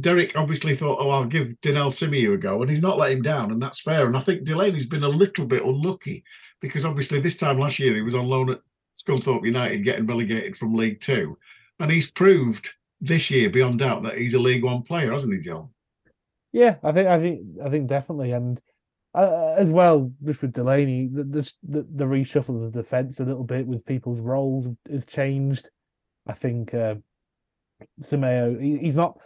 Derek 0.00 0.36
obviously 0.36 0.74
thought, 0.74 0.98
"Oh, 1.00 1.10
I'll 1.10 1.26
give 1.26 1.60
Dynel 1.60 1.92
Simeu 1.92 2.34
a 2.34 2.36
go," 2.36 2.60
and 2.60 2.70
he's 2.70 2.82
not 2.82 2.98
let 2.98 3.12
him 3.12 3.22
down, 3.22 3.50
and 3.50 3.62
that's 3.62 3.80
fair. 3.80 4.06
And 4.06 4.16
I 4.16 4.20
think 4.20 4.44
Delaney's 4.44 4.86
been 4.86 5.04
a 5.04 5.08
little 5.08 5.46
bit 5.46 5.64
unlucky 5.64 6.24
because 6.60 6.84
obviously 6.84 7.20
this 7.20 7.36
time 7.36 7.58
last 7.58 7.78
year 7.78 7.94
he 7.94 8.02
was 8.02 8.14
on 8.14 8.26
loan 8.26 8.50
at 8.50 8.60
Scunthorpe 8.96 9.44
United, 9.44 9.84
getting 9.84 10.06
relegated 10.06 10.56
from 10.56 10.74
League 10.74 11.00
Two, 11.00 11.38
and 11.78 11.90
he's 11.90 12.10
proved 12.10 12.70
this 13.00 13.30
year 13.30 13.50
beyond 13.50 13.80
doubt 13.80 14.02
that 14.04 14.18
he's 14.18 14.34
a 14.34 14.38
League 14.38 14.64
One 14.64 14.82
player, 14.82 15.12
hasn't 15.12 15.34
he, 15.34 15.40
John? 15.40 15.70
Yeah, 16.52 16.76
I 16.82 16.92
think 16.92 17.08
I 17.08 17.20
think 17.20 17.40
I 17.64 17.68
think 17.68 17.88
definitely, 17.88 18.32
and 18.32 18.60
uh, 19.14 19.54
as 19.56 19.70
well, 19.70 20.12
just 20.24 20.42
with 20.42 20.52
Delaney, 20.52 21.08
the 21.12 21.24
the 21.62 21.86
the 21.94 22.04
reshuffle 22.04 22.64
of 22.64 22.72
the 22.72 22.82
defence 22.82 23.20
a 23.20 23.24
little 23.24 23.44
bit 23.44 23.66
with 23.66 23.86
people's 23.86 24.20
roles 24.20 24.68
has 24.90 25.06
changed. 25.06 25.70
I 26.26 26.32
think 26.32 26.72
uh, 26.74 26.96
Simeu, 28.02 28.60
he, 28.60 28.78
he's 28.78 28.96
not. 28.96 29.18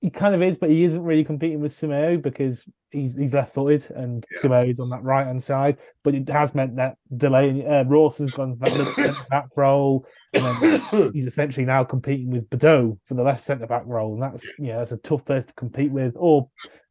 He 0.00 0.10
kind 0.10 0.34
of 0.34 0.42
is, 0.42 0.58
but 0.58 0.68
he 0.68 0.82
isn't 0.82 1.02
really 1.02 1.22
competing 1.22 1.60
with 1.60 1.72
Simeu 1.72 2.20
because 2.20 2.64
he's 2.90 3.14
he's 3.16 3.34
left-footed 3.34 3.88
and 3.92 4.24
Yeah. 4.32 4.40
Simeu 4.42 4.68
is 4.68 4.80
on 4.80 4.90
that 4.90 5.04
right-hand 5.04 5.40
side. 5.42 5.78
But 6.02 6.14
it 6.16 6.28
has 6.28 6.54
meant 6.54 6.74
that 6.76 6.96
Delaney, 7.16 7.64
uh, 7.64 7.84
Rawson's 7.84 8.32
gone 8.32 8.56
for 8.56 8.68
that 8.68 8.94
centre-back 8.94 9.46
role, 9.56 10.04
and 10.32 10.44
then 10.62 11.10
he's 11.14 11.26
essentially 11.26 11.64
now 11.64 11.84
competing 11.84 12.30
with 12.30 12.50
Bedeau 12.50 12.98
for 13.06 13.14
the 13.14 13.22
left 13.22 13.44
centre 13.44 13.66
back 13.66 13.84
role, 13.86 14.14
and 14.14 14.22
that's 14.22 14.48
yeah, 14.58 14.78
that's 14.78 14.92
a 14.92 14.96
tough 14.98 15.24
person 15.24 15.48
to 15.48 15.54
compete 15.54 15.92
with, 15.92 16.14
or 16.16 16.48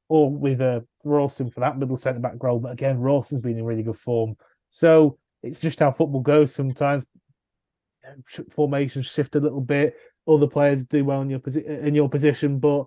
or 0.08 0.32
with 0.32 0.62
uh, 0.62 0.80
Rawson 1.04 1.50
for 1.52 1.60
that 1.62 1.78
middle 1.78 1.97
centre 1.97 2.19
back 2.19 2.41
role. 2.41 2.60
But 2.60 2.71
again, 2.74 2.97
Rawson's 2.97 3.41
been 3.41 3.58
in 3.58 3.65
really 3.65 3.84
good 3.84 4.00
form, 4.00 4.36
so 4.69 5.17
it's 5.43 5.60
just 5.60 5.80
how 5.80 5.91
football 5.91 6.21
goes. 6.21 6.54
Sometimes 6.56 7.06
formations 8.50 9.06
shift 9.06 9.36
a 9.36 9.40
little 9.40 9.62
bit, 9.62 9.96
other 10.28 10.48
players 10.48 10.84
do 10.84 11.04
well 11.06 11.22
in 11.22 11.30
your 11.30 11.42
in 11.66 11.96
your 11.96 12.10
position, 12.10 12.60
but 12.60 12.86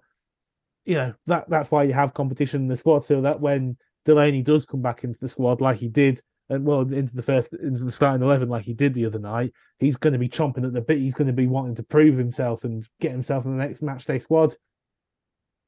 you 0.85 0.95
know 0.95 1.15
that 1.27 1.49
that's 1.49 1.71
why 1.71 1.83
you 1.85 1.93
have 1.93 2.15
competition 2.15 2.63
in 2.63 2.69
the 2.69 2.77
squad, 2.77 3.05
so 3.05 3.21
that 3.21 3.41
when 3.41 3.77
Delaney 4.05 4.43
does 4.43 4.67
come 4.67 4.83
back 4.83 5.05
into 5.05 5.19
the 5.21 5.29
squad 5.29 5.61
like 5.61 5.79
he 5.79 5.89
did. 5.89 6.21
And 6.51 6.67
well, 6.67 6.83
into 6.83 7.17
the 7.17 7.23
first, 7.23 7.55
into 7.55 7.85
the 7.85 7.91
starting 7.91 8.23
eleven, 8.23 8.51
like 8.51 8.67
he 8.67 8.75
did 8.75 8.93
the 8.93 9.07
other 9.07 9.19
night, 9.19 9.53
he's 9.79 9.97
going 9.97 10.13
to 10.13 10.19
be 10.19 10.29
chomping 10.29 10.67
at 10.67 10.75
the 10.75 10.83
bit. 10.83 10.99
He's 10.99 11.15
going 11.15 11.27
to 11.29 11.33
be 11.33 11.47
wanting 11.47 11.75
to 11.77 11.83
prove 11.83 12.19
himself 12.19 12.65
and 12.65 12.87
get 13.01 13.13
himself 13.13 13.47
in 13.47 13.57
the 13.57 13.65
next 13.65 13.81
match 13.81 14.05
day 14.05 14.19
squad. 14.19 14.55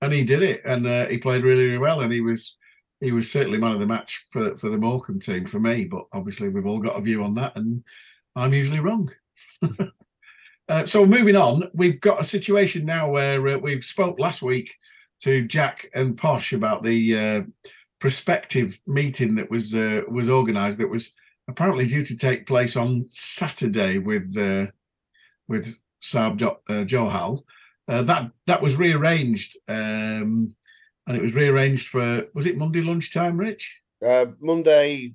and 0.00 0.12
he 0.12 0.24
did 0.24 0.42
it, 0.42 0.60
and 0.64 0.86
uh, 0.86 1.06
he 1.06 1.18
played 1.18 1.42
really, 1.42 1.64
really 1.64 1.78
well, 1.78 2.00
and 2.00 2.12
he 2.12 2.20
was 2.20 2.56
he 3.00 3.12
was 3.12 3.30
certainly 3.30 3.58
man 3.58 3.72
of 3.72 3.80
the 3.80 3.86
match 3.86 4.26
for 4.30 4.56
for 4.56 4.68
the 4.68 4.78
Morecambe 4.78 5.20
team 5.20 5.46
for 5.46 5.58
me. 5.58 5.86
But 5.86 6.04
obviously, 6.12 6.48
we've 6.48 6.66
all 6.66 6.80
got 6.80 6.96
a 6.96 7.00
view 7.00 7.24
on 7.24 7.34
that, 7.36 7.56
and 7.56 7.82
I'm 8.34 8.52
usually 8.52 8.80
wrong. 8.80 9.10
uh, 10.68 10.86
so 10.86 11.06
moving 11.06 11.36
on, 11.36 11.70
we've 11.74 12.00
got 12.00 12.20
a 12.20 12.24
situation 12.24 12.84
now 12.84 13.10
where 13.10 13.46
uh, 13.48 13.58
we 13.58 13.80
spoke 13.80 14.18
last 14.18 14.42
week 14.42 14.74
to 15.20 15.46
Jack 15.46 15.88
and 15.94 16.16
Posh 16.16 16.52
about 16.52 16.82
the 16.82 17.18
uh, 17.18 17.68
prospective 17.98 18.78
meeting 18.86 19.34
that 19.36 19.50
was 19.50 19.74
uh, 19.74 20.02
was 20.08 20.28
organised 20.28 20.78
that 20.78 20.90
was 20.90 21.12
apparently 21.48 21.86
due 21.86 22.02
to 22.02 22.16
take 22.16 22.46
place 22.46 22.76
on 22.76 23.06
Saturday 23.10 23.98
with 23.98 24.36
uh, 24.36 24.70
with 25.48 25.76
Saab 26.02 26.36
jo- 26.36 26.60
uh, 26.68 26.84
Johal. 26.84 27.44
Uh, 27.88 28.02
that 28.02 28.30
that 28.46 28.62
was 28.62 28.76
rearranged, 28.76 29.56
um, 29.68 30.54
and 31.06 31.16
it 31.16 31.22
was 31.22 31.34
rearranged 31.34 31.88
for 31.88 32.26
was 32.34 32.46
it 32.46 32.58
Monday 32.58 32.82
lunchtime, 32.82 33.36
Rich? 33.36 33.80
Uh, 34.04 34.26
Monday 34.40 35.14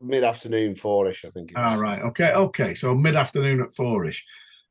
mid 0.00 0.24
afternoon, 0.24 0.74
four-ish, 0.74 1.24
I 1.24 1.30
think. 1.30 1.50
It 1.50 1.56
Ah, 1.56 1.74
right. 1.74 2.02
Okay. 2.02 2.32
Okay. 2.32 2.74
So 2.74 2.94
mid 2.94 3.16
afternoon 3.16 3.60
at 3.60 3.72
fourish. 3.72 4.24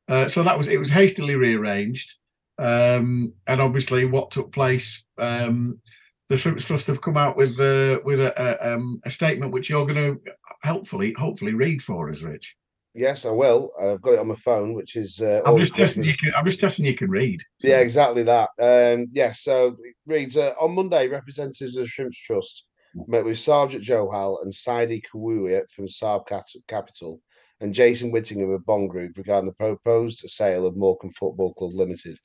Uh, 0.08 0.28
so 0.28 0.42
that 0.42 0.58
was 0.58 0.68
it. 0.68 0.78
Was 0.78 0.90
hastily 0.90 1.36
rearranged, 1.36 2.14
um, 2.58 3.32
and 3.46 3.60
obviously 3.60 4.04
what 4.04 4.30
took 4.30 4.52
place. 4.52 5.04
Um, 5.18 5.80
the 6.28 6.38
Shrimps 6.38 6.64
Trust 6.64 6.86
have 6.88 7.00
come 7.00 7.16
out 7.16 7.36
with 7.36 7.58
uh, 7.60 8.00
with 8.04 8.20
a, 8.20 8.32
a, 8.36 8.74
um, 8.74 9.00
a 9.04 9.10
statement 9.10 9.52
which 9.52 9.68
you're 9.70 9.86
going 9.86 9.96
to 9.96 10.20
helpfully 10.62 11.12
hopefully 11.16 11.54
read 11.54 11.82
for 11.82 12.08
us, 12.08 12.22
Rich. 12.22 12.56
Yes, 12.92 13.24
I 13.24 13.30
will. 13.30 13.70
I've 13.80 14.02
got 14.02 14.14
it 14.14 14.18
on 14.18 14.26
my 14.26 14.34
phone, 14.34 14.74
which 14.74 14.96
is. 14.96 15.20
Uh, 15.20 15.42
I'm 15.46 15.58
just 15.58 15.76
testing 15.76 16.02
you. 16.02 16.12
Can, 16.16 16.32
I'm 16.36 16.44
just 16.44 16.58
testing 16.58 16.84
you 16.84 16.94
can 16.94 17.08
read. 17.08 17.40
So- 17.60 17.68
Yeah, 17.68 17.78
exactly 17.78 18.24
that. 18.24 18.48
Um, 18.60 19.06
yeah, 19.12 19.30
so 19.30 19.68
it 19.68 19.94
reads 20.06 20.36
uh, 20.36 20.54
on 20.60 20.74
Monday, 20.74 21.06
representatives 21.06 21.76
of 21.76 21.84
the 21.84 21.88
Shrimps 21.88 22.18
Trust 22.18 22.64
met 22.94 23.24
with 23.24 23.36
Sarvjot 23.36 23.82
Johal 23.82 24.42
and 24.42 24.52
Saidi 24.52 25.02
Kawuya 25.02 25.70
from 25.70 25.86
Saab 25.86 26.26
Capital 26.66 27.20
and 27.60 27.74
Jason 27.74 28.10
Whittingham 28.10 28.50
of 28.50 28.64
Bond 28.66 28.90
Group 28.90 29.16
regarding 29.16 29.46
the 29.46 29.54
proposed 29.54 30.20
sale 30.28 30.66
of 30.66 30.76
Morecambe 30.76 31.10
Football 31.10 31.54
Club 31.54 31.72
Limited. 31.74 32.18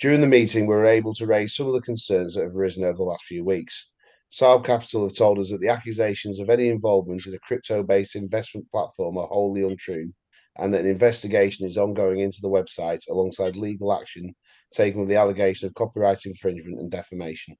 During 0.00 0.20
the 0.20 0.26
meeting, 0.26 0.66
we 0.66 0.74
were 0.74 0.86
able 0.86 1.14
to 1.14 1.26
raise 1.26 1.54
some 1.54 1.66
of 1.66 1.74
the 1.74 1.80
concerns 1.80 2.34
that 2.34 2.44
have 2.44 2.56
arisen 2.56 2.84
over 2.84 2.96
the 2.96 3.02
last 3.02 3.24
few 3.24 3.44
weeks. 3.44 3.90
Saab 4.30 4.64
Capital 4.64 5.06
have 5.06 5.16
told 5.16 5.38
us 5.38 5.50
that 5.50 5.60
the 5.60 5.68
accusations 5.68 6.40
of 6.40 6.48
any 6.48 6.68
involvement 6.68 7.26
in 7.26 7.34
a 7.34 7.38
crypto 7.40 7.82
based 7.82 8.16
investment 8.16 8.70
platform 8.70 9.18
are 9.18 9.26
wholly 9.26 9.62
untrue 9.62 10.12
and 10.58 10.72
that 10.72 10.80
an 10.80 10.86
investigation 10.86 11.66
is 11.66 11.78
ongoing 11.78 12.20
into 12.20 12.40
the 12.40 12.48
website 12.48 13.08
alongside 13.10 13.56
legal 13.56 13.92
action 13.92 14.34
taken 14.72 15.00
with 15.00 15.08
the 15.08 15.16
allegation 15.16 15.68
of 15.68 15.74
copyright 15.74 16.24
infringement 16.24 16.78
and 16.80 16.90
defamation. 16.90 17.56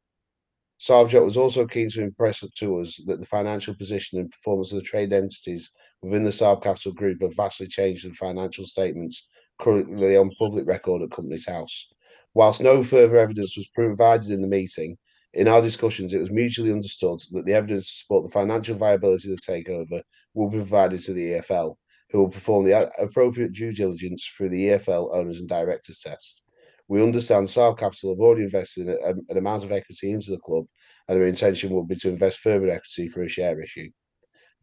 Sarvjot 0.83 1.25
was 1.25 1.37
also 1.37 1.65
keen 1.65 1.89
to 1.91 2.03
impress 2.03 2.41
to 2.41 2.79
us 2.81 3.01
that 3.07 3.21
the 3.21 3.27
financial 3.27 3.73
position 3.73 4.19
and 4.19 4.33
performance 4.33 4.73
of 4.73 4.79
the 4.79 4.85
trade 4.85 5.13
entities 5.13 5.71
within 6.03 6.25
the 6.25 6.31
Saab 6.31 6.65
Capital 6.65 6.91
Group 6.91 7.23
have 7.23 7.37
vastly 7.37 7.69
changed 7.69 8.05
the 8.05 8.13
financial 8.15 8.67
statements 8.67 9.29
currently 9.61 10.17
on 10.17 10.33
public 10.41 10.67
record 10.67 11.03
at 11.03 11.13
Companies 11.13 11.47
House. 11.47 11.87
Whilst 12.35 12.61
no 12.61 12.83
further 12.83 13.17
evidence 13.19 13.57
was 13.57 13.69
provided 13.69 14.31
in 14.31 14.43
the 14.43 14.49
meeting, 14.49 14.99
in 15.35 15.47
our 15.47 15.63
discussions 15.63 16.15
it 16.15 16.21
was 16.21 16.33
mutually 16.33 16.73
understood 16.73 17.21
that 17.31 17.47
the 17.47 17.55
evidence 17.55 17.89
to 17.89 17.97
support 17.99 18.25
the 18.25 18.33
financial 18.33 18.75
viability 18.75 19.31
of 19.31 19.39
the 19.39 19.53
takeover 19.53 20.03
will 20.35 20.51
be 20.51 20.59
provided 20.59 21.01
to 21.03 21.13
the 21.13 21.35
EFL, 21.35 21.77
who 22.11 22.19
will 22.19 22.29
perform 22.29 22.65
the 22.65 22.91
appropriate 23.01 23.53
due 23.53 23.73
diligence 23.73 24.27
through 24.27 24.49
the 24.49 24.71
EFL 24.71 25.15
owners 25.15 25.39
and 25.39 25.49
directors 25.49 26.01
test. 26.01 26.43
We 26.89 27.03
understand 27.03 27.47
Saab 27.47 27.79
Capital 27.79 28.11
have 28.11 28.21
already 28.21 28.45
invested 28.45 28.89
an 28.89 29.37
amount 29.37 29.65
of 29.65 29.73
equity 29.73 30.13
into 30.13 30.31
the 30.31 30.39
club, 30.39 30.67
and 31.09 31.17
their 31.17 31.27
intention 31.27 31.71
will 31.71 31.85
be 31.85 31.97
to 31.97 32.09
invest 32.09 32.41
further 32.41 32.69
equity 32.69 33.09
for 33.09 33.23
a 33.23 33.29
share 33.29 33.61
issue. 33.63 33.89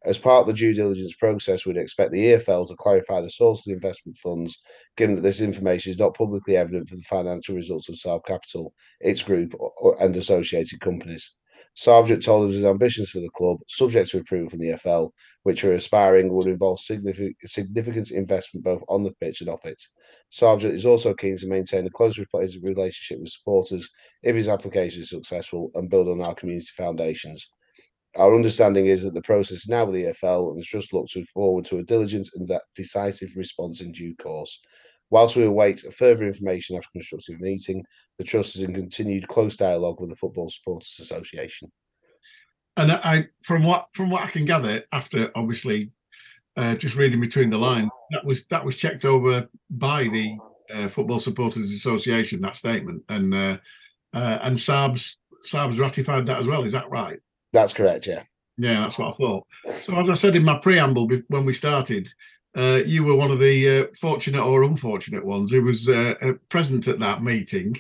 As 0.06 0.18
part 0.18 0.42
of 0.42 0.48
the 0.48 0.54
due 0.54 0.74
diligence 0.74 1.14
process, 1.16 1.66
we'd 1.66 1.76
expect 1.76 2.14
the 2.14 2.34
EFL 2.34 2.68
to 2.70 2.76
clarify 2.78 3.20
the 3.20 3.30
source 3.30 3.60
of 3.60 3.66
the 3.66 3.74
investment 3.74 4.18
funds, 4.18 4.58
given 4.96 5.16
that 5.16 5.22
this 5.22 5.42
information 5.42 5.92
is 5.92 6.00
not 6.00 6.16
publicly 6.16 6.56
evident 6.56 6.88
for 6.88 6.96
the 6.96 7.02
financial 7.02 7.56
results 7.56 7.90
of 7.90 7.96
Saab 7.96 8.26
Capital, 8.26 8.74
its 9.02 9.22
group, 9.24 9.54
and 10.00 10.16
associated 10.16 10.80
companies. 10.80 11.34
Sarvjot 11.78 12.24
told 12.24 12.48
us 12.48 12.56
his 12.56 12.66
ambitions 12.66 13.10
for 13.10 13.20
the 13.20 13.30
club, 13.30 13.58
subject 13.68 14.10
to 14.12 14.20
approval 14.20 14.50
from 14.50 14.60
the 14.60 14.78
FL, 14.78 15.08
which 15.44 15.64
are 15.64 15.74
aspiring, 15.74 16.34
would 16.34 16.48
involve 16.48 16.80
significant 16.80 18.12
investment 18.12 18.64
both 18.64 18.82
on 18.88 19.04
the 19.04 19.14
pitch 19.20 19.42
and 19.42 19.50
off 19.50 19.66
it. 19.66 19.82
Sarvjot 20.32 20.74
is 20.74 20.86
also 20.86 21.14
keen 21.14 21.38
to 21.38 21.48
maintain 21.48 21.88
a 21.88 21.90
close 21.90 22.20
relationship 22.20 23.20
with 23.20 23.32
supporters 23.32 23.90
if 24.22 24.36
his 24.36 24.48
application 24.48 25.02
is 25.02 25.10
successful 25.10 25.72
and 25.76 25.90
build 25.90 26.08
on 26.08 26.22
our 26.22 26.36
community 26.36 26.70
foundations. 26.76 27.50
Our 28.16 28.36
understanding 28.36 28.88
is 28.88 29.04
that 29.04 29.14
the 29.14 29.22
process 29.22 29.60
is 29.60 29.68
now 29.68 29.86
with 29.86 29.96
the 29.96 30.14
EFL 30.14 30.52
and 30.52 30.60
the 30.60 30.64
trust 30.64 30.94
looks 30.94 31.14
forward 31.34 31.66
to 31.66 31.78
a 31.78 31.84
diligent 31.84 32.30
and 32.36 32.50
decisive 32.76 33.30
response 33.36 33.82
in 33.82 33.92
due 33.92 34.16
course. 34.16 34.60
Whilst 35.12 35.36
we 35.36 35.44
await 35.44 35.82
further 35.94 36.28
information 36.28 36.76
after 36.76 36.90
constructive 36.92 37.40
meeting, 37.40 37.84
the 38.18 38.24
trust 38.24 38.56
is 38.56 38.62
in 38.62 38.74
continued 38.74 39.28
close 39.28 39.56
dialogue 39.56 40.00
with 40.00 40.12
the 40.12 40.16
Football 40.16 40.50
Supporters 40.50 40.98
Association. 41.00 41.72
And 42.78 42.92
I, 42.92 43.28
from 43.44 43.64
what 43.64 43.88
from 43.94 44.10
what 44.10 44.24
I 44.24 44.28
can 44.28 44.46
gather, 44.46 44.84
after 44.92 45.32
obviously 45.36 45.92
uh, 46.60 46.76
just 46.76 46.95
reading 46.95 47.22
between 47.22 47.49
the 47.49 47.57
lines, 47.57 47.89
that 48.12 48.26
was 48.26 48.45
that 48.47 48.66
was 48.66 48.76
checked 48.76 49.05
over 49.05 49.47
by 49.70 50.03
the 50.03 50.38
uh, 50.74 50.89
Football 50.89 51.20
Supporters 51.20 51.72
Association. 51.72 52.41
That 52.41 52.57
statement, 52.57 53.03
and 53.07 53.34
uh, 53.34 53.57
uh, 54.14 54.39
and 54.41 54.57
Saab's 54.57 55.18
Saab's 55.43 55.80
ratified 55.80 56.26
that 56.26 56.39
as 56.39 56.47
well. 56.47 56.64
Is 56.64 56.74
that 56.74 56.89
right? 56.89 57.20
That's 57.53 57.74
correct. 57.74 58.07
Yeah. 58.07 58.24
Yeah, 58.57 58.82
that's 58.82 58.97
what 58.97 59.07
I 59.07 59.12
thought. 59.12 59.47
So 59.80 59.97
as 60.01 60.10
I 60.10 60.14
said 60.16 60.36
in 60.36 60.43
my 60.43 60.60
preamble 60.60 61.10
when 61.30 61.45
we 61.45 61.53
started, 61.53 62.10
uh, 62.57 62.82
you 62.86 63.05
were 63.05 63.16
one 63.16 63.32
of 63.32 63.39
the 63.39 63.70
uh, 63.70 63.86
fortunate 63.97 64.45
or 64.45 64.64
unfortunate 64.64 65.26
ones 65.26 65.51
who 65.51 65.62
was 65.62 65.88
uh, 65.88 66.16
uh 66.22 66.34
present 66.49 66.89
at 66.89 66.99
that 66.99 67.24
meeting. 67.24 67.78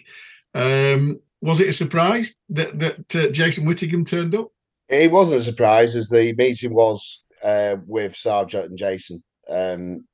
Um, 0.53 1.19
was 1.41 1.59
it 1.59 1.67
a 1.67 1.73
surprise 1.73 2.37
that 2.49 2.79
that 2.79 3.15
uh, 3.15 3.29
Jason 3.31 3.65
Whittingham 3.65 4.05
turned 4.05 4.35
up? 4.35 4.53
It 4.87 5.11
wasn't 5.11 5.41
a 5.41 5.43
surprise, 5.43 5.97
as 5.97 6.09
the 6.09 6.33
meeting 6.33 6.73
was 6.73 7.23
uh, 7.43 7.77
with 7.85 8.13
Sarvjot 8.13 8.65
and 8.65 8.77
Jason 8.77 9.23
um, 9.49 10.05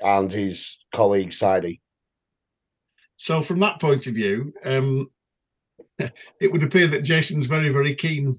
and 0.00 0.30
his 0.30 0.78
colleague 0.92 1.32
Sidey. 1.32 1.80
So, 3.16 3.42
from 3.42 3.60
that 3.60 3.80
point 3.80 4.06
of 4.06 4.14
view, 4.14 4.52
um, 4.64 5.10
it 5.98 6.52
would 6.52 6.62
appear 6.62 6.86
that 6.88 7.02
Jason's 7.02 7.46
very, 7.46 7.70
very 7.70 7.94
keen 7.94 8.38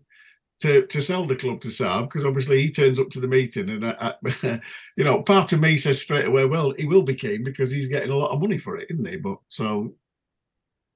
to 0.60 0.86
to 0.88 1.02
sell 1.02 1.26
the 1.26 1.36
club 1.36 1.62
to 1.62 1.68
Saab 1.68 2.04
because 2.04 2.26
obviously 2.26 2.62
he 2.62 2.72
turns 2.72 3.00
up 3.00 3.10
to 3.12 3.20
the 3.20 3.28
meeting 3.28 3.70
and 3.70 3.86
I, 3.86 4.14
I, 4.24 4.62
you 4.95 5.04
know 5.04 5.22
part 5.22 5.54
of 5.54 5.60
me 5.60 5.78
says 5.78 6.02
straight 6.02 6.26
away, 6.26 6.45
well, 6.45 6.72
he 6.72 6.86
will 6.86 7.04
be 7.04 7.16
keen 7.16 7.43
because 7.43 7.72
he's 7.72 7.88
getting 7.88 8.12
a 8.12 8.16
lot 8.16 8.32
of 8.32 8.41
money 8.41 8.58
for 8.58 8.78
it, 8.78 8.88
isn't 8.89 9.08
he? 9.08 9.18
But 9.18 9.38
so 9.50 9.93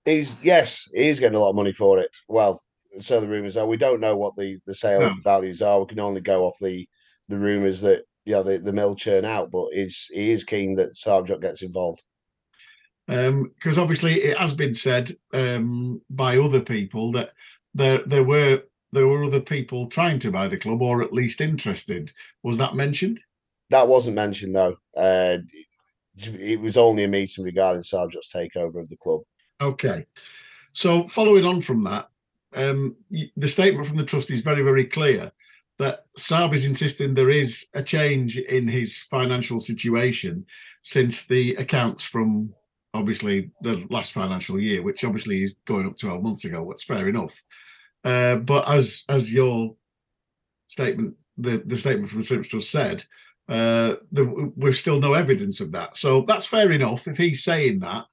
he's 0.06 0.36
yes, 0.43 0.88
he 0.93 1.08
is 1.08 1.20
getting 1.20 1.38
a 1.38 1.39
lot 1.39 1.52
of 1.52 1.56
money 1.56 1.74
for 1.74 1.99
it. 1.99 2.10
Well, 2.28 2.62
so 2.99 3.19
the 3.19 3.27
rumors 3.27 3.57
are. 3.57 3.65
We 3.65 3.77
don't 3.77 4.01
know 4.01 4.17
what 4.17 4.35
the 4.35 4.59
the 4.65 4.75
sale 4.75 5.01
no. 5.01 5.13
values 5.23 5.61
are. 5.61 5.79
We 5.79 5.87
can 5.87 5.99
only 5.99 6.21
go 6.21 6.45
off 6.45 6.57
the 6.61 6.87
the 7.29 7.37
rumors 7.37 7.81
that 7.81 8.03
yeah 8.25 8.39
you 8.39 8.43
know, 8.43 8.51
the, 8.51 8.57
the 8.59 8.73
mill 8.73 8.95
churn 8.95 9.25
out. 9.25 9.51
But 9.51 9.67
he's 9.73 10.07
he 10.11 10.31
is 10.31 10.43
keen 10.43 10.75
that 10.75 10.93
Sarvjot 10.93 11.41
gets 11.41 11.61
involved 11.61 12.03
because 13.07 13.77
um, 13.77 13.83
obviously 13.83 14.23
it 14.23 14.37
has 14.37 14.53
been 14.53 14.73
said 14.73 15.11
um, 15.33 16.01
by 16.09 16.37
other 16.37 16.61
people 16.61 17.11
that 17.11 17.31
there 17.73 18.01
there 18.05 18.23
were 18.23 18.63
there 18.93 19.07
were 19.07 19.25
other 19.25 19.41
people 19.41 19.87
trying 19.87 20.19
to 20.19 20.31
buy 20.31 20.47
the 20.47 20.57
club 20.57 20.81
or 20.81 21.01
at 21.01 21.13
least 21.13 21.41
interested. 21.41 22.11
Was 22.43 22.57
that 22.57 22.75
mentioned? 22.75 23.21
That 23.69 23.87
wasn't 23.87 24.17
mentioned, 24.17 24.55
though. 24.55 24.75
Uh, 24.95 25.39
it 26.17 26.59
was 26.59 26.75
only 26.75 27.05
a 27.05 27.07
meeting 27.07 27.45
regarding 27.45 27.83
Sarvjot's 27.83 28.31
takeover 28.33 28.81
of 28.81 28.89
the 28.89 28.97
club. 28.97 29.21
Okay. 29.61 30.05
So, 30.73 31.07
following 31.07 31.45
on 31.45 31.61
from 31.61 31.83
that, 31.85 32.09
um, 32.54 32.95
the 33.10 33.47
statement 33.47 33.88
from 33.88 33.97
the 33.97 34.06
trust 34.06 34.30
is 34.32 34.41
very, 34.41 34.62
very 34.62 34.86
clear 34.86 35.32
that 35.78 36.06
Saab 36.18 36.54
is 36.54 36.66
insisting 36.66 37.14
there 37.14 37.30
is 37.30 37.68
a 37.74 37.82
change 37.82 38.38
in 38.38 38.68
his 38.68 38.99
financial 38.99 39.60
situation 39.60 40.45
since 40.84 41.26
the 41.26 41.56
accounts 41.56 42.04
from 42.04 42.54
obviously 42.93 43.52
the 43.62 43.86
last 43.89 44.12
financial 44.12 44.60
year, 44.60 44.84
which 44.84 45.04
obviously 45.04 45.43
is 45.43 45.56
going 45.66 45.88
up 45.88 45.97
12 45.97 46.22
months 46.22 46.45
ago. 46.45 46.66
That's 46.68 46.84
fair 46.84 47.08
enough. 47.08 47.41
Uh, 48.04 48.38
but 48.38 48.68
as 48.68 49.04
as 49.10 49.32
your 49.32 49.76
statement, 50.68 51.16
the, 51.38 51.64
the 51.66 51.78
statement 51.78 52.10
from 52.10 52.24
Shrimps 52.24 52.47
Trust 52.47 52.72
said, 52.72 53.04
uh, 53.47 53.95
the, 54.12 54.52
we've 54.56 54.78
still 54.78 54.99
no 54.99 55.14
evidence 55.14 55.60
of 55.60 55.72
that. 55.74 55.97
So 55.97 56.22
that's 56.22 56.45
fair 56.45 56.72
enough. 56.72 57.08
If 57.08 57.18
he's 57.18 57.43
saying 57.43 57.80
that 57.80 58.06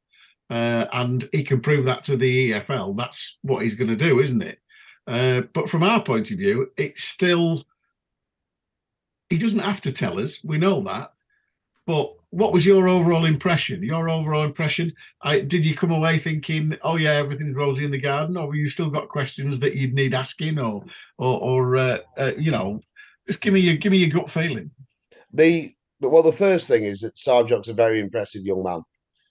uh, 0.50 0.86
and 0.92 1.28
he 1.32 1.44
can 1.44 1.60
prove 1.60 1.84
that 1.84 2.02
to 2.04 2.16
the 2.16 2.52
EFL, 2.52 2.96
that's 2.96 3.38
what 3.42 3.62
he's 3.62 3.74
going 3.74 3.88
to 3.88 3.96
do, 3.96 4.20
isn't 4.20 4.42
it? 4.42 4.60
Uh, 5.06 5.42
but 5.52 5.68
from 5.68 5.82
our 5.82 6.02
point 6.02 6.30
of 6.30 6.38
view, 6.38 6.70
it's 6.76 7.04
still, 7.04 7.64
he 9.30 9.38
doesn't 9.38 9.58
have 9.58 9.80
to 9.82 9.92
tell 9.92 10.20
us. 10.20 10.42
We 10.44 10.58
know 10.58 10.80
that. 10.82 11.12
But 11.86 12.12
what 12.30 12.52
was 12.52 12.66
your 12.66 12.88
overall 12.88 13.24
impression? 13.24 13.82
Your 13.82 14.10
overall 14.10 14.44
impression? 14.44 14.92
I, 15.22 15.40
did 15.40 15.64
you 15.64 15.74
come 15.74 15.90
away 15.90 16.18
thinking, 16.18 16.76
"Oh 16.82 16.96
yeah, 16.96 17.12
everything's 17.12 17.56
rosy 17.56 17.86
in 17.86 17.90
the 17.90 17.98
garden," 17.98 18.36
or 18.36 18.48
were 18.48 18.56
you 18.56 18.68
still 18.68 18.90
got 18.90 19.08
questions 19.08 19.58
that 19.60 19.74
you'd 19.74 19.94
need 19.94 20.12
asking, 20.12 20.58
or, 20.58 20.84
or, 21.16 21.40
or 21.40 21.76
uh, 21.76 21.98
uh, 22.18 22.32
you 22.36 22.50
know, 22.50 22.80
just 23.26 23.40
give 23.40 23.54
me 23.54 23.60
your 23.60 23.76
give 23.76 23.92
me 23.92 23.98
your 23.98 24.10
gut 24.10 24.30
feeling. 24.30 24.70
The 25.32 25.74
well, 26.00 26.22
the 26.22 26.32
first 26.32 26.68
thing 26.68 26.84
is 26.84 27.00
that 27.00 27.16
Sarvjot's 27.16 27.68
a 27.68 27.72
very 27.72 28.00
impressive 28.00 28.44
young 28.44 28.62
man. 28.62 28.82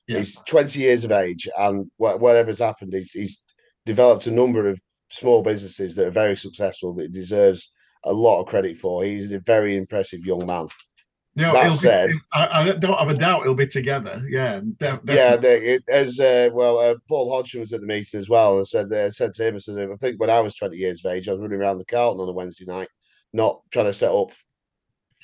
Yeah. 0.07 0.19
He's 0.19 0.39
20 0.47 0.79
years 0.79 1.03
of 1.03 1.11
age, 1.11 1.47
and 1.57 1.89
whatever's 1.97 2.59
happened, 2.59 2.93
he's, 2.93 3.11
he's 3.11 3.41
developed 3.85 4.27
a 4.27 4.31
number 4.31 4.67
of 4.67 4.79
small 5.09 5.41
businesses 5.41 5.95
that 5.95 6.07
are 6.07 6.11
very 6.11 6.37
successful 6.37 6.93
that 6.95 7.03
he 7.03 7.09
deserves 7.09 7.71
a 8.03 8.13
lot 8.13 8.41
of 8.41 8.47
credit 8.47 8.77
for. 8.77 9.03
He's 9.03 9.31
a 9.31 9.39
very 9.39 9.75
impressive 9.75 10.21
young 10.25 10.45
man. 10.45 10.67
No, 11.37 11.53
that 11.53 11.71
said, 11.73 12.09
be, 12.09 12.17
I, 12.33 12.61
I, 12.61 12.71
don't 12.77 12.97
have 12.97 13.09
a 13.09 13.13
doubt 13.13 13.43
he'll 13.43 13.53
be 13.53 13.67
together. 13.67 14.23
Yeah, 14.27 14.59
definitely. 14.77 15.15
yeah. 15.15 15.35
They, 15.35 15.79
as 15.87 16.19
uh, 16.19 16.49
well, 16.51 16.79
uh, 16.79 16.95
Paul 17.07 17.31
Hodgson 17.31 17.59
was 17.59 17.71
at 17.73 17.81
the 17.81 17.85
meeting 17.85 18.19
as 18.19 18.27
well, 18.27 18.57
and 18.57 18.67
said 18.67 18.91
uh, 18.91 19.11
said 19.11 19.33
to 19.33 19.47
him, 19.47 19.53
I 19.53 19.57
said, 19.59 19.77
I 19.77 19.95
think 19.97 20.19
when 20.19 20.31
I 20.31 20.39
was 20.39 20.55
twenty 20.55 20.77
years 20.77 21.05
of 21.05 21.11
age, 21.11 21.29
I 21.29 21.33
was 21.33 21.41
running 21.41 21.59
around 21.59 21.77
the 21.77 21.85
Carlton 21.85 22.23
on 22.23 22.29
a 22.29 22.31
Wednesday 22.31 22.65
night, 22.65 22.89
not 23.33 23.61
trying 23.71 23.85
to 23.85 23.93
set 23.93 24.11
up, 24.11 24.31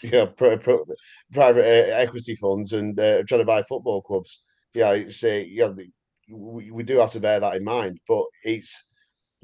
you 0.02 0.12
know, 0.12 0.28
pro, 0.28 0.56
pro, 0.60 0.86
private 1.32 1.66
uh, 1.66 1.96
equity 1.96 2.36
funds 2.36 2.74
and 2.74 3.00
uh, 3.00 3.24
trying 3.28 3.42
to 3.42 3.46
buy 3.46 3.64
football 3.64 4.04
clubs. 4.04 4.43
Yeah, 4.74 4.92
it's 4.92 5.22
you 5.24 5.58
know, 5.58 5.76
we, 6.30 6.72
we 6.72 6.84
do 6.84 6.98
have 6.98 7.12
to 7.12 7.20
bear 7.20 7.40
that 7.40 7.56
in 7.56 7.64
mind, 7.64 8.00
but 8.08 8.24
it's 8.44 8.88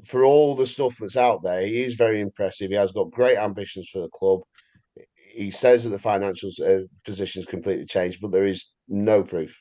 for 0.04 0.24
all 0.24 0.56
the 0.56 0.66
stuff 0.66 0.96
that's 0.98 1.16
out 1.16 1.42
there, 1.42 1.60
he 1.62 1.82
is 1.82 1.94
very 1.94 2.20
impressive. 2.20 2.70
He 2.70 2.76
has 2.76 2.90
got 2.90 3.10
great 3.10 3.36
ambitions 3.36 3.88
for 3.92 4.00
the 4.00 4.08
club 4.08 4.40
he 5.32 5.50
says 5.50 5.84
that 5.84 5.90
the 5.90 5.98
financial 5.98 6.50
uh, 6.66 6.80
position 7.04 7.40
is 7.40 7.46
completely 7.46 7.86
changed, 7.86 8.20
but 8.20 8.32
there 8.32 8.44
is 8.44 8.72
no 8.88 9.22
proof, 9.22 9.56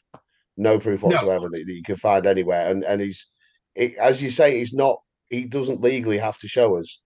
no 0.58 0.80
proof 0.80 1.04
whatsoever 1.04 1.46
no. 1.46 1.50
that, 1.50 1.64
that, 1.66 1.74
you 1.74 1.84
can 1.84 1.96
find 1.96 2.26
anywhere. 2.26 2.70
And 2.70 2.84
and 2.84 3.02
he's, 3.02 3.30
it, 3.76 3.96
as 3.96 4.22
you 4.22 4.32
say, 4.32 4.58
he's 4.58 4.74
not. 4.74 4.98
He 5.30 5.46
doesn't 5.46 5.82
legally 5.82 6.18
have 6.18 6.38
to 6.40 6.48
show 6.48 6.78
us. 6.78 7.02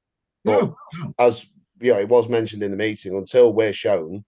But 0.45 0.61
no, 0.61 0.76
no. 0.99 1.14
as 1.20 1.45
you 1.82 1.93
know, 1.93 1.99
it 1.99 2.09
was 2.09 2.30
mentioned 2.30 2.64
in 2.64 2.72
the 2.72 2.78
meeting, 2.78 3.16
until 3.16 3.53
we're 3.53 3.74
shown, 3.74 4.24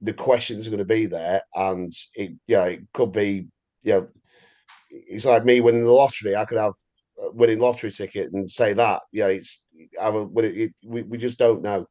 the 0.00 0.12
questions 0.12 0.66
are 0.66 0.70
going 0.70 0.78
to 0.78 0.84
be 0.84 1.06
there, 1.06 1.42
and 1.54 1.92
it 2.14 2.32
yeah, 2.46 2.64
it 2.64 2.80
could 2.92 3.12
be 3.12 3.46
you 3.82 3.92
know, 3.92 4.08
it's 4.90 5.24
like 5.24 5.44
me 5.44 5.60
winning 5.60 5.84
the 5.84 5.92
lottery. 5.92 6.36
I 6.36 6.44
could 6.44 6.58
have 6.58 6.74
a 7.20 7.30
winning 7.32 7.58
lottery 7.58 7.90
ticket 7.90 8.32
and 8.32 8.50
say 8.50 8.72
that 8.74 9.02
yeah, 9.12 9.26
it's 9.26 9.64
I 10.00 10.08
will, 10.08 10.30
it, 10.38 10.72
we 10.84 11.02
we 11.02 11.18
just 11.18 11.38
don't 11.38 11.62
know 11.62 11.86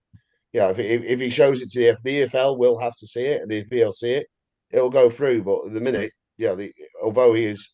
yeah, 0.54 0.70
if, 0.70 0.80
if, 0.80 1.04
if 1.04 1.20
he 1.20 1.30
shows 1.30 1.62
it 1.62 1.70
to 1.70 1.80
the, 1.80 1.98
the 2.04 2.22
EFL, 2.22 2.58
we'll 2.58 2.80
have 2.80 2.96
to 2.98 3.08
see 3.08 3.26
it, 3.26 3.42
and 3.42 3.52
if 3.52 3.68
he'll 3.70 3.92
see 3.92 4.12
it, 4.12 4.28
it'll 4.72 4.90
go 4.90 5.10
through. 5.10 5.44
But 5.44 5.68
at 5.68 5.74
the 5.74 5.82
minute, 5.82 6.12
yeah, 6.38 6.56
the, 6.56 6.74
although 7.04 7.34
he 7.34 7.46
is 7.46 7.70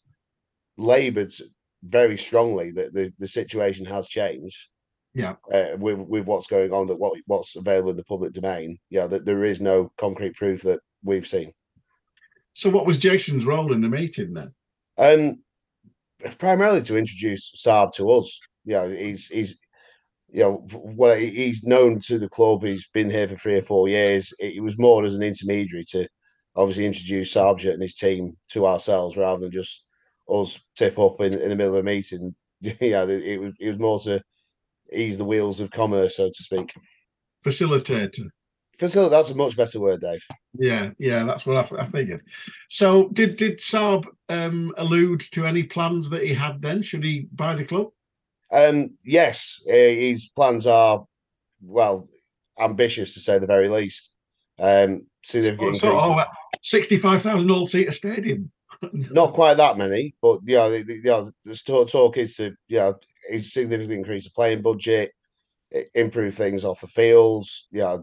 laboured 0.77 1.31
very 1.83 2.17
strongly 2.17 2.71
that 2.71 2.93
the, 2.93 3.13
the 3.19 3.27
situation 3.27 3.85
has 3.85 4.07
changed. 4.07 4.67
Yeah, 5.15 5.35
uh, 5.51 5.77
with 5.77 5.99
with 5.99 6.25
what's 6.25 6.47
going 6.47 6.73
on, 6.73 6.87
that 6.87 6.95
what 6.95 7.17
what's 7.27 7.55
available 7.55 7.91
in 7.91 7.97
the 7.97 8.03
public 8.05 8.33
domain, 8.33 8.79
yeah, 8.89 9.05
that 9.07 9.25
there 9.25 9.43
is 9.43 9.61
no 9.61 9.91
concrete 9.97 10.35
proof 10.35 10.63
that 10.63 10.79
we've 11.03 11.27
seen. 11.27 11.53
So, 12.53 12.69
what 12.69 12.87
was 12.87 12.97
Jason's 12.97 13.45
role 13.45 13.73
in 13.73 13.81
the 13.81 13.89
meeting 13.89 14.33
then? 14.33 14.53
Um, 14.97 15.43
primarily 16.39 16.81
to 16.83 16.97
introduce 16.97 17.51
Saab 17.55 17.91
to 17.93 18.09
us. 18.11 18.39
Yeah, 18.65 18.87
he's 18.87 19.27
he's 19.27 19.55
you 20.33 20.41
know, 20.41 20.67
well, 20.73 21.15
he's 21.15 21.63
known 21.63 21.99
to 21.99 22.17
the 22.17 22.27
club. 22.27 22.63
He's 22.63 22.87
been 22.87 23.09
here 23.09 23.27
for 23.27 23.37
three 23.37 23.55
or 23.55 23.61
four 23.61 23.87
years. 23.87 24.33
It 24.39 24.63
was 24.63 24.79
more 24.79 25.03
as 25.03 25.13
an 25.13 25.21
intermediary 25.21 25.85
to 25.89 26.07
obviously 26.55 26.87
introduce 26.87 27.33
Sarvjot 27.33 27.73
and 27.73 27.83
his 27.83 27.95
team 27.95 28.35
to 28.49 28.65
ourselves 28.65 29.15
rather 29.15 29.41
than 29.41 29.51
just 29.51 29.83
us 30.27 30.59
tip 30.75 30.97
up 30.97 31.21
in, 31.21 31.33
in 31.33 31.49
the 31.49 31.55
middle 31.55 31.75
of 31.75 31.81
a 31.81 31.83
meeting. 31.83 32.33
yeah, 32.61 33.05
it 33.05 33.39
was 33.39 33.53
it 33.59 33.69
was 33.69 33.79
more 33.79 33.99
to 33.99 34.23
ease 34.93 35.17
the 35.17 35.25
wheels 35.25 35.59
of 35.59 35.71
commerce, 35.71 36.17
so 36.17 36.29
to 36.29 36.43
speak. 36.43 36.73
facilitator. 37.45 38.27
Facility, 38.77 39.11
that's 39.11 39.29
a 39.29 39.35
much 39.35 39.55
better 39.55 39.79
word, 39.79 40.01
Dave. 40.01 40.23
Yeah, 40.57 40.91
yeah, 40.97 41.25
that's 41.25 41.45
what 41.45 41.57
I, 41.57 41.59
f- 41.59 41.73
I 41.73 41.85
figured. 41.85 42.23
So, 42.69 43.09
did 43.09 43.35
did 43.35 43.59
Saab 43.59 44.05
um, 44.29 44.73
allude 44.77 45.21
to 45.31 45.45
any 45.45 45.63
plans 45.63 46.09
that 46.09 46.23
he 46.23 46.33
had? 46.33 46.61
Then, 46.61 46.81
should 46.81 47.03
he 47.03 47.27
buy 47.33 47.53
the 47.53 47.65
club? 47.65 47.89
Um, 48.51 48.91
yes, 49.03 49.61
his 49.65 50.29
plans 50.29 50.65
are 50.65 51.05
well 51.61 52.09
ambitious 52.59 53.13
to 53.13 53.19
say 53.19 53.37
the 53.37 53.47
very 53.47 53.69
least. 53.69 54.09
Um, 54.59 55.05
significant 55.23 55.77
So, 55.77 55.91
increase. 55.91 56.03
oh, 56.05 56.25
sixty-five 56.61 57.21
thousand 57.21 57.51
all 57.51 57.67
seater 57.67 57.91
stadium. 57.91 58.51
Not 58.91 59.33
quite 59.33 59.57
that 59.57 59.77
many, 59.77 60.13
but 60.21 60.39
yeah, 60.45 60.67
the, 60.67 60.83
the, 60.83 60.95
you 60.95 61.03
know, 61.03 61.31
the 61.45 61.55
talk, 61.55 61.89
talk 61.89 62.17
is 62.17 62.35
to 62.37 62.55
you 62.67 62.79
know, 62.79 62.95
a 63.29 63.41
significantly 63.41 63.97
increase 63.97 64.25
the 64.25 64.31
playing 64.31 64.61
budget, 64.61 65.11
improve 65.93 66.35
things 66.35 66.65
off 66.65 66.81
the 66.81 66.87
fields. 66.87 67.67
Yeah, 67.71 67.97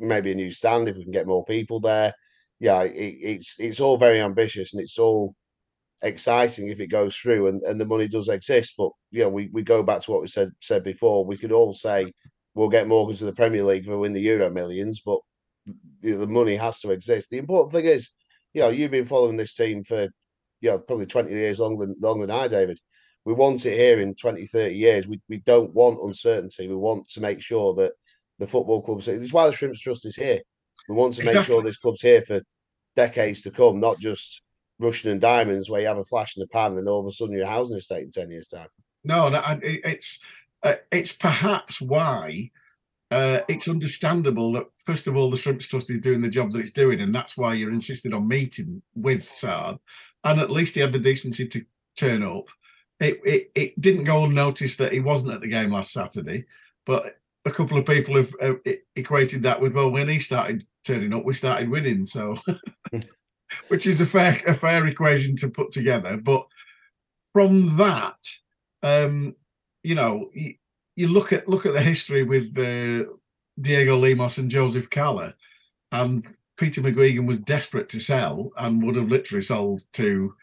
maybe 0.00 0.32
a 0.32 0.34
new 0.34 0.50
stand 0.50 0.88
if 0.88 0.96
we 0.96 1.04
can 1.04 1.12
get 1.12 1.26
more 1.26 1.44
people 1.44 1.80
there. 1.80 2.12
Yeah, 2.60 2.82
it, 2.82 2.92
it's 2.94 3.56
it's 3.58 3.80
all 3.80 3.96
very 3.96 4.20
ambitious 4.20 4.72
and 4.72 4.82
it's 4.82 4.98
all 4.98 5.34
exciting 6.02 6.68
if 6.68 6.80
it 6.80 6.88
goes 6.88 7.16
through 7.16 7.46
and, 7.48 7.62
and 7.62 7.80
the 7.80 7.86
money 7.86 8.08
does 8.08 8.28
exist. 8.28 8.74
But 8.76 8.90
yeah, 9.10 9.26
we, 9.26 9.48
we 9.52 9.62
go 9.62 9.82
back 9.82 10.00
to 10.02 10.10
what 10.10 10.20
we 10.20 10.28
said 10.28 10.50
said 10.60 10.84
before. 10.84 11.24
We 11.24 11.36
could 11.36 11.52
all 11.52 11.74
say 11.74 12.12
we'll 12.54 12.68
get 12.68 12.88
Morecambe 12.88 13.16
to 13.16 13.24
the 13.24 13.32
Premier 13.32 13.64
League 13.64 13.84
if 13.84 13.88
we 13.88 13.96
win 13.96 14.12
the 14.12 14.20
Euro 14.20 14.50
Millions, 14.50 15.00
but 15.04 15.18
the, 16.00 16.12
the 16.12 16.26
money 16.26 16.56
has 16.56 16.78
to 16.80 16.90
exist. 16.90 17.30
The 17.30 17.38
important 17.38 17.72
thing 17.72 17.86
is, 17.86 18.10
you 18.52 18.62
know, 18.62 18.68
you've 18.68 18.90
been 18.90 19.04
following 19.06 19.36
this 19.36 19.54
team 19.54 19.82
for 19.82 20.08
you 20.60 20.70
know 20.70 20.78
probably 20.78 21.06
20 21.06 21.30
years 21.30 21.60
longer 21.60 21.86
than 21.86 21.96
longer 22.00 22.26
than 22.26 22.36
I, 22.36 22.48
David. 22.48 22.78
We 23.24 23.32
want 23.32 23.64
it 23.66 23.74
here 23.74 24.00
in 24.00 24.14
20, 24.14 24.46
30 24.46 24.74
years. 24.74 25.06
We 25.06 25.20
we 25.28 25.38
don't 25.40 25.72
want 25.74 26.02
uncertainty. 26.02 26.68
We 26.68 26.76
want 26.76 27.08
to 27.10 27.20
make 27.20 27.40
sure 27.40 27.74
that 27.74 27.92
the 28.38 28.46
football 28.46 28.82
clubs 28.82 29.06
this 29.06 29.22
is 29.22 29.32
why 29.32 29.46
the 29.46 29.52
Shrimps 29.52 29.80
Trust 29.80 30.06
is 30.06 30.16
here. 30.16 30.40
We 30.88 30.94
want 30.94 31.14
to 31.14 31.24
make 31.24 31.30
Exactly. 31.30 31.54
sure 31.54 31.62
this 31.62 31.78
club's 31.78 32.02
here 32.02 32.22
for 32.22 32.42
decades 32.96 33.42
to 33.42 33.50
come, 33.50 33.80
not 33.80 33.98
just 33.98 34.42
Rushden 34.80 35.12
and 35.12 35.20
Diamonds 35.20 35.70
where 35.70 35.80
you 35.80 35.86
have 35.86 35.98
a 35.98 36.04
flash 36.04 36.36
in 36.36 36.40
the 36.40 36.48
pan 36.48 36.76
and 36.76 36.88
all 36.88 37.00
of 37.00 37.06
a 37.06 37.12
sudden 37.12 37.34
you're 37.34 37.44
a 37.44 37.48
housing 37.48 37.76
estate 37.76 38.04
in 38.04 38.10
10 38.10 38.30
years' 38.30 38.48
time. 38.48 38.68
No, 39.04 39.28
no 39.28 39.42
it's 39.62 40.18
uh, 40.62 40.74
it's 40.90 41.12
perhaps 41.12 41.80
why 41.80 42.50
uh, 43.10 43.40
it's 43.48 43.68
understandable 43.68 44.52
that 44.52 44.66
first 44.84 45.06
of 45.06 45.16
all 45.16 45.30
the 45.30 45.36
Shrimps 45.36 45.68
Trust 45.68 45.90
is 45.90 46.00
doing 46.00 46.22
the 46.22 46.28
job 46.28 46.52
that 46.52 46.60
it's 46.60 46.72
doing, 46.72 47.00
and 47.00 47.14
that's 47.14 47.36
why 47.36 47.54
you're 47.54 47.72
insisted 47.72 48.12
on 48.12 48.26
meeting 48.26 48.82
with 48.94 49.24
Saab, 49.24 49.78
and 50.24 50.40
at 50.40 50.50
least 50.50 50.74
he 50.74 50.80
had 50.80 50.92
the 50.92 50.98
decency 50.98 51.46
to 51.46 51.64
turn 51.96 52.22
up. 52.22 52.46
It 53.00 53.20
it, 53.24 53.50
it 53.54 53.80
didn't 53.80 54.04
go 54.04 54.24
unnoticed 54.24 54.78
that 54.78 54.92
he 54.92 55.00
wasn't 55.00 55.32
at 55.32 55.40
the 55.40 55.48
game 55.48 55.72
last 55.72 55.92
Saturday, 55.92 56.46
but 56.86 57.18
a 57.44 57.50
couple 57.50 57.76
of 57.76 57.84
people 57.84 58.16
have 58.16 58.34
uh, 58.40 58.54
equated 58.96 59.42
that 59.42 59.60
with 59.60 59.74
well, 59.74 59.90
when 59.90 60.08
he 60.08 60.20
started 60.20 60.64
turning 60.84 61.12
up, 61.12 61.24
we 61.24 61.34
started 61.34 61.68
winning, 61.68 62.06
so 62.06 62.36
which 63.68 63.86
is 63.86 64.00
a 64.00 64.06
fair 64.06 64.40
a 64.46 64.54
fair 64.54 64.86
equation 64.86 65.36
to 65.36 65.48
put 65.48 65.70
together, 65.70 66.16
but 66.16 66.46
from 67.32 67.76
that 67.76 68.16
um, 68.84 69.34
you 69.82 69.94
know, 69.94 70.30
you, 70.34 70.54
you 70.94 71.08
look 71.08 71.32
at 71.32 71.48
look 71.48 71.66
at 71.66 71.74
the 71.74 71.80
history 71.80 72.22
with 72.22 72.56
uh, 72.58 73.10
Diego 73.60 73.96
Lemos 73.96 74.38
and 74.38 74.50
Joseph 74.50 74.90
Calla, 74.90 75.34
and 75.90 76.26
Peter 76.56 76.82
McGuigan 76.82 77.26
was 77.26 77.40
desperate 77.40 77.88
to 77.88 78.00
sell 78.00 78.52
and 78.58 78.82
would 78.82 78.96
have 78.96 79.08
literally 79.08 79.42
sold 79.42 79.84
to, 79.94 80.34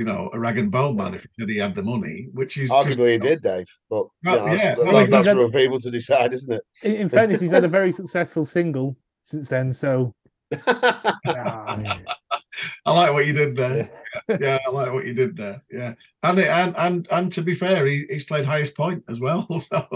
you 0.00 0.06
know, 0.06 0.30
a 0.32 0.40
rag 0.40 0.56
and 0.56 0.70
bone 0.70 0.96
man 0.96 1.12
if 1.12 1.20
he 1.24 1.28
said 1.38 1.50
he 1.50 1.58
had 1.58 1.74
the 1.74 1.82
money, 1.82 2.28
which 2.32 2.56
is 2.56 2.70
just- 2.70 2.88
Arguably, 2.88 3.12
he 3.12 3.18
did, 3.18 3.42
Dave, 3.42 3.66
but 3.90 4.04
you 4.22 4.30
Well, 4.30 4.46
know, 4.46 4.54
yeah. 4.54 4.74
that- 4.74 4.86
Well, 4.86 5.06
that's 5.06 5.26
had- 5.26 5.36
for 5.36 5.50
people 5.50 5.78
to 5.78 5.90
decide, 5.90 6.32
isn't 6.32 6.54
it? 6.54 6.62
In, 6.82 6.94
in 7.02 7.08
fairness, 7.10 7.38
he's 7.38 7.50
had 7.50 7.64
a 7.64 7.68
very 7.68 7.92
successful 7.92 8.46
single 8.46 8.96
since 9.24 9.50
then. 9.50 9.74
So 9.74 10.14
ah, 10.66 11.78
I 12.86 12.92
like 12.94 13.12
what 13.12 13.26
you 13.26 13.34
did 13.34 13.56
there. 13.56 13.90
Yeah, 14.28 14.58
I 14.66 14.70
like 14.70 14.92
what 14.92 15.06
you 15.06 15.14
did 15.14 15.36
there. 15.36 15.62
Yeah, 15.70 15.94
and 16.22 16.38
it, 16.38 16.48
and 16.48 16.76
and 16.76 17.08
and 17.10 17.32
to 17.32 17.42
be 17.42 17.54
fair, 17.54 17.86
he, 17.86 18.06
he's 18.08 18.24
played 18.24 18.44
highest 18.44 18.74
point 18.74 19.04
as 19.08 19.20
well. 19.20 19.46
So 19.60 19.86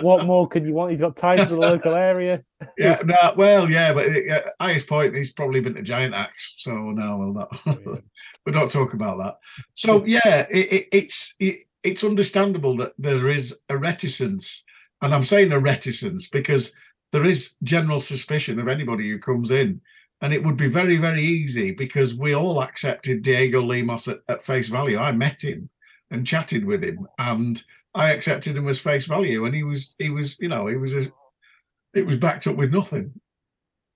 what 0.00 0.26
more 0.26 0.48
could 0.48 0.66
you 0.66 0.74
want? 0.74 0.90
He's 0.90 1.00
got 1.00 1.16
ties 1.16 1.40
to 1.40 1.46
the 1.46 1.56
local 1.56 1.94
area. 1.94 2.44
yeah, 2.78 3.00
no, 3.04 3.34
well, 3.36 3.70
yeah, 3.70 3.92
but 3.92 4.08
uh, 4.08 4.42
highest 4.60 4.86
point, 4.86 5.14
he's 5.14 5.32
probably 5.32 5.60
been 5.60 5.74
to 5.74 5.82
Giant 5.82 6.14
Axe. 6.14 6.54
So 6.58 6.72
no, 6.74 7.16
we'll 7.16 7.32
not. 7.32 8.06
we 8.44 8.52
don't 8.52 8.70
talk 8.70 8.94
about 8.94 9.18
that. 9.18 9.38
So 9.74 10.04
yeah, 10.04 10.46
it, 10.50 10.72
it, 10.72 10.88
it's 10.92 11.34
it, 11.38 11.66
it's 11.82 12.04
understandable 12.04 12.76
that 12.78 12.92
there 12.98 13.28
is 13.28 13.56
a 13.68 13.76
reticence, 13.76 14.64
and 15.00 15.14
I'm 15.14 15.24
saying 15.24 15.52
a 15.52 15.58
reticence 15.58 16.28
because 16.28 16.72
there 17.12 17.24
is 17.24 17.54
general 17.62 18.00
suspicion 18.00 18.58
of 18.58 18.68
anybody 18.68 19.08
who 19.08 19.18
comes 19.18 19.50
in, 19.50 19.80
and 20.22 20.32
it 20.32 20.44
would 20.44 20.56
be 20.56 20.68
very 20.68 20.96
very 20.96 21.22
easy 21.22 21.72
because 21.72 22.14
we 22.14 22.34
all 22.34 22.62
accepted 22.62 23.22
Diego 23.22 23.60
Lemos 23.60 24.08
at, 24.08 24.20
at 24.28 24.44
face 24.44 24.68
value. 24.68 24.96
I 24.96 25.12
met 25.12 25.42
him 25.42 25.68
and 26.10 26.26
chatted 26.26 26.64
with 26.64 26.82
him, 26.82 27.06
and 27.18 27.62
I 27.94 28.12
accepted 28.12 28.56
him 28.56 28.68
as 28.68 28.78
face 28.78 29.04
value, 29.04 29.44
and 29.44 29.54
he 29.54 29.64
was 29.64 29.94
he 29.98 30.08
was 30.08 30.38
you 30.38 30.48
know 30.48 30.68
he 30.68 30.76
was 30.76 30.94
a, 30.94 31.12
it 31.92 32.06
was 32.06 32.16
backed 32.16 32.46
up 32.46 32.56
with 32.56 32.72
nothing. 32.72 33.20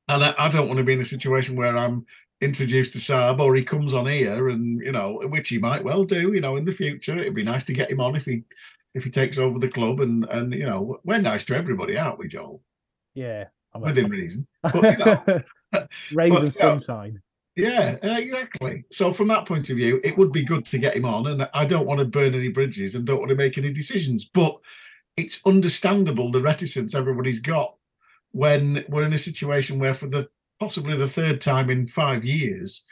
And 0.09 0.22
I, 0.22 0.35
I 0.39 0.49
don't 0.51 0.68
want 0.68 0.79
to 0.79 0.85
be 0.85 0.93
in 0.93 1.01
a 1.01 1.05
situation 1.05 1.57
where 1.57 1.77
I'm 1.77 2.07
introduced 2.41 2.93
to 2.93 2.99
Saab 2.99 3.41
or 3.41 3.55
he 3.55 3.64
comes 3.64 3.95
on 3.95 4.07
here 4.07 4.49
and 4.49 4.81
you 4.83 4.93
know 4.93 5.22
which 5.24 5.49
he 5.49 5.59
might 5.59 5.83
well 5.83 6.05
do 6.05 6.35
you 6.35 6.41
know 6.41 6.57
in 6.57 6.66
the 6.66 6.72
future 6.72 7.16
it'd 7.16 7.35
be 7.35 7.43
nice 7.43 7.64
to 7.64 7.72
get 7.72 7.91
him 7.91 7.99
on 7.99 8.14
if 8.14 8.27
he 8.27 8.43
if 8.95 9.05
he 9.05 9.11
takes 9.11 9.39
over 9.39 9.59
the 9.59 9.70
club 9.70 10.01
and 10.01 10.27
and 10.29 10.53
you 10.53 10.66
know 10.66 11.01
we're 11.03 11.16
nice 11.16 11.47
to 11.47 11.57
everybody 11.57 11.97
aren't 11.97 12.18
we 12.18 12.29
Joel 12.29 12.61
Yeah. 13.14 13.47
Within 13.81 14.11
reason 14.11 14.47
but 14.62 14.74
you 14.74 14.97
know 14.97 15.41
Rays 16.12 16.33
but, 16.33 16.45
of 16.45 16.57
yeah. 16.57 16.61
sunshine. 16.61 17.20
yeah 17.57 17.97
exactly 18.03 18.85
so 18.91 19.12
from 19.12 19.29
that 19.29 19.47
point 19.47 19.70
of 19.70 19.77
view 19.77 20.01
it 20.05 20.16
would 20.16 20.33
be 20.33 20.45
good 20.45 20.64
to 20.66 20.79
get 20.79 20.97
him 20.97 21.05
on 21.05 21.27
and 21.27 21.49
I 21.55 21.64
don't 21.64 21.87
want 21.87 22.01
to 22.01 22.07
burn 22.07 22.35
any 22.35 22.49
bridges 22.49 22.95
and 22.95 23.05
don't 23.05 23.18
want 23.18 23.31
to 23.31 23.37
make 23.37 23.59
any 23.59 23.72
decisions 23.72 24.24
but 24.24 24.57
it's 25.16 25.41
understandable 25.47 26.31
the 26.31 26.43
reticence 26.43 26.95
everybody's 26.95 27.41
got 27.41 27.74
when 28.33 28.85
we're 28.89 29.05
in 29.05 29.12
a 29.12 29.18
situation 29.18 29.79
where 29.79 29.95
for 29.95 30.09
the 30.09 30.29
possibly 30.61 30.97
the 30.97 31.09
third 31.09 31.41
time 31.41 31.70
in 31.70 31.87
five 31.87 32.24
years 32.24 32.85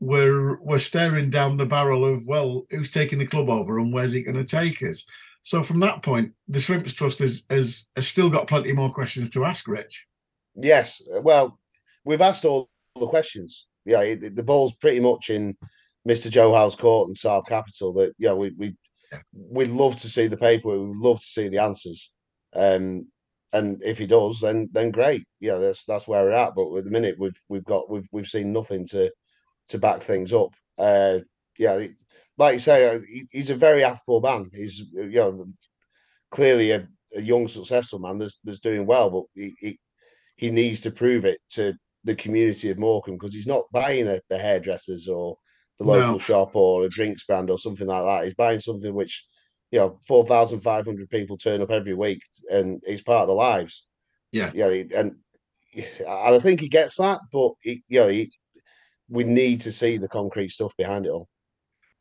we're 0.00 0.60
we're 0.60 0.78
staring 0.78 1.30
down 1.30 1.56
the 1.56 1.66
barrel 1.66 2.04
of 2.04 2.26
well 2.26 2.66
who's 2.70 2.90
taking 2.90 3.18
the 3.18 3.26
club 3.26 3.48
over 3.48 3.78
and 3.78 3.92
where's 3.92 4.14
it 4.14 4.22
going 4.22 4.36
to 4.36 4.44
take 4.44 4.82
us 4.82 5.06
so 5.40 5.62
from 5.62 5.80
that 5.80 6.02
point 6.02 6.32
the 6.48 6.60
shrimps 6.60 6.92
trust 6.92 7.18
has, 7.18 7.44
has 7.50 7.86
has 7.96 8.06
still 8.06 8.28
got 8.28 8.46
plenty 8.46 8.72
more 8.72 8.92
questions 8.92 9.30
to 9.30 9.44
ask 9.44 9.66
rich 9.68 10.06
Yes. 10.56 11.02
Well, 11.08 11.58
we've 12.04 12.20
asked 12.20 12.44
all 12.44 12.68
the 12.98 13.06
questions. 13.06 13.66
Yeah, 13.84 14.00
it, 14.02 14.34
the 14.36 14.42
ball's 14.42 14.74
pretty 14.74 15.00
much 15.00 15.30
in 15.30 15.56
Mr. 16.08 16.30
Johal's 16.30 16.76
court 16.76 17.08
and 17.08 17.16
Saab 17.16 17.46
Capital. 17.46 17.92
That 17.94 18.14
yeah, 18.18 18.32
we 18.32 18.50
we 18.56 18.76
we'd 19.32 19.70
love 19.70 19.96
to 19.96 20.08
see 20.08 20.26
the 20.26 20.36
paper. 20.36 20.68
We'd 20.68 20.96
love 20.96 21.18
to 21.18 21.26
see 21.26 21.48
the 21.48 21.58
answers. 21.58 22.10
Um, 22.54 23.08
and 23.52 23.82
if 23.84 23.98
he 23.98 24.06
does, 24.06 24.40
then 24.40 24.68
then 24.72 24.90
great. 24.90 25.24
Yeah, 25.40 25.58
that's 25.58 25.84
that's 25.84 26.08
where 26.08 26.24
we're 26.24 26.32
at. 26.32 26.54
But 26.54 26.74
at 26.76 26.84
the 26.84 26.90
minute, 26.90 27.16
we've 27.18 27.40
we've 27.48 27.64
got 27.64 27.90
we've 27.90 28.08
we've 28.12 28.26
seen 28.26 28.52
nothing 28.52 28.86
to 28.88 29.10
to 29.68 29.78
back 29.78 30.02
things 30.02 30.32
up. 30.32 30.54
Uh, 30.78 31.20
yeah, 31.58 31.86
like 32.36 32.54
you 32.54 32.60
say, 32.60 32.94
uh, 32.94 32.98
he's 33.30 33.50
a 33.50 33.54
very 33.54 33.84
affable 33.84 34.20
man. 34.20 34.50
He's 34.52 34.80
you 34.92 35.10
know 35.10 35.46
clearly 36.30 36.72
a, 36.72 36.88
a 37.16 37.20
young 37.20 37.46
successful 37.46 38.00
man 38.00 38.18
that's 38.18 38.38
that's 38.44 38.60
doing 38.60 38.86
well, 38.86 39.10
but 39.10 39.22
he, 39.34 39.54
he 39.58 39.78
he 40.36 40.50
needs 40.50 40.80
to 40.82 40.90
prove 40.90 41.24
it 41.24 41.38
to 41.50 41.74
the 42.04 42.14
community 42.14 42.70
of 42.70 42.78
Morecambe 42.78 43.14
because 43.16 43.34
he's 43.34 43.46
not 43.46 43.64
buying 43.72 44.06
a, 44.08 44.20
the 44.28 44.38
hairdressers 44.38 45.08
or 45.08 45.36
the 45.78 45.84
local 45.84 46.12
No. 46.12 46.18
shop 46.18 46.54
or 46.54 46.84
a 46.84 46.88
drinks 46.88 47.24
brand 47.24 47.50
or 47.50 47.58
something 47.58 47.86
like 47.86 48.04
that. 48.04 48.24
He's 48.24 48.34
buying 48.34 48.58
something 48.60 48.94
which, 48.94 49.24
you 49.70 49.78
know, 49.78 49.98
four 50.06 50.24
thousand 50.26 50.60
five 50.60 50.84
hundred 50.84 51.08
people 51.10 51.36
turn 51.36 51.62
up 51.62 51.70
every 51.70 51.94
week 51.94 52.20
and 52.50 52.82
it's 52.86 53.02
part 53.02 53.22
of 53.22 53.28
their 53.28 53.36
lives. 53.36 53.86
Yeah. 54.32 54.50
yeah, 54.54 54.66
and 54.68 54.92
and 54.92 55.16
I 56.08 56.38
think 56.38 56.60
he 56.60 56.68
gets 56.68 56.96
that, 56.98 57.20
but 57.32 57.52
he, 57.60 57.82
you 57.88 58.00
know, 58.00 58.08
he, 58.08 58.30
we 59.08 59.24
need 59.24 59.60
to 59.62 59.72
see 59.72 59.96
the 59.96 60.08
concrete 60.08 60.50
stuff 60.50 60.76
behind 60.76 61.06
it 61.06 61.10
all. 61.10 61.28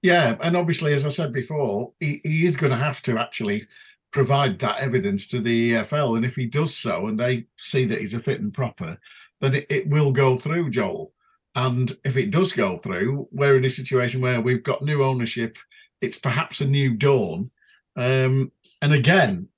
yeah 0.01 0.35
and 0.41 0.55
obviously 0.57 0.93
as 0.93 1.05
i 1.05 1.09
said 1.09 1.31
before 1.33 1.91
he, 1.99 2.21
he 2.23 2.45
is 2.45 2.55
going 2.57 2.71
to 2.71 2.77
have 2.77 3.01
to 3.01 3.17
actually 3.17 3.65
provide 4.13 4.59
that 4.59 4.77
evidence 4.77 5.27
to 5.27 5.41
the 5.41 5.73
efl 5.73 6.15
and 6.15 6.23
if 6.23 6.35
he 6.35 6.45
does 6.45 6.77
so 6.77 7.07
and 7.07 7.19
they 7.19 7.45
see 7.57 7.83
that 7.85 7.99
he's 7.99 8.13
a 8.13 8.19
fit 8.19 8.39
and 8.39 8.53
proper 8.53 8.97
then 9.41 9.55
it, 9.55 9.65
it 9.69 9.89
will 9.89 10.11
go 10.11 10.37
through 10.37 10.69
joel. 10.69 11.11
And 11.55 11.95
if 12.05 12.15
it 12.15 12.31
does 12.31 12.53
go 12.53 12.77
through 12.77 13.27
we're 13.31 13.57
in 13.57 13.65
a 13.65 13.69
situation 13.69 14.21
where 14.21 14.39
we've 14.39 14.63
got 14.63 14.83
new 14.83 15.03
ownership. 15.03 15.57
It's 15.99 16.17
perhaps 16.17 16.61
a 16.61 16.67
new 16.67 16.95
dawn. 16.95 17.51
Um, 17.95 18.51
and 18.81 18.93
again 18.93 19.49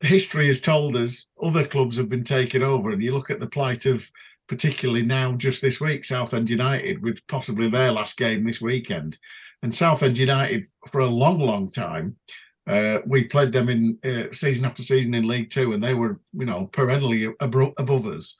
history 0.00 0.46
has 0.46 0.60
told 0.60 0.96
us 0.96 1.26
other 1.42 1.66
clubs 1.66 1.96
have 1.96 2.08
been 2.08 2.24
taken 2.24 2.62
over 2.62 2.90
and 2.90 3.02
you 3.02 3.12
look 3.12 3.30
at 3.30 3.38
the 3.38 3.48
plight 3.48 3.86
of 3.86 4.08
particularly 4.48 5.02
now 5.02 5.32
just 5.32 5.60
this 5.60 5.80
week 5.80 6.04
southend 6.04 6.48
united 6.48 7.02
with 7.02 7.24
possibly 7.26 7.68
their 7.68 7.92
last 7.92 8.16
game 8.16 8.44
this 8.44 8.60
weekend. 8.60 9.18
And 9.62 9.74
southend 9.74 10.16
united 10.16 10.66
for 10.88 11.00
a 11.00 11.06
long 11.06 11.40
long 11.40 11.70
time 11.70 12.16
Uh, 12.66 13.00
we 13.06 13.24
played 13.24 13.52
them 13.52 13.68
in 13.68 13.98
uh, 14.04 14.32
season 14.32 14.64
after 14.66 14.82
season 14.82 15.14
in 15.14 15.26
League 15.26 15.50
Two, 15.50 15.72
and 15.72 15.82
they 15.82 15.94
were, 15.94 16.20
you 16.32 16.44
know, 16.44 16.66
perennially 16.66 17.32
abro- 17.40 17.74
above 17.78 18.06
us, 18.06 18.36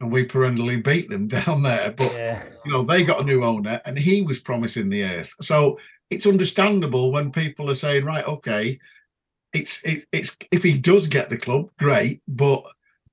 and 0.00 0.10
we 0.12 0.24
perennially 0.24 0.76
beat 0.76 1.10
them 1.10 1.26
down 1.28 1.62
there. 1.62 1.90
But 1.92 2.12
Yeah. 2.14 2.42
you 2.64 2.72
know, 2.72 2.84
they 2.84 3.04
got 3.04 3.20
a 3.20 3.24
new 3.24 3.42
owner, 3.44 3.80
and 3.84 3.98
he 3.98 4.22
was 4.22 4.38
promising 4.40 4.88
the 4.88 5.04
earth. 5.04 5.34
So 5.40 5.78
it's 6.10 6.26
understandable 6.26 7.12
when 7.12 7.32
people 7.32 7.68
are 7.70 7.74
saying, 7.74 8.04
right, 8.04 8.26
okay, 8.26 8.78
it's 9.52 9.82
it, 9.84 10.06
it's 10.12 10.36
if 10.50 10.62
he 10.62 10.78
does 10.78 11.08
get 11.08 11.28
the 11.30 11.36
club, 11.36 11.68
great, 11.78 12.22
but 12.28 12.62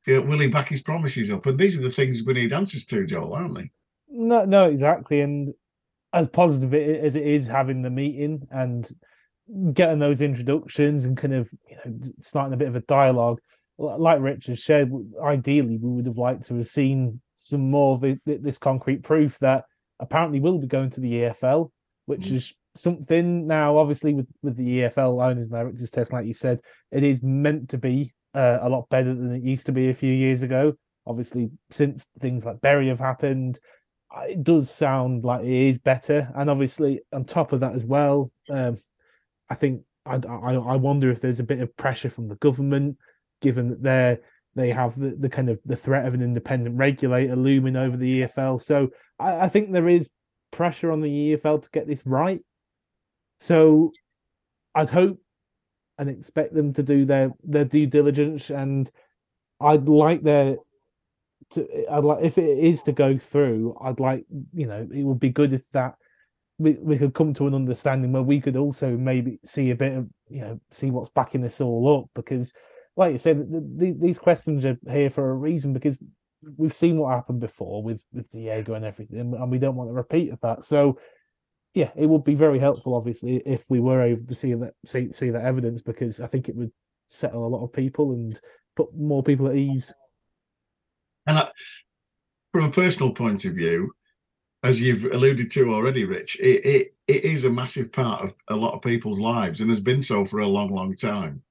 uh, 0.07 0.21
will 0.21 0.39
he 0.39 0.47
back 0.47 0.69
his 0.69 0.81
promises 0.81 1.29
up? 1.31 1.45
And 1.45 1.59
these 1.59 1.77
are 1.77 1.81
the 1.83 1.91
things 1.91 2.23
we 2.23 2.33
need 2.33 2.53
answers 2.53 2.85
to, 2.87 3.05
Joel, 3.05 3.33
aren't 3.33 3.55
they? 3.55 3.71
No, 4.09 4.45
no, 4.45 4.65
exactly. 4.65 5.21
And 5.21 5.53
as 6.13 6.27
positive 6.27 6.73
as 6.73 7.15
it 7.15 7.25
is 7.25 7.47
having 7.47 7.81
the 7.81 7.89
meeting 7.89 8.47
and 8.51 8.89
getting 9.73 9.99
those 9.99 10.21
introductions 10.21 11.05
and 11.05 11.17
kind 11.17 11.33
of 11.33 11.49
you 11.69 11.77
know 11.85 11.99
starting 12.21 12.53
a 12.53 12.57
bit 12.57 12.67
of 12.67 12.75
a 12.75 12.81
dialogue, 12.81 13.39
li- 13.77 13.95
like 13.97 14.19
Richard 14.21 14.59
said, 14.59 14.89
w- 14.89 15.09
ideally 15.23 15.77
we 15.77 15.89
would 15.89 16.05
have 16.05 16.17
liked 16.17 16.45
to 16.47 16.55
have 16.55 16.67
seen 16.67 17.21
some 17.35 17.69
more 17.71 17.95
of 17.95 18.17
this 18.25 18.57
concrete 18.57 19.03
proof 19.03 19.37
that 19.39 19.65
apparently 19.99 20.39
we'll 20.39 20.59
be 20.59 20.67
going 20.67 20.89
to 20.91 20.99
the 20.99 21.13
EFL, 21.13 21.71
which 22.05 22.27
Mm. 22.27 22.35
is 22.35 22.53
something 22.75 23.47
now. 23.47 23.77
Obviously, 23.77 24.13
with 24.13 24.27
with 24.41 24.55
the 24.55 24.81
EFL 24.81 25.21
owners 25.21 25.45
and 25.47 25.51
directors 25.53 25.89
test, 25.89 26.13
like 26.13 26.25
you 26.25 26.33
said, 26.33 26.59
it 26.91 27.03
is 27.03 27.21
meant 27.23 27.69
to 27.69 27.77
be 27.77 28.13
uh, 28.33 28.59
a 28.61 28.69
lot 28.69 28.87
better 28.89 29.13
than 29.13 29.33
it 29.33 29.43
used 29.43 29.65
to 29.65 29.71
be 29.73 29.89
a 29.89 29.93
few 29.93 30.13
years 30.13 30.41
ago. 30.43 30.73
Obviously, 31.05 31.49
since 31.71 32.07
things 32.19 32.45
like 32.45 32.61
Bury 32.61 32.87
have 32.87 32.99
happened, 32.99 33.59
uh, 34.15 34.21
it 34.21 34.43
does 34.43 34.69
sound 34.69 35.23
like 35.23 35.43
it 35.43 35.51
is 35.51 35.79
better. 35.79 36.31
And 36.35 36.49
obviously, 36.49 37.01
on 37.11 37.25
top 37.25 37.51
of 37.53 37.59
that 37.61 37.73
as 37.73 37.85
well, 37.85 38.31
um, 38.49 38.77
I 39.51 39.55
think 39.55 39.81
I, 40.05 40.15
I 40.15 40.53
I 40.53 40.75
wonder 40.77 41.11
if 41.11 41.19
there's 41.19 41.41
a 41.41 41.43
bit 41.51 41.59
of 41.59 41.75
pressure 41.75 42.09
from 42.09 42.29
the 42.29 42.35
government, 42.35 42.97
given 43.41 43.67
that 43.69 43.83
they're 43.83 44.19
they 44.55 44.69
have 44.69 44.97
the, 44.97 45.15
the 45.19 45.29
kind 45.29 45.49
of 45.49 45.59
the 45.65 45.75
threat 45.75 46.05
of 46.05 46.13
an 46.13 46.21
independent 46.21 46.77
regulator 46.77 47.35
looming 47.35 47.75
over 47.75 47.97
the 47.97 48.21
EFL. 48.21 48.61
So 48.61 48.89
I, 49.19 49.41
I 49.41 49.49
think 49.49 49.71
there 49.71 49.89
is 49.89 50.09
pressure 50.51 50.91
on 50.91 51.01
the 51.01 51.35
EFL 51.35 51.63
to 51.63 51.69
get 51.71 51.85
this 51.85 52.05
right. 52.05 52.41
So 53.39 53.91
I'd 54.73 54.89
hope 54.89 55.19
and 55.97 56.09
expect 56.09 56.53
them 56.53 56.71
to 56.73 56.83
do 56.83 57.03
their 57.03 57.33
their 57.43 57.65
due 57.65 57.87
diligence, 57.87 58.51
and 58.51 58.89
I'd 59.59 59.89
like 59.89 60.23
their 60.23 60.55
to 61.51 61.91
I'd 61.91 62.05
like 62.05 62.23
if 62.23 62.37
it 62.37 62.57
is 62.57 62.83
to 62.83 62.93
go 62.93 63.17
through, 63.17 63.77
I'd 63.81 63.99
like 63.99 64.25
you 64.53 64.67
know 64.67 64.87
it 64.93 65.03
would 65.03 65.19
be 65.19 65.29
good 65.29 65.51
if 65.51 65.63
that 65.73 65.95
we, 66.61 66.73
we 66.73 66.97
could 66.97 67.13
come 67.13 67.33
to 67.33 67.47
an 67.47 67.55
understanding 67.55 68.11
where 68.11 68.21
we 68.21 68.39
could 68.39 68.55
also 68.55 68.91
maybe 68.91 69.39
see 69.43 69.71
a 69.71 69.75
bit 69.75 69.93
of 69.93 70.07
you 70.29 70.41
know 70.41 70.59
see 70.69 70.91
what's 70.91 71.09
backing 71.09 71.41
this 71.41 71.59
all 71.59 71.99
up 71.99 72.09
because 72.13 72.53
like 72.95 73.11
you 73.11 73.17
said 73.17 73.51
the, 73.51 73.61
the, 73.77 73.97
these 73.99 74.19
questions 74.19 74.63
are 74.65 74.77
here 74.89 75.09
for 75.09 75.31
a 75.31 75.35
reason 75.35 75.73
because 75.73 75.97
we've 76.57 76.73
seen 76.73 76.97
what 76.97 77.13
happened 77.13 77.39
before 77.39 77.81
with 77.81 78.03
with 78.13 78.29
Diego 78.31 78.75
and 78.75 78.85
everything 78.85 79.19
and 79.19 79.51
we 79.51 79.57
don't 79.57 79.75
want 79.75 79.89
a 79.89 79.93
repeat 79.93 80.31
of 80.31 80.39
that. 80.41 80.63
So 80.63 80.99
yeah 81.73 81.89
it 81.95 82.05
would 82.05 82.23
be 82.23 82.35
very 82.35 82.59
helpful 82.59 82.95
obviously 82.95 83.41
if 83.45 83.63
we 83.69 83.79
were 83.79 84.01
able 84.03 84.27
to 84.27 84.35
see 84.35 84.53
that 84.53 84.73
see, 84.85 85.11
see 85.11 85.31
that 85.31 85.45
evidence 85.45 85.81
because 85.81 86.21
I 86.21 86.27
think 86.27 86.47
it 86.47 86.55
would 86.55 86.71
settle 87.07 87.45
a 87.45 87.49
lot 87.49 87.63
of 87.63 87.73
people 87.73 88.11
and 88.11 88.39
put 88.75 88.95
more 88.95 89.23
people 89.23 89.47
at 89.47 89.55
ease. 89.55 89.93
And 91.27 91.39
I, 91.39 91.51
from 92.51 92.65
a 92.65 92.71
personal 92.71 93.13
point 93.13 93.45
of 93.45 93.53
view, 93.53 93.93
as 94.63 94.79
you've 94.81 95.05
alluded 95.05 95.49
to 95.51 95.73
already, 95.73 96.05
Rich, 96.05 96.39
it, 96.39 96.65
it 96.65 96.95
it 97.07 97.25
is 97.25 97.45
a 97.45 97.51
massive 97.51 97.91
part 97.91 98.23
of 98.23 98.33
a 98.47 98.55
lot 98.55 98.73
of 98.73 98.81
people's 98.81 99.19
lives, 99.19 99.59
and 99.59 99.69
has 99.69 99.79
been 99.79 100.01
so 100.01 100.25
for 100.25 100.39
a 100.39 100.47
long, 100.47 100.73
long 100.73 100.95
time. 100.95 101.41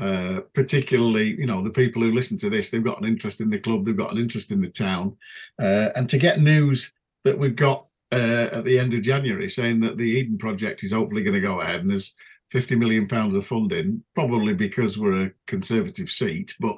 Uh, 0.00 0.40
particularly, 0.54 1.34
you 1.40 1.46
know, 1.46 1.60
the 1.60 1.70
people 1.70 2.00
who 2.00 2.12
listen 2.12 2.38
to 2.38 2.48
this, 2.48 2.70
they've 2.70 2.84
got 2.84 3.00
an 3.00 3.06
interest 3.06 3.40
in 3.40 3.50
the 3.50 3.58
club, 3.58 3.84
they've 3.84 3.96
got 3.96 4.12
an 4.12 4.18
interest 4.18 4.52
in 4.52 4.60
the 4.60 4.70
town, 4.70 5.16
uh, 5.60 5.90
and 5.96 6.08
to 6.08 6.18
get 6.18 6.40
news 6.40 6.92
that 7.24 7.38
we've 7.38 7.56
got 7.56 7.86
uh, 8.12 8.48
at 8.52 8.64
the 8.64 8.78
end 8.78 8.94
of 8.94 9.02
January 9.02 9.48
saying 9.48 9.80
that 9.80 9.96
the 9.96 10.04
Eden 10.04 10.38
project 10.38 10.82
is 10.82 10.92
hopefully 10.92 11.22
going 11.22 11.34
to 11.34 11.40
go 11.40 11.60
ahead, 11.60 11.80
and 11.80 11.90
there's 11.90 12.14
50 12.50 12.76
million 12.76 13.06
pounds 13.06 13.34
of 13.34 13.46
funding, 13.46 14.02
probably 14.14 14.54
because 14.54 14.98
we're 14.98 15.26
a 15.26 15.32
conservative 15.46 16.10
seat, 16.10 16.54
but 16.60 16.76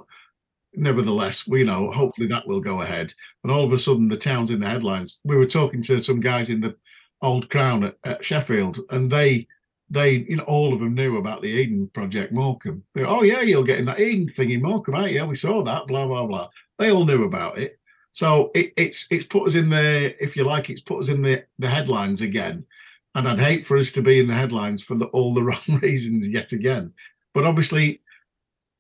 nevertheless, 0.75 1.47
we 1.47 1.65
know 1.65 1.91
hopefully 1.91 2.27
that 2.29 2.47
will 2.47 2.61
go 2.61 2.83
ahead. 2.83 3.13
And 3.43 3.53
all 3.53 3.65
of 3.65 3.73
a 3.73 3.79
sudden, 3.79 4.09
the 4.09 4.17
town's 4.17 4.51
in 4.51 4.61
the 4.61 4.69
headlines. 4.69 5.21
We 5.25 5.37
were 5.37 5.47
talking 5.47 5.83
to 5.83 6.01
some 6.01 6.21
guys 6.21 6.51
in 6.51 6.61
the 6.61 6.77
Old 7.23 7.51
Crown 7.51 7.85
at, 7.85 7.97
at 8.05 8.25
Sheffield, 8.25 8.81
and 8.91 9.11
they, 9.11 9.47
they, 9.91 10.25
you 10.29 10.37
know, 10.37 10.45
all 10.45 10.73
of 10.73 10.81
them 10.81 10.95
knew 10.95 11.19
about 11.19 11.43
the 11.43 11.49
Eden 11.49 11.91
Project 11.93 12.33
Morecambe. 12.33 12.83
They, 12.95 13.05
oh 13.05 13.23
yeah, 13.23 13.41
you're 13.41 13.65
getting 13.65 13.87
that 13.87 14.01
Eden 14.01 14.29
thingy 14.29 14.61
Morecambe, 14.61 14.95
right? 14.95 15.13
Yeah, 15.13 15.25
we 15.25 15.35
saw 15.35 15.63
that. 15.63 15.87
Blah 15.87 16.07
blah 16.07 16.27
blah. 16.27 16.49
They 16.79 16.91
all 16.91 17.05
knew 17.05 17.25
about 17.25 17.59
it. 17.59 17.79
So 18.13 18.51
it, 18.55 18.73
it's 18.77 19.07
it's 19.11 19.27
put 19.27 19.47
us 19.47 19.55
in 19.55 19.71
the, 19.71 20.15
if 20.23 20.37
you 20.37 20.45
like, 20.45 20.71
it's 20.71 20.81
put 20.81 21.01
us 21.01 21.09
in 21.09 21.23
the 21.23 21.45
the 21.59 21.69
headlines 21.69 22.23
again. 22.23 22.65
And 23.15 23.27
I'd 23.27 23.41
hate 23.41 23.67
for 23.67 23.77
us 23.77 23.91
to 23.93 24.03
be 24.03 24.21
in 24.21 24.29
the 24.29 24.35
headlines 24.35 24.85
for 24.85 24.95
the, 24.95 25.07
all 25.07 25.35
the 25.35 25.43
wrong 25.45 25.81
reasons 25.83 26.29
yet 26.29 26.53
again. 26.53 26.93
But 27.35 27.45
obviously, 27.45 28.03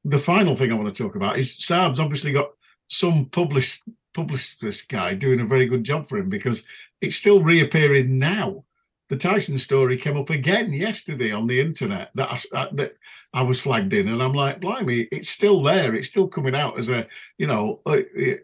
the 0.04 0.18
final 0.18 0.56
thing 0.56 0.72
I 0.72 0.76
want 0.76 0.94
to 0.94 1.02
talk 1.02 1.14
about 1.14 1.38
is 1.38 1.56
Saab's 1.58 2.00
obviously 2.00 2.32
got 2.32 2.50
some 2.88 3.26
published 3.26 3.82
publicist 4.14 4.88
guy 4.88 5.14
doing 5.14 5.40
a 5.40 5.46
very 5.46 5.66
good 5.66 5.84
job 5.84 6.08
for 6.08 6.18
him 6.18 6.28
because 6.28 6.64
it's 7.00 7.16
still 7.16 7.42
reappearing 7.42 8.18
now. 8.18 8.64
The 9.08 9.16
Tyson 9.16 9.58
story 9.58 9.96
came 9.96 10.16
up 10.16 10.30
again 10.30 10.72
yesterday 10.72 11.32
on 11.32 11.48
the 11.48 11.60
internet 11.60 12.10
that 12.14 12.46
I, 12.54 12.68
that 12.74 12.94
I 13.34 13.42
was 13.42 13.60
flagged 13.60 13.92
in, 13.92 14.06
and 14.06 14.22
I'm 14.22 14.34
like, 14.34 14.60
blimey, 14.60 15.08
it's 15.10 15.28
still 15.28 15.60
there. 15.64 15.96
It's 15.96 16.08
still 16.08 16.28
coming 16.28 16.54
out 16.54 16.78
as 16.78 16.88
a, 16.88 17.08
you 17.36 17.48
know, 17.48 17.80
uh, 17.86 18.02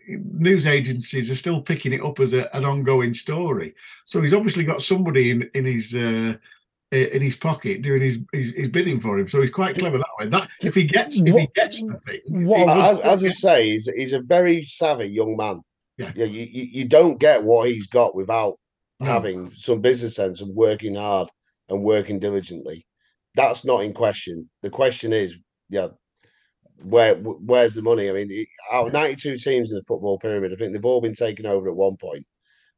news 0.09 0.67
agencies 0.67 1.31
are 1.31 1.37
still 1.37 1.63
picking 1.63 1.93
it 1.93 2.03
up 2.03 2.19
as 2.19 2.33
a, 2.33 2.55
an 2.55 2.65
ongoing 2.65 3.15
story. 3.15 3.77
So 4.05 4.21
he's 4.21 4.35
obviously 4.35 4.65
got 4.65 4.83
somebody 4.83 5.31
in 5.31 5.49
in 5.55 5.65
his 5.67 5.95
uh, 5.95 6.35
in 6.93 7.20
his 7.20 7.37
pocket 7.37 7.82
doing 7.82 8.01
his, 8.01 8.24
his 8.32 8.53
his 8.53 8.68
bidding 8.68 9.01
for 9.01 9.18
him. 9.18 9.28
So 9.28 9.41
he's 9.41 9.51
quite 9.51 9.76
clever 9.78 9.99
that 9.99 10.07
way. 10.20 10.26
That 10.28 10.49
if 10.62 10.74
he 10.74 10.84
gets 10.84 11.20
if 11.20 11.34
he 11.34 11.49
gets 11.55 11.82
the 11.82 11.99
thing, 12.07 12.47
what 12.47 12.59
he- 12.68 12.80
as, 12.82 12.99
say- 12.99 13.03
as 13.11 13.24
I 13.24 13.28
say, 13.28 13.70
he's, 13.70 13.91
he's 13.97 14.12
a 14.12 14.20
very 14.22 14.62
savvy 14.62 15.07
young 15.07 15.37
man. 15.37 15.62
Yeah. 15.99 16.12
you, 16.14 16.26
you, 16.26 16.62
you 16.72 16.84
don't 16.84 17.18
get 17.18 17.43
what 17.43 17.68
he's 17.68 17.87
got 17.87 18.14
without 18.14 18.59
No. 19.01 19.07
having 19.07 19.51
some 19.51 19.80
business 19.80 20.14
sense 20.16 20.41
and 20.43 20.55
working 20.55 20.95
hard 20.95 21.28
and 21.68 21.82
working 21.82 22.18
diligently. 22.18 22.87
That's 23.34 23.64
not 23.64 23.82
in 23.82 23.93
question. 23.95 24.49
The 24.62 24.70
question 24.70 25.12
is, 25.12 25.39
yeah, 25.70 25.89
where 26.82 27.14
where's 27.16 27.74
the 27.74 27.82
money? 27.82 28.09
I 28.09 28.12
mean, 28.12 28.28
it- 28.30 28.49
out 28.72 28.87
of 28.89 28.93
92 28.93 29.39
teams 29.39 29.70
in 29.72 29.76
the 29.76 29.82
football 29.89 30.18
pyramid, 30.18 30.53
I 30.53 30.57
think 30.57 30.72
they've 30.72 30.84
all 30.84 31.01
been 31.01 31.14
taken 31.14 31.47
over 31.47 31.68
at 31.68 31.74
one 31.76 31.97
point, 31.97 32.24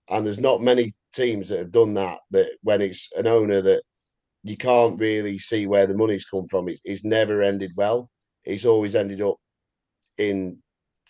and 0.09 0.25
there's 0.27 0.39
not 0.41 0.63
many 0.63 0.95
teams 1.13 1.49
that 1.51 1.59
have 1.59 1.73
done 1.73 1.95
that. 1.95 2.21
That 2.31 2.53
when 2.63 2.81
it's 2.81 3.09
an 3.17 3.27
owner 3.27 3.61
that 3.61 3.83
you 4.49 4.57
can't 4.57 4.99
really 4.99 5.39
see 5.39 5.67
where 5.67 5.87
the 5.87 5.97
money's 5.97 6.25
come 6.25 6.47
from, 6.47 6.69
it, 6.69 6.81
it's 6.85 7.05
never 7.05 7.43
ended 7.43 7.73
well. 7.77 8.11
It's 8.45 8.65
always 8.65 8.97
ended 8.97 9.21
up 9.21 9.37
in 10.17 10.59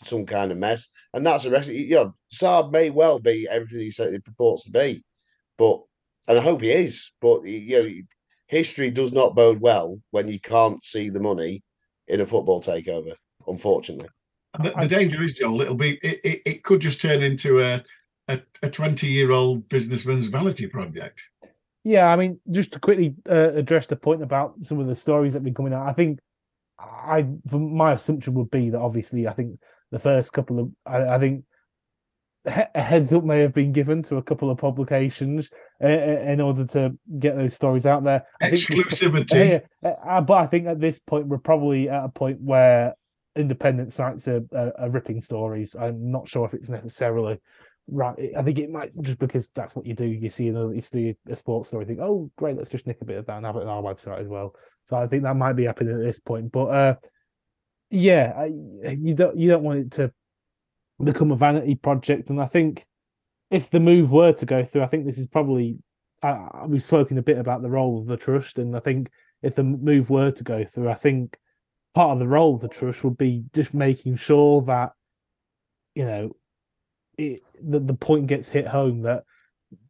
some 0.03 0.26
kind 0.26 0.53
of 0.53 0.59
mess, 0.59 0.89
and 1.14 1.26
that's 1.26 1.45
a 1.45 1.51
rest. 1.51 1.68
You 1.68 1.95
know, 1.95 2.14
Saab 2.32 2.72
may 2.72 2.91
well 2.91 3.18
be 3.18 3.47
everything 3.51 3.80
he 3.80 3.91
said 3.91 4.12
he 4.12 4.18
purports 4.18 4.64
to 4.64 4.70
be, 4.70 5.03
but 5.57 5.80
and 6.26 6.39
I 6.39 6.43
hope 6.43 6.62
he 6.62 6.70
is. 6.70 7.11
But 7.20 7.45
you 7.45 7.82
know, 7.82 7.89
history 8.47 8.91
does 8.91 9.12
not 9.12 9.34
bode 9.34 9.61
well 9.61 9.99
when 10.11 10.28
you 10.28 10.41
can't 10.41 10.84
see 10.84 11.09
the 11.09 11.20
money 11.20 11.62
in 12.07 12.20
a 12.20 12.26
football 12.26 12.61
takeover. 12.61 13.14
Unfortunately, 13.47 14.09
the, 14.62 14.74
the 14.80 14.89
danger 14.89 15.22
is, 15.22 15.32
Joel, 15.32 15.62
it'll 15.62 15.74
be 15.74 15.99
it, 16.03 16.20
it, 16.24 16.43
it 16.45 16.64
could 16.64 16.80
just 16.80 17.01
turn 17.01 17.22
into 17.22 17.61
a 17.61 17.82
a, 18.28 18.68
20 18.68 19.07
year 19.07 19.32
old 19.32 19.68
businessman's 19.68 20.26
vanity 20.26 20.66
project. 20.66 21.22
Yeah, 21.85 22.07
I 22.07 22.16
mean, 22.16 22.41
just 22.51 22.72
to 22.72 22.81
quickly 22.81 23.14
uh, 23.29 23.53
address 23.55 23.87
the 23.87 23.97
point 23.97 24.22
about 24.22 24.55
some 24.62 24.79
of 24.81 24.87
the 24.87 24.95
stories 24.95 25.33
that 25.33 25.39
have 25.39 25.45
been 25.45 25.55
coming 25.55 25.72
out, 25.72 25.89
I 25.89 25.93
think 25.93 26.18
I, 26.79 27.26
my 27.51 27.93
assumption 27.93 28.35
would 28.35 28.51
be 28.51 28.70
that 28.70 28.81
obviously, 28.81 29.26
I 29.26 29.33
think 29.33 29.59
the 29.91 29.99
first 29.99 30.33
couple 30.33 30.59
of, 30.61 30.70
I, 30.87 31.14
I 31.14 31.18
think 31.18 31.45
a 32.47 32.81
heads 32.81 33.12
up 33.12 33.24
may 33.24 33.41
have 33.41 33.53
been 33.53 33.72
given 33.72 34.03
to 34.05 34.16
a 34.16 34.22
couple 34.22 34.51
of 34.51 34.59
publications 34.59 35.51
uh, 35.83 35.87
uh, 35.87 36.20
in 36.26 36.41
order 36.41 36.64
to 36.66 36.97
get 37.18 37.37
those 37.37 37.55
stories 37.55 37.87
out 37.87 38.05
there. 38.05 38.24
I 38.41 38.51
think 38.51 38.87
Exclusivity. 38.87 39.62
uh, 39.85 40.20
but 40.20 40.35
I 40.35 40.47
think 40.47 40.66
at 40.66 40.81
this 40.81 40.99
point 40.99 41.26
we're 41.26 41.39
probably 41.39 41.89
at 41.89 42.05
a 42.05 42.09
point 42.09 42.41
where 42.41 42.95
independent 43.37 43.93
sites 43.93 44.29
are, 44.29 44.43
are, 44.55 44.72
are 44.79 44.91
ripping 44.91 45.20
stories. 45.20 45.76
I'm 45.79 46.11
not 46.11 46.29
sure 46.29 46.45
if 46.47 46.55
it's 46.55 46.68
necessarily 46.68 47.39
right. 47.91 48.32
I 48.36 48.43
think 48.43 48.59
it 48.59 48.70
might 48.70 48.93
just 49.01 49.18
because 49.18 49.49
that's 49.55 49.74
what 49.74 49.86
you 49.86 49.95
do. 49.95 50.07
You 50.07 50.28
see 50.28 50.49
another, 50.49 50.74
you 50.74 50.80
see 50.80 51.16
a 51.28 51.36
sports 51.36 51.68
story, 51.68 51.84
think, 51.84 52.01
oh 52.01 52.30
great, 52.36 52.57
let's 52.57 52.70
just 52.70 52.86
nick 52.86 53.01
a 53.01 53.05
bit 53.05 53.18
of 53.18 53.26
that 53.26 53.36
and 53.36 53.47
have 53.47 53.57
it 53.57 53.62
on 53.62 53.68
our 53.68 53.82
website 53.82 54.20
as 54.20 54.28
well. 54.28 54.55
So 54.89 54.97
I 54.97 55.07
think 55.07 55.22
that 55.22 55.36
might 55.36 55.55
be 55.55 55.64
happening 55.64 55.95
at 55.95 56.05
this 56.05 56.20
point. 56.20 56.53
But 56.53 56.66
uh, 56.66 56.95
yeah, 57.91 58.32
I, 58.36 58.45
you 58.91 59.14
don't 59.14 59.36
you 59.36 59.49
don't 59.49 59.62
want 59.62 59.78
it 59.78 59.91
to 59.93 60.12
become 61.03 61.30
a 61.30 61.36
vanity 61.36 61.74
project, 61.74 62.30
and 62.30 62.41
I 62.41 62.47
think 62.47 62.84
if 63.51 63.70
the 63.70 63.80
move 63.80 64.11
were 64.11 64.32
to 64.32 64.47
go 64.47 64.64
through, 64.64 64.82
I 64.82 64.86
think 64.86 65.07
this 65.07 65.18
is 65.18 65.26
probably 65.26 65.78
we've 66.66 66.82
spoken 66.82 67.18
a 67.18 67.22
bit 67.22 67.39
about 67.39 67.62
the 67.62 67.70
role 67.70 67.99
of 67.99 68.07
the 68.07 68.16
trust, 68.16 68.59
and 68.59 68.76
I 68.76 68.80
think 68.80 69.11
if 69.43 69.55
the 69.55 69.62
move 69.62 70.11
were 70.11 70.30
to 70.30 70.45
go 70.45 70.64
through, 70.64 70.91
I 70.91 70.95
think 70.95 71.39
part 71.95 72.12
of 72.12 72.18
the 72.18 72.28
role 72.28 72.55
of 72.55 72.61
the 72.61 72.68
trust 72.68 73.05
would 73.05 73.16
be 73.16 73.45
just 73.55 73.72
making 73.72 74.16
sure 74.16 74.62
that 74.62 74.93
you 75.95 76.05
know 76.05 76.36
it, 77.19 77.43
the 77.61 77.81
the 77.81 77.95
point 77.95 78.29
gets 78.29 78.49
hit 78.49 78.66
home 78.66 79.03
that 79.03 79.25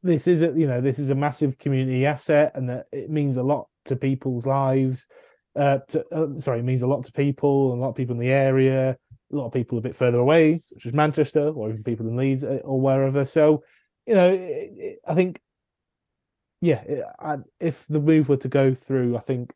this 0.02 0.26
is 0.26 0.42
a 0.42 0.46
you 0.56 0.66
know 0.66 0.80
this 0.80 0.98
is 0.98 1.10
a 1.10 1.14
massive 1.14 1.58
community 1.58 2.06
asset 2.06 2.52
and 2.54 2.68
that 2.68 2.86
it 2.90 3.10
means 3.10 3.36
a 3.36 3.42
lot 3.42 3.68
to 3.84 3.96
people's 3.96 4.46
lives. 4.46 5.06
Uh, 5.56 5.78
to, 5.88 6.04
uh, 6.14 6.40
sorry, 6.40 6.60
it 6.60 6.64
means 6.64 6.82
a 6.82 6.86
lot 6.86 7.04
to 7.04 7.12
people 7.12 7.72
and 7.72 7.80
a 7.80 7.82
lot 7.82 7.90
of 7.90 7.96
people 7.96 8.14
in 8.14 8.20
the 8.20 8.30
area. 8.30 8.96
A 9.32 9.36
lot 9.36 9.46
of 9.46 9.52
people 9.52 9.76
a 9.76 9.82
bit 9.82 9.96
further 9.96 10.18
away, 10.18 10.62
such 10.64 10.86
as 10.86 10.92
Manchester, 10.92 11.48
or 11.48 11.68
even 11.68 11.82
people 11.82 12.06
in 12.06 12.16
Leeds 12.16 12.44
uh, 12.44 12.60
or 12.64 12.80
wherever. 12.80 13.24
So, 13.24 13.62
you 14.06 14.14
know, 14.14 14.30
it, 14.30 14.40
it, 14.40 14.98
I 15.06 15.14
think, 15.14 15.40
yeah, 16.60 16.80
it, 16.82 17.04
I, 17.18 17.38
if 17.60 17.84
the 17.88 18.00
move 18.00 18.28
were 18.28 18.36
to 18.38 18.48
go 18.48 18.74
through, 18.74 19.16
I 19.16 19.20
think 19.20 19.52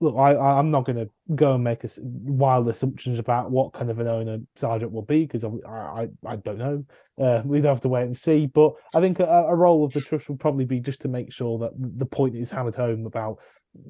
look, 0.00 0.16
I, 0.16 0.34
I'm 0.34 0.70
not 0.70 0.86
going 0.86 0.96
to 0.96 1.10
go 1.34 1.54
and 1.54 1.62
make 1.62 1.84
wild 2.00 2.68
assumptions 2.68 3.18
about 3.18 3.50
what 3.50 3.74
kind 3.74 3.90
of 3.90 3.98
an 3.98 4.08
owner 4.08 4.38
Sarvjot 4.58 4.90
will 4.90 5.02
be 5.02 5.26
because 5.26 5.44
I, 5.44 5.50
I, 5.68 6.08
I 6.26 6.36
don't 6.36 6.58
know. 6.58 6.84
Uh, 7.20 7.42
we'd 7.44 7.64
have 7.66 7.82
to 7.82 7.88
wait 7.88 8.04
and 8.04 8.16
see. 8.16 8.46
But 8.46 8.72
I 8.94 9.00
think 9.00 9.20
a, 9.20 9.26
a, 9.26 9.54
role 9.54 9.84
of 9.84 9.92
the 9.92 10.00
trust 10.00 10.28
will 10.28 10.38
probably 10.38 10.64
be 10.64 10.80
just 10.80 11.02
to 11.02 11.08
make 11.08 11.32
sure 11.32 11.58
that 11.58 11.72
the 11.76 12.06
point 12.06 12.34
is 12.34 12.50
hammered 12.50 12.74
home 12.74 13.04
about 13.04 13.38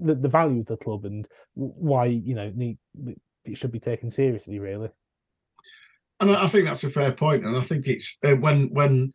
the, 0.03 0.17
the 0.17 0.29
value 0.29 0.61
of 0.61 0.67
the 0.67 0.77
club 0.77 1.05
and 1.05 1.29
why 1.55 2.07
you 2.07 2.35
know 2.35 2.53
need, 2.55 2.79
it 3.45 3.57
should 3.57 3.73
be 3.73 3.81
taken 3.81 4.11
seriously, 4.11 4.59
really. 4.59 4.89
And 6.19 6.35
I 6.35 6.49
think 6.49 6.67
that's 6.67 6.85
a 6.85 6.91
fair 6.91 7.13
point. 7.13 7.47
And 7.47 7.57
I 7.57 7.63
think 7.63 7.87
it's 7.87 8.19
uh, 8.25 8.35
when 8.35 8.69
when 8.73 9.13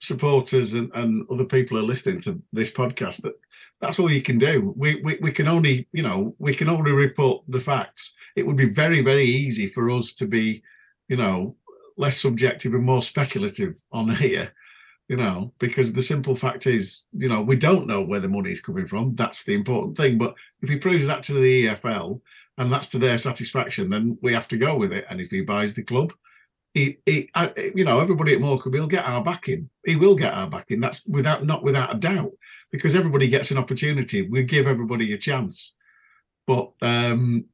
supporters 0.00 0.74
and, 0.74 0.90
and 0.94 1.26
other 1.30 1.44
people 1.44 1.78
are 1.78 1.82
listening 1.82 2.20
to 2.20 2.40
this 2.52 2.70
podcast 2.70 3.22
that 3.22 3.34
that's 3.80 3.98
all 3.98 4.10
you 4.10 4.22
can 4.22 4.38
do. 4.38 4.74
We, 4.76 5.00
we 5.02 5.18
we 5.20 5.32
can 5.32 5.48
only 5.48 5.88
you 5.92 6.02
know 6.02 6.34
we 6.38 6.54
can 6.54 6.68
only 6.68 6.92
report 6.92 7.44
the 7.48 7.60
facts. 7.60 8.14
It 8.36 8.46
would 8.46 8.56
be 8.56 8.68
very 8.68 9.02
very 9.02 9.24
easy 9.24 9.68
for 9.68 9.90
us 9.90 10.12
to 10.14 10.26
be 10.26 10.62
you 11.08 11.16
know 11.16 11.56
less 11.96 12.20
subjective 12.20 12.74
and 12.74 12.84
more 12.84 13.02
speculative 13.02 13.82
on 13.92 14.08
here. 14.16 14.52
You 15.08 15.16
know, 15.16 15.54
because 15.58 15.94
the 15.94 16.02
simple 16.02 16.36
fact 16.36 16.66
is, 16.66 17.06
you 17.14 17.30
know, 17.30 17.40
we 17.40 17.56
don't 17.56 17.86
know 17.86 18.02
where 18.02 18.20
the 18.20 18.28
money 18.28 18.52
is 18.52 18.60
coming 18.60 18.86
from. 18.86 19.14
That's 19.14 19.42
the 19.42 19.54
important 19.54 19.96
thing. 19.96 20.18
But 20.18 20.34
if 20.60 20.68
he 20.68 20.76
proves 20.76 21.06
that 21.06 21.22
to 21.24 21.32
the 21.32 21.64
EFL 21.64 22.20
and 22.58 22.70
that's 22.70 22.88
to 22.88 22.98
their 22.98 23.16
satisfaction, 23.16 23.88
then 23.88 24.18
we 24.20 24.34
have 24.34 24.48
to 24.48 24.58
go 24.58 24.76
with 24.76 24.92
it. 24.92 25.06
And 25.08 25.18
if 25.18 25.30
he 25.30 25.40
buys 25.40 25.74
the 25.74 25.82
club, 25.82 26.12
he, 26.74 26.98
he 27.06 27.30
you 27.74 27.84
know, 27.84 28.00
everybody 28.00 28.34
at 28.34 28.40
Morecambe 28.40 28.72
will 28.72 28.86
get 28.86 29.06
our 29.06 29.22
backing. 29.22 29.70
He 29.84 29.96
will 29.96 30.14
get 30.14 30.34
our 30.34 30.48
backing. 30.48 30.80
That's 30.80 31.06
without 31.06 31.44
not 31.44 31.62
without 31.62 31.94
a 31.94 31.98
doubt 31.98 32.32
because 32.70 32.94
everybody 32.94 33.28
gets 33.28 33.50
an 33.50 33.58
opportunity. 33.58 34.22
We 34.22 34.42
give 34.42 34.66
everybody 34.66 35.12
a 35.12 35.18
chance. 35.18 35.74
But 36.46 36.72
um, 36.82 37.46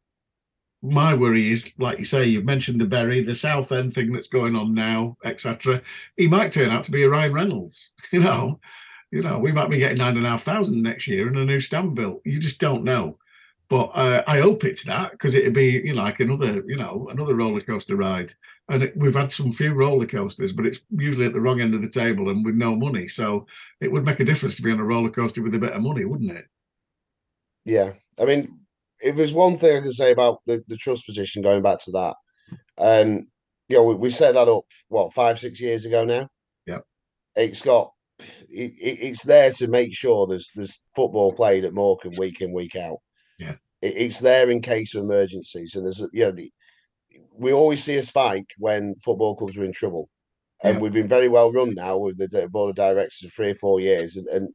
my 0.82 1.14
worry 1.14 1.50
is, 1.50 1.72
like 1.78 1.98
you 1.98 2.04
say, 2.04 2.26
you've 2.26 2.44
mentioned 2.44 2.80
the 2.80 2.84
Bury, 2.84 3.22
the 3.22 3.34
South 3.34 3.72
End 3.72 3.92
thing 3.92 4.12
that's 4.12 4.28
going 4.28 4.54
on 4.54 4.74
now, 4.74 5.16
etc. 5.24 5.82
He 6.16 6.28
might 6.28 6.52
turn 6.52 6.70
out 6.70 6.84
to 6.84 6.92
be 6.92 7.02
a 7.02 7.08
Ryan 7.08 7.32
Reynolds. 7.32 7.92
You 8.12 8.20
know, 8.20 8.60
you 9.10 9.22
know, 9.22 9.38
we 9.38 9.50
might 9.50 9.70
be 9.70 9.78
getting 9.78 9.98
nine 9.98 10.16
and 10.16 10.26
a 10.26 10.28
half 10.28 10.42
thousand 10.42 10.82
next 10.82 11.08
year 11.08 11.26
and 11.26 11.36
a 11.36 11.44
new 11.44 11.58
stand 11.58 11.94
built. 11.94 12.20
You 12.24 12.38
just 12.38 12.60
don't 12.60 12.84
know. 12.84 13.18
But 13.68 13.90
uh, 13.94 14.22
I 14.26 14.40
hope 14.40 14.62
it's 14.62 14.84
that 14.84 15.12
because 15.12 15.34
it'd 15.34 15.52
be, 15.52 15.82
you 15.84 15.94
know, 15.94 16.02
like 16.02 16.20
another, 16.20 16.62
you 16.66 16.76
know, 16.76 17.08
another 17.10 17.34
roller 17.34 17.60
coaster 17.60 17.96
ride. 17.96 18.34
And 18.68 18.82
it, 18.82 18.96
we've 18.96 19.14
had 19.14 19.30
some 19.30 19.52
few 19.52 19.74
roller 19.74 20.06
coasters, 20.06 20.52
but 20.52 20.64
it's 20.64 20.80
usually 20.90 21.26
at 21.26 21.34
the 21.34 21.40
wrong 21.40 21.60
end 21.60 21.74
of 21.74 21.82
the 21.82 21.88
table 21.88 22.30
and 22.30 22.44
with 22.44 22.54
no 22.54 22.74
money. 22.74 23.08
So 23.08 23.46
it 23.80 23.92
would 23.92 24.04
make 24.04 24.20
a 24.20 24.24
difference 24.24 24.56
to 24.56 24.62
be 24.62 24.70
on 24.70 24.80
a 24.80 24.84
roller 24.84 25.10
coaster 25.10 25.42
with 25.42 25.54
a 25.54 25.58
bit 25.58 25.72
of 25.72 25.82
money, 25.82 26.06
wouldn't 26.06 26.32
it? 26.32 26.46
Yeah, 27.66 27.92
I 28.18 28.24
mean, 28.24 28.58
if 29.00 29.16
there's 29.16 29.34
one 29.34 29.56
thing 29.56 29.76
I 29.76 29.80
can 29.80 29.92
say 29.92 30.12
about 30.12 30.40
the, 30.46 30.62
the 30.68 30.76
trust 30.76 31.06
position, 31.06 31.42
going 31.42 31.62
back 31.62 31.78
to 31.80 31.90
that, 31.92 32.14
um, 32.78 33.28
you 33.68 33.76
know, 33.76 33.82
we, 33.82 33.94
we 33.94 34.10
set 34.10 34.34
that 34.34 34.48
up 34.48 34.64
what 34.88 35.12
five, 35.12 35.38
six 35.38 35.60
years 35.60 35.84
ago 35.84 36.04
now. 36.04 36.28
Yeah, 36.66 36.80
it's 37.34 37.62
got 37.62 37.92
it, 38.18 38.72
it's 38.78 39.24
there 39.24 39.50
to 39.52 39.68
make 39.68 39.94
sure 39.94 40.26
there's 40.26 40.50
there's 40.54 40.78
football 40.94 41.32
played 41.32 41.64
at 41.64 41.74
Morecambe 41.74 42.16
week 42.18 42.40
in 42.40 42.52
week 42.52 42.76
out. 42.76 42.98
Yeah, 43.38 43.54
it, 43.80 43.94
it's 43.96 44.20
there 44.20 44.50
in 44.50 44.60
case 44.60 44.94
of 44.94 45.04
emergencies, 45.04 45.74
and 45.74 45.86
there's 45.86 46.06
you 46.12 46.24
know 46.24 46.36
we 47.36 47.52
always 47.52 47.82
see 47.82 47.96
a 47.96 48.02
spike 48.02 48.46
when 48.58 48.94
football 49.04 49.36
clubs 49.36 49.56
are 49.56 49.64
in 49.64 49.72
trouble. 49.72 50.08
And 50.62 50.76
yeah. 50.76 50.80
we've 50.80 50.92
been 50.92 51.08
very 51.08 51.28
well 51.28 51.52
run 51.52 51.74
now 51.74 51.98
with 51.98 52.18
the 52.18 52.48
board 52.48 52.70
of 52.70 52.76
directors 52.76 53.18
for 53.20 53.28
three 53.28 53.50
or 53.50 53.54
four 53.56 53.80
years, 53.80 54.16
and, 54.16 54.26
and 54.28 54.48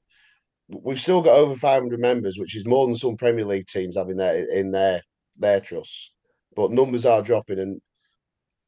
we've 0.70 1.00
still 1.00 1.22
got 1.22 1.38
over 1.38 1.56
500 1.56 2.00
members, 2.00 2.38
which 2.38 2.56
is 2.56 2.66
more 2.66 2.86
than 2.88 2.96
some 2.96 3.18
Premier 3.18 3.46
League 3.46 3.68
teams 3.68 3.98
having 3.98 4.18
their 4.18 4.50
in 4.50 4.72
their 4.72 5.02
their 5.38 5.60
trusts. 5.60 6.14
But 6.56 6.72
numbers 6.72 7.06
are 7.06 7.22
dropping, 7.22 7.60
and 7.60 7.82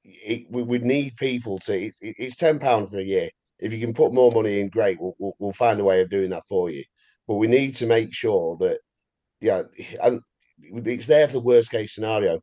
it, 0.04 0.46
we 0.50 0.64
would 0.64 0.84
need 0.84 1.16
people 1.16 1.58
to. 1.60 1.74
It, 1.74 1.96
it's 2.02 2.36
ten 2.36 2.60
pound 2.60 2.90
for 2.90 3.00
a 3.00 3.04
year. 3.04 3.30
If 3.60 3.74
you 3.74 3.80
can 3.80 3.94
put 3.94 4.14
more 4.14 4.32
money 4.32 4.60
in, 4.60 4.70
great. 4.70 5.00
We'll, 5.00 5.16
we'll, 5.20 5.34
we'll 5.40 5.52
find 5.52 5.80
a 5.80 5.84
way 5.84 6.02
of 6.02 6.10
doing 6.10 6.32
that 6.32 6.46
for 6.50 6.70
you. 6.70 6.84
But 7.28 7.36
we 7.36 7.48
need 7.48 7.76
to 7.76 7.86
make 7.86 8.14
sure 8.14 8.58
that, 8.60 8.80
yeah, 9.40 9.64
and 10.02 10.20
it's 10.58 11.08
there 11.08 11.28
for 11.28 11.34
the 11.34 11.42
worst 11.42 11.70
case 11.70 11.94
scenario. 11.94 12.42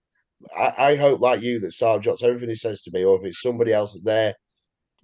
I, 0.56 0.74
I 0.78 0.94
hope, 0.96 1.20
like 1.20 1.42
you, 1.42 1.58
that 1.60 1.72
Sarvjot's 1.72 2.22
everything 2.22 2.48
he 2.50 2.54
says 2.54 2.82
to 2.82 2.90
me, 2.92 3.04
or 3.04 3.18
if 3.18 3.24
it's 3.24 3.42
somebody 3.42 3.72
else 3.72 3.94
that 3.94 4.04
they're 4.04 4.34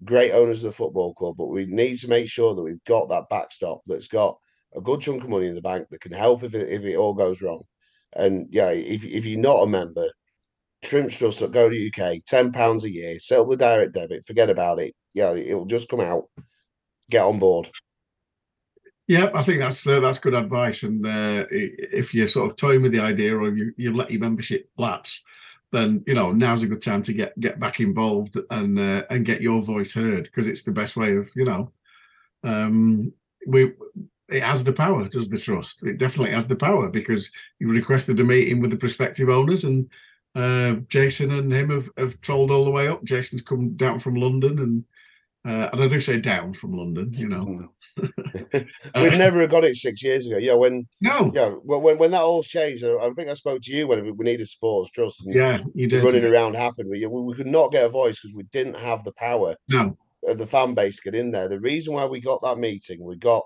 great 0.05 0.33
owners 0.33 0.65
of 0.65 0.71
the 0.71 0.77
football 0.77 1.15
club. 1.15 1.37
But 1.39 1.49
we 1.49 1.67
need 1.67 1.99
to 1.99 2.09
make 2.09 2.29
sure 2.29 2.55
that 2.55 2.63
we've 2.63 2.85
got 2.87 3.09
that 3.09 3.29
backstop 3.31 3.81
that's 3.87 4.09
got 4.09 4.37
a 4.77 4.81
good 4.81 5.01
chunk 5.01 5.23
of 5.23 5.31
money 5.31 5.47
in 5.47 5.55
the 5.55 5.63
bank 5.63 5.89
that 5.91 6.01
can 6.01 6.13
help 6.13 6.43
if 6.43 6.55
it, 6.55 6.69
if 6.69 6.85
it 6.85 6.97
all 6.97 7.15
goes 7.15 7.43
wrong. 7.43 7.63
And 8.17 8.49
yeah, 8.51 8.71
if, 8.71 9.05
if 9.05 9.25
you're 9.25 9.41
not 9.41 9.63
a 9.63 9.67
member, 9.67 10.07
Shrimps 10.85 11.19
Trust 11.19 11.41
Go 11.53 11.69
to 11.69 11.89
UK, 11.91 12.21
ten 12.27 12.53
pounds 12.53 12.85
a 12.85 12.91
year, 12.91 13.19
set 13.19 13.41
up 13.41 13.49
the 13.49 13.57
direct 13.57 13.95
debit, 13.95 14.27
forget 14.27 14.51
about 14.51 14.81
it. 14.81 14.95
Yeah, 15.15 15.35
it'll 15.35 15.65
just 15.67 15.89
come 15.89 16.01
out. 16.01 16.25
Get 17.11 17.25
on 17.25 17.39
board. 17.39 17.71
Yeah, 19.07 19.31
I 19.35 19.43
think 19.43 19.61
that's 19.61 19.87
uh, 19.87 20.01
that's 20.01 20.19
good 20.19 20.35
advice. 20.35 20.83
And 20.83 21.05
uh, 21.07 21.47
if 21.51 22.15
you're 22.15 22.27
sort 22.27 22.51
of 22.51 22.57
toying 22.57 22.83
with 22.83 22.93
the 22.93 23.01
idea, 23.01 23.37
or 23.37 23.55
you 23.55 23.75
you 23.77 23.95
let 23.95 24.11
your 24.11 24.21
membership 24.21 24.71
lapse, 24.79 25.23
then 25.73 26.03
you 26.07 26.15
know 26.15 26.33
now's 26.33 26.63
a 26.63 26.67
good 26.67 26.81
time 26.83 27.03
to 27.03 27.13
get 27.13 27.39
get 27.39 27.61
back 27.61 27.81
involved 27.81 28.39
and 28.51 28.79
uh, 28.79 29.05
and 29.11 29.27
get 29.27 29.43
your 29.43 29.61
voice 29.61 29.93
heard 29.93 30.25
because 30.25 30.49
it's 30.49 30.63
the 30.63 30.73
best 30.73 30.97
way 30.97 31.17
of 31.17 31.29
you 31.37 31.45
know. 31.45 31.71
Um, 32.45 33.13
we 33.47 33.73
it 34.29 34.43
has 34.43 34.65
the 34.65 34.73
power, 34.73 35.07
does 35.09 35.29
the 35.29 35.39
trust? 35.39 35.85
It 35.85 35.99
definitely 35.99 36.33
has 36.35 36.49
the 36.49 36.57
power 36.57 36.89
because 36.89 37.31
you 37.59 37.69
requested 37.69 38.19
a 38.21 38.25
meeting 38.25 38.61
with 38.61 38.71
the 38.71 38.77
prospective 38.77 39.29
owners, 39.29 39.65
and 39.65 39.91
uh, 40.35 40.77
Jason 40.89 41.31
and 41.31 41.53
him 41.53 41.71
have, 41.71 41.91
have 41.99 42.21
trolled 42.23 42.51
all 42.51 42.65
the 42.65 42.71
way 42.71 42.89
up. 42.89 43.05
Jason's 43.05 43.43
come 43.43 43.77
down 43.77 44.01
from 44.01 44.15
London, 44.15 44.59
and 44.59 44.85
uh, 45.45 45.69
and 45.73 45.83
I 45.83 45.89
do 45.89 46.01
say 46.01 46.19
down 46.21 46.55
from 46.55 46.73
London, 46.73 47.13
you 47.13 47.29
know. 47.29 47.43
Hmm. 47.45 47.65
We'd 47.97 48.67
uh, 48.95 49.17
never 49.17 49.47
got 49.47 49.65
it 49.65 49.77
six 49.77 50.03
years 50.03 50.27
ago. 50.27 50.37
Yeah, 50.37 50.55
when 50.55 50.87
no, 51.01 51.31
yeah, 51.35 51.49
when 51.49 51.99
when 51.99 52.11
that 52.11 52.23
all 52.23 52.43
changed, 52.43 52.85
I 52.85 53.11
think 53.17 53.29
I 53.29 53.35
spoke 53.35 53.61
to 53.63 53.73
you 53.73 53.87
when 53.87 54.17
we 54.17 54.25
needed 54.25 54.49
sports 54.49 54.91
trust. 54.91 55.25
And 55.25 55.35
yeah, 55.35 55.59
you 55.75 55.87
did. 55.87 56.03
Running 56.03 56.25
around 56.25 56.55
happened. 56.55 56.89
We, 56.91 57.07
we 57.07 57.35
could 57.35 57.47
not 57.47 57.73
get 57.73 57.85
a 57.85 57.89
voice 57.89 58.21
because 58.21 58.35
we 58.35 58.45
didn't 58.45 58.75
have 58.75 59.05
the 59.05 59.13
power. 59.13 59.55
No. 59.69 59.97
Of 60.27 60.39
the 60.39 60.47
fan 60.47 60.73
base 60.73 61.01
get 61.01 61.15
in 61.15 61.31
there. 61.31 61.49
The 61.49 61.61
reason 61.61 61.93
why 61.93 62.07
we 62.07 62.19
got 62.19 62.41
that 62.43 62.57
meeting, 62.57 63.05
we 63.05 63.17
got 63.17 63.45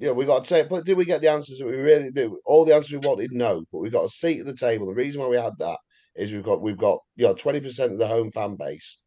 yeah, 0.00 0.12
we 0.12 0.24
got 0.24 0.44
to 0.44 0.48
say, 0.48 0.62
but 0.68 0.86
did 0.86 0.96
we 0.96 1.04
get 1.04 1.20
the 1.20 1.30
answers 1.30 1.58
that 1.58 1.66
we 1.66 1.76
really 1.76 2.10
do? 2.10 2.40
All 2.46 2.64
the 2.64 2.74
answers 2.74 2.92
we 2.92 3.06
wanted, 3.06 3.32
no. 3.32 3.62
But 3.70 3.78
we 3.78 3.90
got 3.90 4.06
a 4.06 4.08
seat 4.08 4.40
at 4.40 4.46
the 4.46 4.54
table. 4.54 4.86
The 4.86 4.94
reason 4.94 5.20
why 5.20 5.28
we 5.28 5.36
had 5.36 5.58
that 5.58 5.78
is 6.16 6.32
we've 6.32 6.42
got 6.42 6.62
we've 6.62 6.78
got 6.78 7.00
you 7.16 7.26
know 7.26 7.34
twenty 7.34 7.60
percent 7.60 7.92
of 7.92 7.98
the 7.98 8.06
home 8.06 8.30
fan 8.30 8.56
base. 8.56 8.98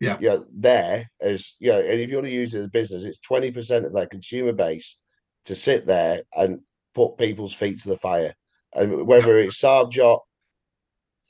Yeah, 0.00 0.18
yeah, 0.20 0.38
there 0.54 1.08
as 1.22 1.54
yeah, 1.58 1.78
and 1.78 2.00
if 2.00 2.10
you 2.10 2.16
want 2.16 2.26
to 2.26 2.32
use 2.32 2.54
it 2.54 2.58
as 2.58 2.64
a 2.66 2.70
business, 2.70 3.04
it's 3.04 3.20
twenty 3.20 3.50
percent 3.50 3.86
of 3.86 3.94
their 3.94 4.06
consumer 4.06 4.52
base 4.52 4.98
to 5.46 5.54
sit 5.54 5.86
there 5.86 6.22
and 6.34 6.60
put 6.94 7.16
people's 7.16 7.54
feet 7.54 7.78
to 7.80 7.88
the 7.88 7.98
fire. 7.98 8.34
And 8.74 9.06
whether 9.06 9.38
it's 9.38 9.62
Sarvjot, 9.62 10.20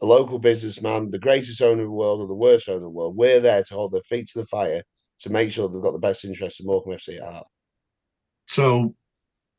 a 0.03 0.07
local 0.07 0.39
businessman, 0.39 1.11
the 1.11 1.19
greatest 1.19 1.63
owner 1.63 1.83
in 1.83 1.89
the 1.89 1.93
world 1.93 2.21
or 2.21 2.27
the 2.27 2.35
worst 2.35 2.69
owner 2.69 2.79
in 2.79 2.83
the 2.83 2.91
world, 2.91 3.17
we're 3.17 3.41
there 3.41 3.63
to 3.63 3.75
hold 3.75 3.93
their 3.93 4.03
feet 4.03 4.29
to 4.29 4.41
the 4.41 4.47
fire 4.47 4.83
to 5.21 5.31
make 5.31 5.53
sure 5.53 5.69
they've 5.69 5.83
got 5.83 5.93
the 5.93 5.99
best 5.99 6.25
interest 6.25 6.61
of 6.61 6.67
Morecambe 6.67 6.95
FC 6.95 7.17
at 7.17 7.23
heart. 7.23 7.47
So 8.49 8.95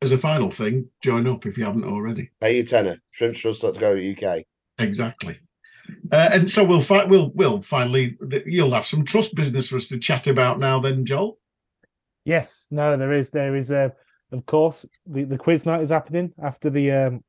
as 0.02 0.12
a 0.12 0.18
final 0.18 0.52
thing, 0.52 0.90
join 1.02 1.28
up 1.28 1.46
if 1.46 1.58
you 1.58 1.66
haven't 1.66 1.86
already. 1.86 2.30
Pay 2.40 2.56
your 2.58 2.66
tenner. 2.66 2.98
Shrimps 3.12 3.40
Trust 3.40 3.62
to 3.62 3.72
go 3.72 3.94
UK. 3.94 4.44
Exactly. 4.80 5.40
Uh, 6.12 6.30
and 6.32 6.50
so 6.50 6.64
we'll 6.64 6.82
fi- 6.82 7.06
we'll 7.06 7.32
we'll 7.34 7.62
finally 7.62 8.18
you'll 8.46 8.74
have 8.74 8.86
some 8.86 9.04
trust 9.04 9.36
business 9.36 9.70
for 9.70 9.78
us 9.78 9.88
to 9.88 9.98
chat 9.98 10.28
about 10.28 10.60
now, 10.60 10.80
then, 10.80 11.06
Joel. 11.06 11.38
Yes, 12.26 12.68
no, 12.72 12.98
there 12.98 13.14
is 13.14 13.30
there 13.30 13.56
is 13.56 13.72
uh, 13.72 13.90
of 14.32 14.46
course 14.46 14.86
the, 15.06 15.24
the 15.24 15.38
quiz 15.38 15.66
night 15.66 15.82
is 15.82 15.90
happening 15.90 16.34
after 16.42 16.70
the 16.70 16.92
um 16.92 17.24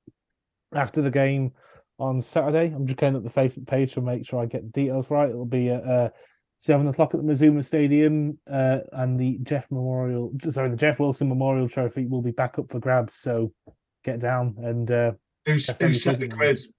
after 0.74 1.02
the 1.02 1.11
game 1.11 1.52
on 1.98 2.20
Saturday. 2.20 2.72
I'm 2.74 2.86
just 2.86 2.98
going 2.98 3.16
up 3.16 3.24
the 3.24 3.30
Facebook 3.30 3.66
page 3.66 3.94
to 3.94 4.00
make 4.00 4.26
sure 4.26 4.42
I 4.42 4.46
get 4.46 4.62
the 4.62 4.80
details 4.80 5.11
right. 5.11 5.28
It'll 5.28 5.44
be 5.44 5.70
at 5.70 5.84
uh, 5.84 6.11
seven 6.61 6.86
o'clock 6.88 7.14
at 7.14 7.20
the 7.20 7.26
Mazuma 7.26 7.62
Stadium, 7.62 8.38
uh, 8.50 8.78
and 8.92 9.18
the 9.18 9.38
Jeff 9.42 9.66
Memorial, 9.70 10.32
sorry, 10.48 10.70
the 10.70 10.76
Jeff 10.76 10.98
Wilson 10.98 11.28
Memorial 11.28 11.68
Trophy 11.68 12.06
will 12.06 12.22
be 12.22 12.30
back 12.30 12.59
up 12.59 12.70
for 12.70 12.78
grabs. 12.78 13.14
So 13.14 13.52
get 14.04 14.20
down 14.20 14.56
and 14.59 14.90
uh, 14.90 15.12
Who's, 15.46 15.66
who's 15.78 16.04
the 16.04 16.28
quiz? 16.28 16.74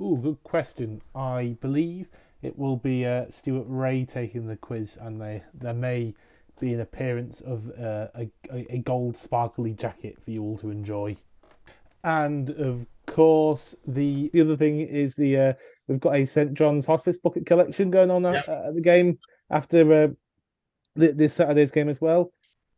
Ooh, 0.00 0.18
good 0.22 0.42
question. 0.42 1.02
I 1.14 1.56
believe 1.60 2.08
it 2.42 2.58
will 2.58 2.76
be 2.76 3.04
uh, 3.04 3.26
Stuart 3.28 3.66
Ray 3.68 4.06
taking 4.06 4.46
the 4.46 4.56
quiz, 4.56 4.96
and 5.00 5.20
they, 5.20 5.42
there 5.52 5.74
may 5.74 6.14
be 6.58 6.72
an 6.72 6.80
appearance 6.80 7.42
of 7.42 7.70
uh, 7.78 8.06
a, 8.14 8.30
a 8.50 8.78
gold 8.78 9.16
sparkly 9.16 9.74
jacket 9.74 10.16
for 10.24 10.30
you 10.30 10.42
all 10.42 10.58
to 10.58 10.70
enjoy. 10.70 11.16
And 12.02 12.50
of 12.50 12.86
course, 13.06 13.76
the 13.86 14.30
the 14.32 14.40
other 14.40 14.56
thing 14.56 14.80
is 14.80 15.14
the 15.14 15.36
uh, 15.36 15.52
we've 15.86 16.00
got 16.00 16.16
a 16.16 16.24
St 16.24 16.54
John's 16.54 16.86
Hospice 16.86 17.18
bucket 17.18 17.44
collection 17.44 17.90
going 17.90 18.10
on 18.10 18.24
at, 18.24 18.48
at 18.48 18.74
the 18.74 18.80
game 18.80 19.18
after 19.50 20.04
uh, 20.04 20.08
this 20.94 21.34
Saturday's 21.34 21.70
game 21.70 21.90
as 21.90 22.00
well. 22.00 22.32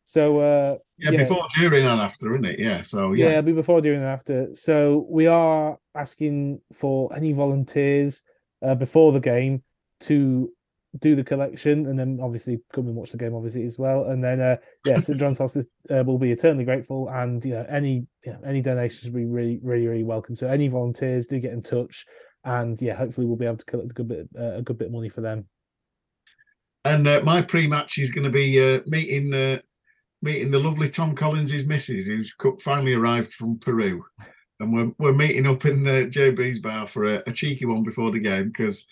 So 0.05 0.39
uh, 0.41 0.79
Yeah, 0.99 1.11
Yeah. 1.13 1.19
before, 1.19 1.43
during, 1.59 1.87
and 1.87 2.01
after, 2.01 2.35
isn't 2.35 2.45
it? 2.45 2.59
Yeah. 2.59 2.83
So 2.83 3.13
yeah, 3.13 3.27
yeah, 3.27 3.31
it'll 3.33 3.43
be 3.43 3.53
before, 3.53 3.81
during, 3.81 4.01
and 4.01 4.09
after. 4.09 4.49
So 4.55 5.07
we 5.09 5.27
are 5.27 5.79
asking 5.95 6.61
for 6.75 7.15
any 7.15 7.33
volunteers 7.33 8.23
uh, 8.63 8.75
before 8.75 9.13
the 9.13 9.21
game 9.21 9.63
to 10.01 10.53
do 10.99 11.17
the 11.17 11.25
collection, 11.25 11.87
and 11.87 11.99
then 11.99 12.21
obviously 12.23 12.61
come 12.73 12.87
and 12.87 12.95
watch 12.95 13.11
the 13.13 13.17
game, 13.17 13.35
obviously 13.35 13.65
as 13.65 13.79
well. 13.79 14.05
And 14.05 14.23
then 14.23 14.41
uh, 14.41 14.57
yeah, 14.85 15.01
St 15.01 15.19
John's 15.19 15.39
Hospice 15.39 15.67
uh, 15.91 16.03
will 16.05 16.19
be 16.19 16.33
eternally 16.33 16.65
grateful, 16.65 17.09
and 17.09 17.43
you 17.45 17.53
know 17.53 17.67
any 17.69 18.07
you 18.25 18.33
know, 18.33 18.41
any 18.47 18.61
donations 18.61 19.11
will 19.11 19.21
be 19.21 19.27
really, 19.27 19.59
really, 19.63 19.87
really 19.87 20.05
welcome. 20.05 20.37
So 20.37 20.49
any 20.49 20.69
volunteers 20.69 21.27
do 21.27 21.39
get 21.41 21.53
in 21.53 21.63
touch, 21.63 22.05
and 22.45 22.81
yeah, 22.83 22.95
hopefully 22.95 23.27
we'll 23.27 23.37
be 23.37 23.47
able 23.47 23.57
to 23.57 23.65
collect 23.65 23.91
a 23.91 23.95
good 23.95 24.09
bit 24.09 24.29
uh, 24.39 24.57
a 24.57 24.63
good 24.63 24.79
bit 24.79 24.87
of 24.89 24.93
money 24.93 25.09
for 25.09 25.23
them. 25.23 25.47
and 26.85 27.07
uh, 27.09 27.21
my 27.25 27.41
pre-match 27.41 27.97
is 27.99 28.11
going 28.11 28.25
to 28.25 28.31
be 28.31 28.61
uh, 28.61 28.81
meeting 28.87 29.33
uh, 29.33 29.59
meeting 30.23 30.51
the 30.51 30.59
lovely 30.59 30.89
Tom 30.89 31.15
Collins's 31.15 31.67
missus, 31.67 32.07
who's 32.07 32.35
finally 32.61 32.95
arrived 32.95 33.33
from 33.33 33.59
Peru, 33.59 34.05
and 34.61 34.73
we're 34.73 34.93
we're 34.99 35.13
meeting 35.13 35.47
up 35.47 35.65
in 35.67 35.83
the 35.83 36.07
JB's 36.07 36.61
bar 36.61 36.87
for 36.87 37.05
a, 37.05 37.23
a 37.27 37.33
cheeky 37.33 37.67
one 37.67 37.83
before 37.83 38.11
the 38.11 38.21
game 38.21 38.49
because 38.49 38.87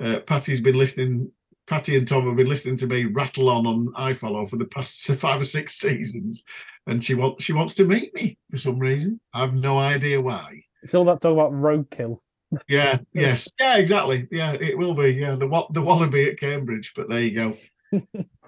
uh, 0.00 0.20
Patty's 0.20 0.60
been 0.60 0.78
listening. 0.78 1.30
Patty 1.66 1.96
and 1.96 2.06
Tom 2.06 2.26
have 2.28 2.36
been 2.36 2.48
listening 2.48 2.76
to 2.78 2.86
me 2.86 3.06
rattle 3.06 3.50
on 3.50 3.66
on 3.66 3.92
iFollow 3.94 4.48
for 4.48 4.56
the 4.56 4.66
past 4.66 5.04
five 5.18 5.40
or 5.40 5.44
six 5.44 5.74
seasons, 5.74 6.44
and 6.86 7.04
she 7.04 7.14
wants 7.14 7.44
she 7.44 7.52
wants 7.52 7.74
to 7.74 7.84
meet 7.84 8.14
me 8.14 8.38
for 8.50 8.56
some 8.56 8.78
reason. 8.78 9.20
I've 9.34 9.54
no 9.54 9.78
idea 9.78 10.20
why. 10.20 10.60
It's 10.82 10.94
all 10.94 11.04
that 11.06 11.20
talk 11.20 11.32
about 11.32 11.52
roadkill. 11.52 12.20
Yeah, 12.68 12.98
yes, 13.12 13.50
yeah, 13.58 13.76
exactly. 13.76 14.28
Yeah, 14.30 14.52
it 14.52 14.78
will 14.78 14.94
be. 14.94 15.10
Yeah, 15.10 15.34
the 15.34 15.66
the 15.70 15.82
wallaby 15.82 16.30
at 16.30 16.38
Cambridge, 16.38 16.92
but 16.94 17.08
there 17.08 17.20
you 17.20 17.34
go. 17.34 17.56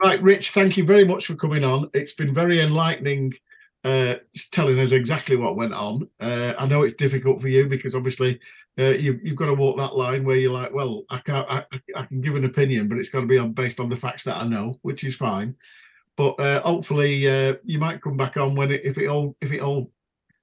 Right, 0.03 0.23
Rich, 0.23 0.51
thank 0.51 0.77
you 0.77 0.85
very 0.85 1.05
much 1.05 1.27
for 1.27 1.35
coming 1.35 1.65
on. 1.65 1.91
It's 1.95 2.13
been 2.13 2.35
very 2.35 2.61
enlightening 2.61 3.33
uh 3.85 4.17
telling 4.51 4.79
us 4.81 4.91
exactly 4.91 5.37
what 5.37 5.55
went 5.55 5.73
on. 5.73 6.09
Uh 6.19 6.53
I 6.59 6.67
know 6.67 6.83
it's 6.83 6.95
difficult 6.95 7.41
for 7.41 7.49
you 7.49 7.69
because 7.69 7.95
obviously 7.95 8.41
uh, 8.79 8.91
you, 8.91 9.19
you've 9.25 9.37
got 9.37 9.47
to 9.47 9.55
walk 9.55 9.77
that 9.77 9.97
line 9.97 10.25
where 10.25 10.37
you're 10.37 10.53
like, 10.53 10.73
well, 10.73 11.03
I 11.11 11.19
can't, 11.19 11.51
I, 11.51 11.65
I- 11.73 11.81
I 11.97 12.03
can 12.05 12.21
give 12.21 12.37
an 12.37 12.45
opinion, 12.45 12.87
but 12.87 12.99
it's 12.99 13.09
got 13.11 13.21
to 13.23 13.27
be 13.27 13.37
on 13.39 13.53
based 13.53 13.81
on 13.81 13.89
the 13.89 13.97
facts 13.97 14.23
that 14.23 14.37
I 14.37 14.47
know, 14.47 14.79
which 14.83 15.03
is 15.03 15.17
fine. 15.17 15.57
But 16.17 16.39
uh, 16.39 16.61
hopefully, 16.61 17.29
uh, 17.29 17.57
you 17.65 17.81
might 17.81 18.01
come 18.03 18.17
back 18.17 18.37
on 18.37 18.55
when 18.55 18.71
it, 18.71 18.85
if 18.85 18.97
it 18.99 19.09
all, 19.09 19.37
if 19.41 19.51
it 19.53 19.61
all, 19.61 19.91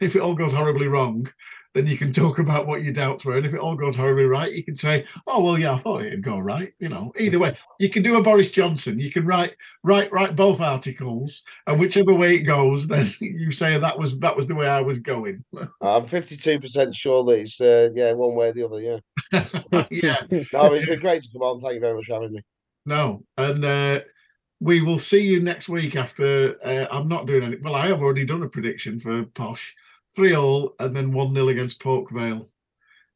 if 0.01 0.15
it 0.17 0.21
all 0.21 0.35
goes 0.35 0.51
horribly 0.51 0.87
wrong, 0.87 1.27
then 1.75 1.85
you 1.85 1.97
can 1.97 2.11
talk 2.13 2.39
about 2.39 2.65
what 2.65 2.81
your 2.81 2.93
doubts 2.93 3.25
were, 3.25 3.35
and 3.37 3.45
if 3.45 3.53
it 3.53 3.59
all 3.59 3.75
goes 3.75 3.95
horribly 3.97 4.25
right, 4.25 4.51
you 4.51 4.63
can 4.63 4.75
say, 4.75 5.05
"Oh 5.27 5.43
well, 5.43 5.59
yeah, 5.59 5.73
I 5.73 5.77
thought 5.77 6.03
it'd 6.03 6.23
go 6.23 6.39
right." 6.39 6.73
You 6.79 6.89
know, 6.89 7.11
either 7.19 7.37
way, 7.37 7.55
you 7.79 7.89
can 7.89 8.01
do 8.01 8.15
a 8.15 8.23
Boris 8.23 8.49
Johnson. 8.49 8.97
You 8.97 9.11
can 9.11 9.25
write, 9.25 9.55
write, 9.83 10.11
write 10.11 10.35
both 10.37 10.61
articles, 10.61 11.43
and 11.67 11.77
whichever 11.79 12.13
way 12.13 12.35
it 12.35 12.43
goes, 12.43 12.87
then 12.87 13.05
you 13.19 13.51
say 13.51 13.77
that 13.77 13.99
was 13.99 14.17
that 14.19 14.35
was 14.35 14.47
the 14.47 14.55
way 14.55 14.67
I 14.67 14.81
was 14.81 14.99
going. 14.99 15.43
I'm 15.81 16.05
52% 16.05 16.95
sure 16.95 17.23
that 17.25 17.33
it's, 17.33 17.59
uh, 17.61 17.89
yeah, 17.93 18.13
one 18.13 18.35
way 18.35 18.49
or 18.49 18.53
the 18.53 18.65
other. 18.65 18.79
Yeah. 18.81 18.99
yeah, 19.91 20.17
No, 20.53 20.73
it's 20.73 20.87
been 20.87 20.99
great 20.99 21.23
to 21.23 21.29
come 21.33 21.41
on. 21.41 21.59
Thank 21.59 21.75
you 21.75 21.79
very 21.81 21.95
much 21.95 22.05
for 22.05 22.13
having 22.13 22.33
me. 22.33 22.41
no, 22.85 23.23
and 23.37 23.65
uh, 23.65 23.99
we 24.61 24.81
will 24.81 24.99
see 24.99 25.19
you 25.21 25.41
next 25.41 25.67
week. 25.67 25.97
After 25.97 26.55
uh, 26.63 26.87
I'm 26.89 27.09
not 27.09 27.27
doing 27.27 27.43
any. 27.43 27.57
Well, 27.57 27.75
I 27.75 27.87
have 27.87 28.01
already 28.01 28.25
done 28.25 28.43
a 28.43 28.49
prediction 28.49 28.99
for 29.01 29.25
Posh, 29.25 29.75
three 30.15 30.35
all, 30.35 30.75
and 30.79 30.95
then 30.95 31.11
one 31.11 31.33
nil 31.33 31.49
against 31.49 31.81
Port 31.81 32.09
Vale. 32.11 32.49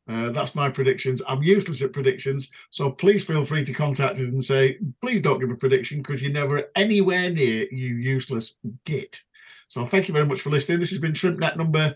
Uh, 0.07 0.31
that's 0.31 0.55
my 0.55 0.69
predictions. 0.69 1.21
I'm 1.27 1.43
useless 1.43 1.83
at 1.83 1.93
predictions, 1.93 2.49
so 2.71 2.91
please 2.91 3.23
feel 3.23 3.45
free 3.45 3.63
to 3.63 3.73
contact 3.73 4.17
us 4.17 4.25
and 4.25 4.43
say, 4.43 4.79
please 5.01 5.21
don't 5.21 5.39
give 5.39 5.51
a 5.51 5.55
prediction 5.55 6.01
because 6.01 6.21
you're 6.21 6.31
never 6.31 6.63
anywhere 6.75 7.29
near 7.29 7.67
you 7.71 7.95
useless 7.95 8.55
git. 8.85 9.21
So 9.67 9.85
thank 9.85 10.07
you 10.07 10.13
very 10.13 10.25
much 10.25 10.41
for 10.41 10.49
listening. 10.49 10.79
This 10.79 10.89
has 10.89 10.97
been 10.97 11.13
ShrimpNet 11.13 11.57
number 11.57 11.95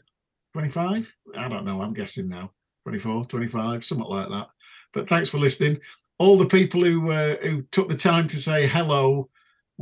25. 0.54 1.12
I 1.36 1.48
don't 1.48 1.66
know. 1.66 1.82
I'm 1.82 1.94
guessing 1.94 2.30
now 2.30 2.52
24, 2.84 3.26
25, 3.26 3.84
something 3.84 4.08
like 4.08 4.30
that. 4.30 4.50
But 4.94 5.10
thanks 5.10 5.30
for 5.30 5.40
listening. 5.40 5.80
All 6.20 6.38
the 6.38 6.46
people 6.46 6.84
who 6.84 7.10
uh, 7.10 7.38
who 7.38 7.64
took 7.72 7.90
the 7.90 7.98
time 7.98 8.28
to 8.28 8.40
say 8.40 8.68
hello 8.68 9.30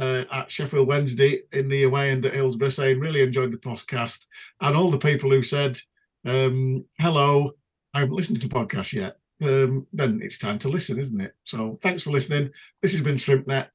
uh, 0.01 0.25
at 0.33 0.51
Sheffield 0.51 0.87
Wednesday 0.87 1.43
in 1.53 1.69
the 1.69 1.83
away 1.83 2.09
end 2.09 2.25
at 2.25 2.33
Hillsborough, 2.33 2.69
saying 2.69 2.99
really 2.99 3.21
enjoyed 3.21 3.51
the 3.51 3.57
podcast, 3.57 4.25
and 4.59 4.75
all 4.75 4.91
the 4.91 4.97
people 4.97 5.29
who 5.29 5.43
said 5.43 5.79
um, 6.25 6.83
hello. 6.99 7.51
I 7.93 7.99
haven't 7.99 8.15
listened 8.15 8.41
to 8.41 8.47
the 8.47 8.53
podcast 8.53 8.93
yet. 8.93 9.17
Um, 9.41 9.87
then 9.93 10.19
it's 10.23 10.37
time 10.37 10.59
to 10.59 10.69
listen, 10.69 10.99
isn't 10.99 11.19
it? 11.21 11.33
So 11.43 11.77
thanks 11.81 12.03
for 12.03 12.11
listening. 12.11 12.51
This 12.81 12.93
has 12.93 13.01
been 13.01 13.15
ShrimpNet. 13.15 13.69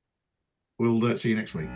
We'll 0.79 1.05
uh, 1.05 1.17
see 1.17 1.31
you 1.31 1.37
next 1.37 1.55
week. 1.55 1.69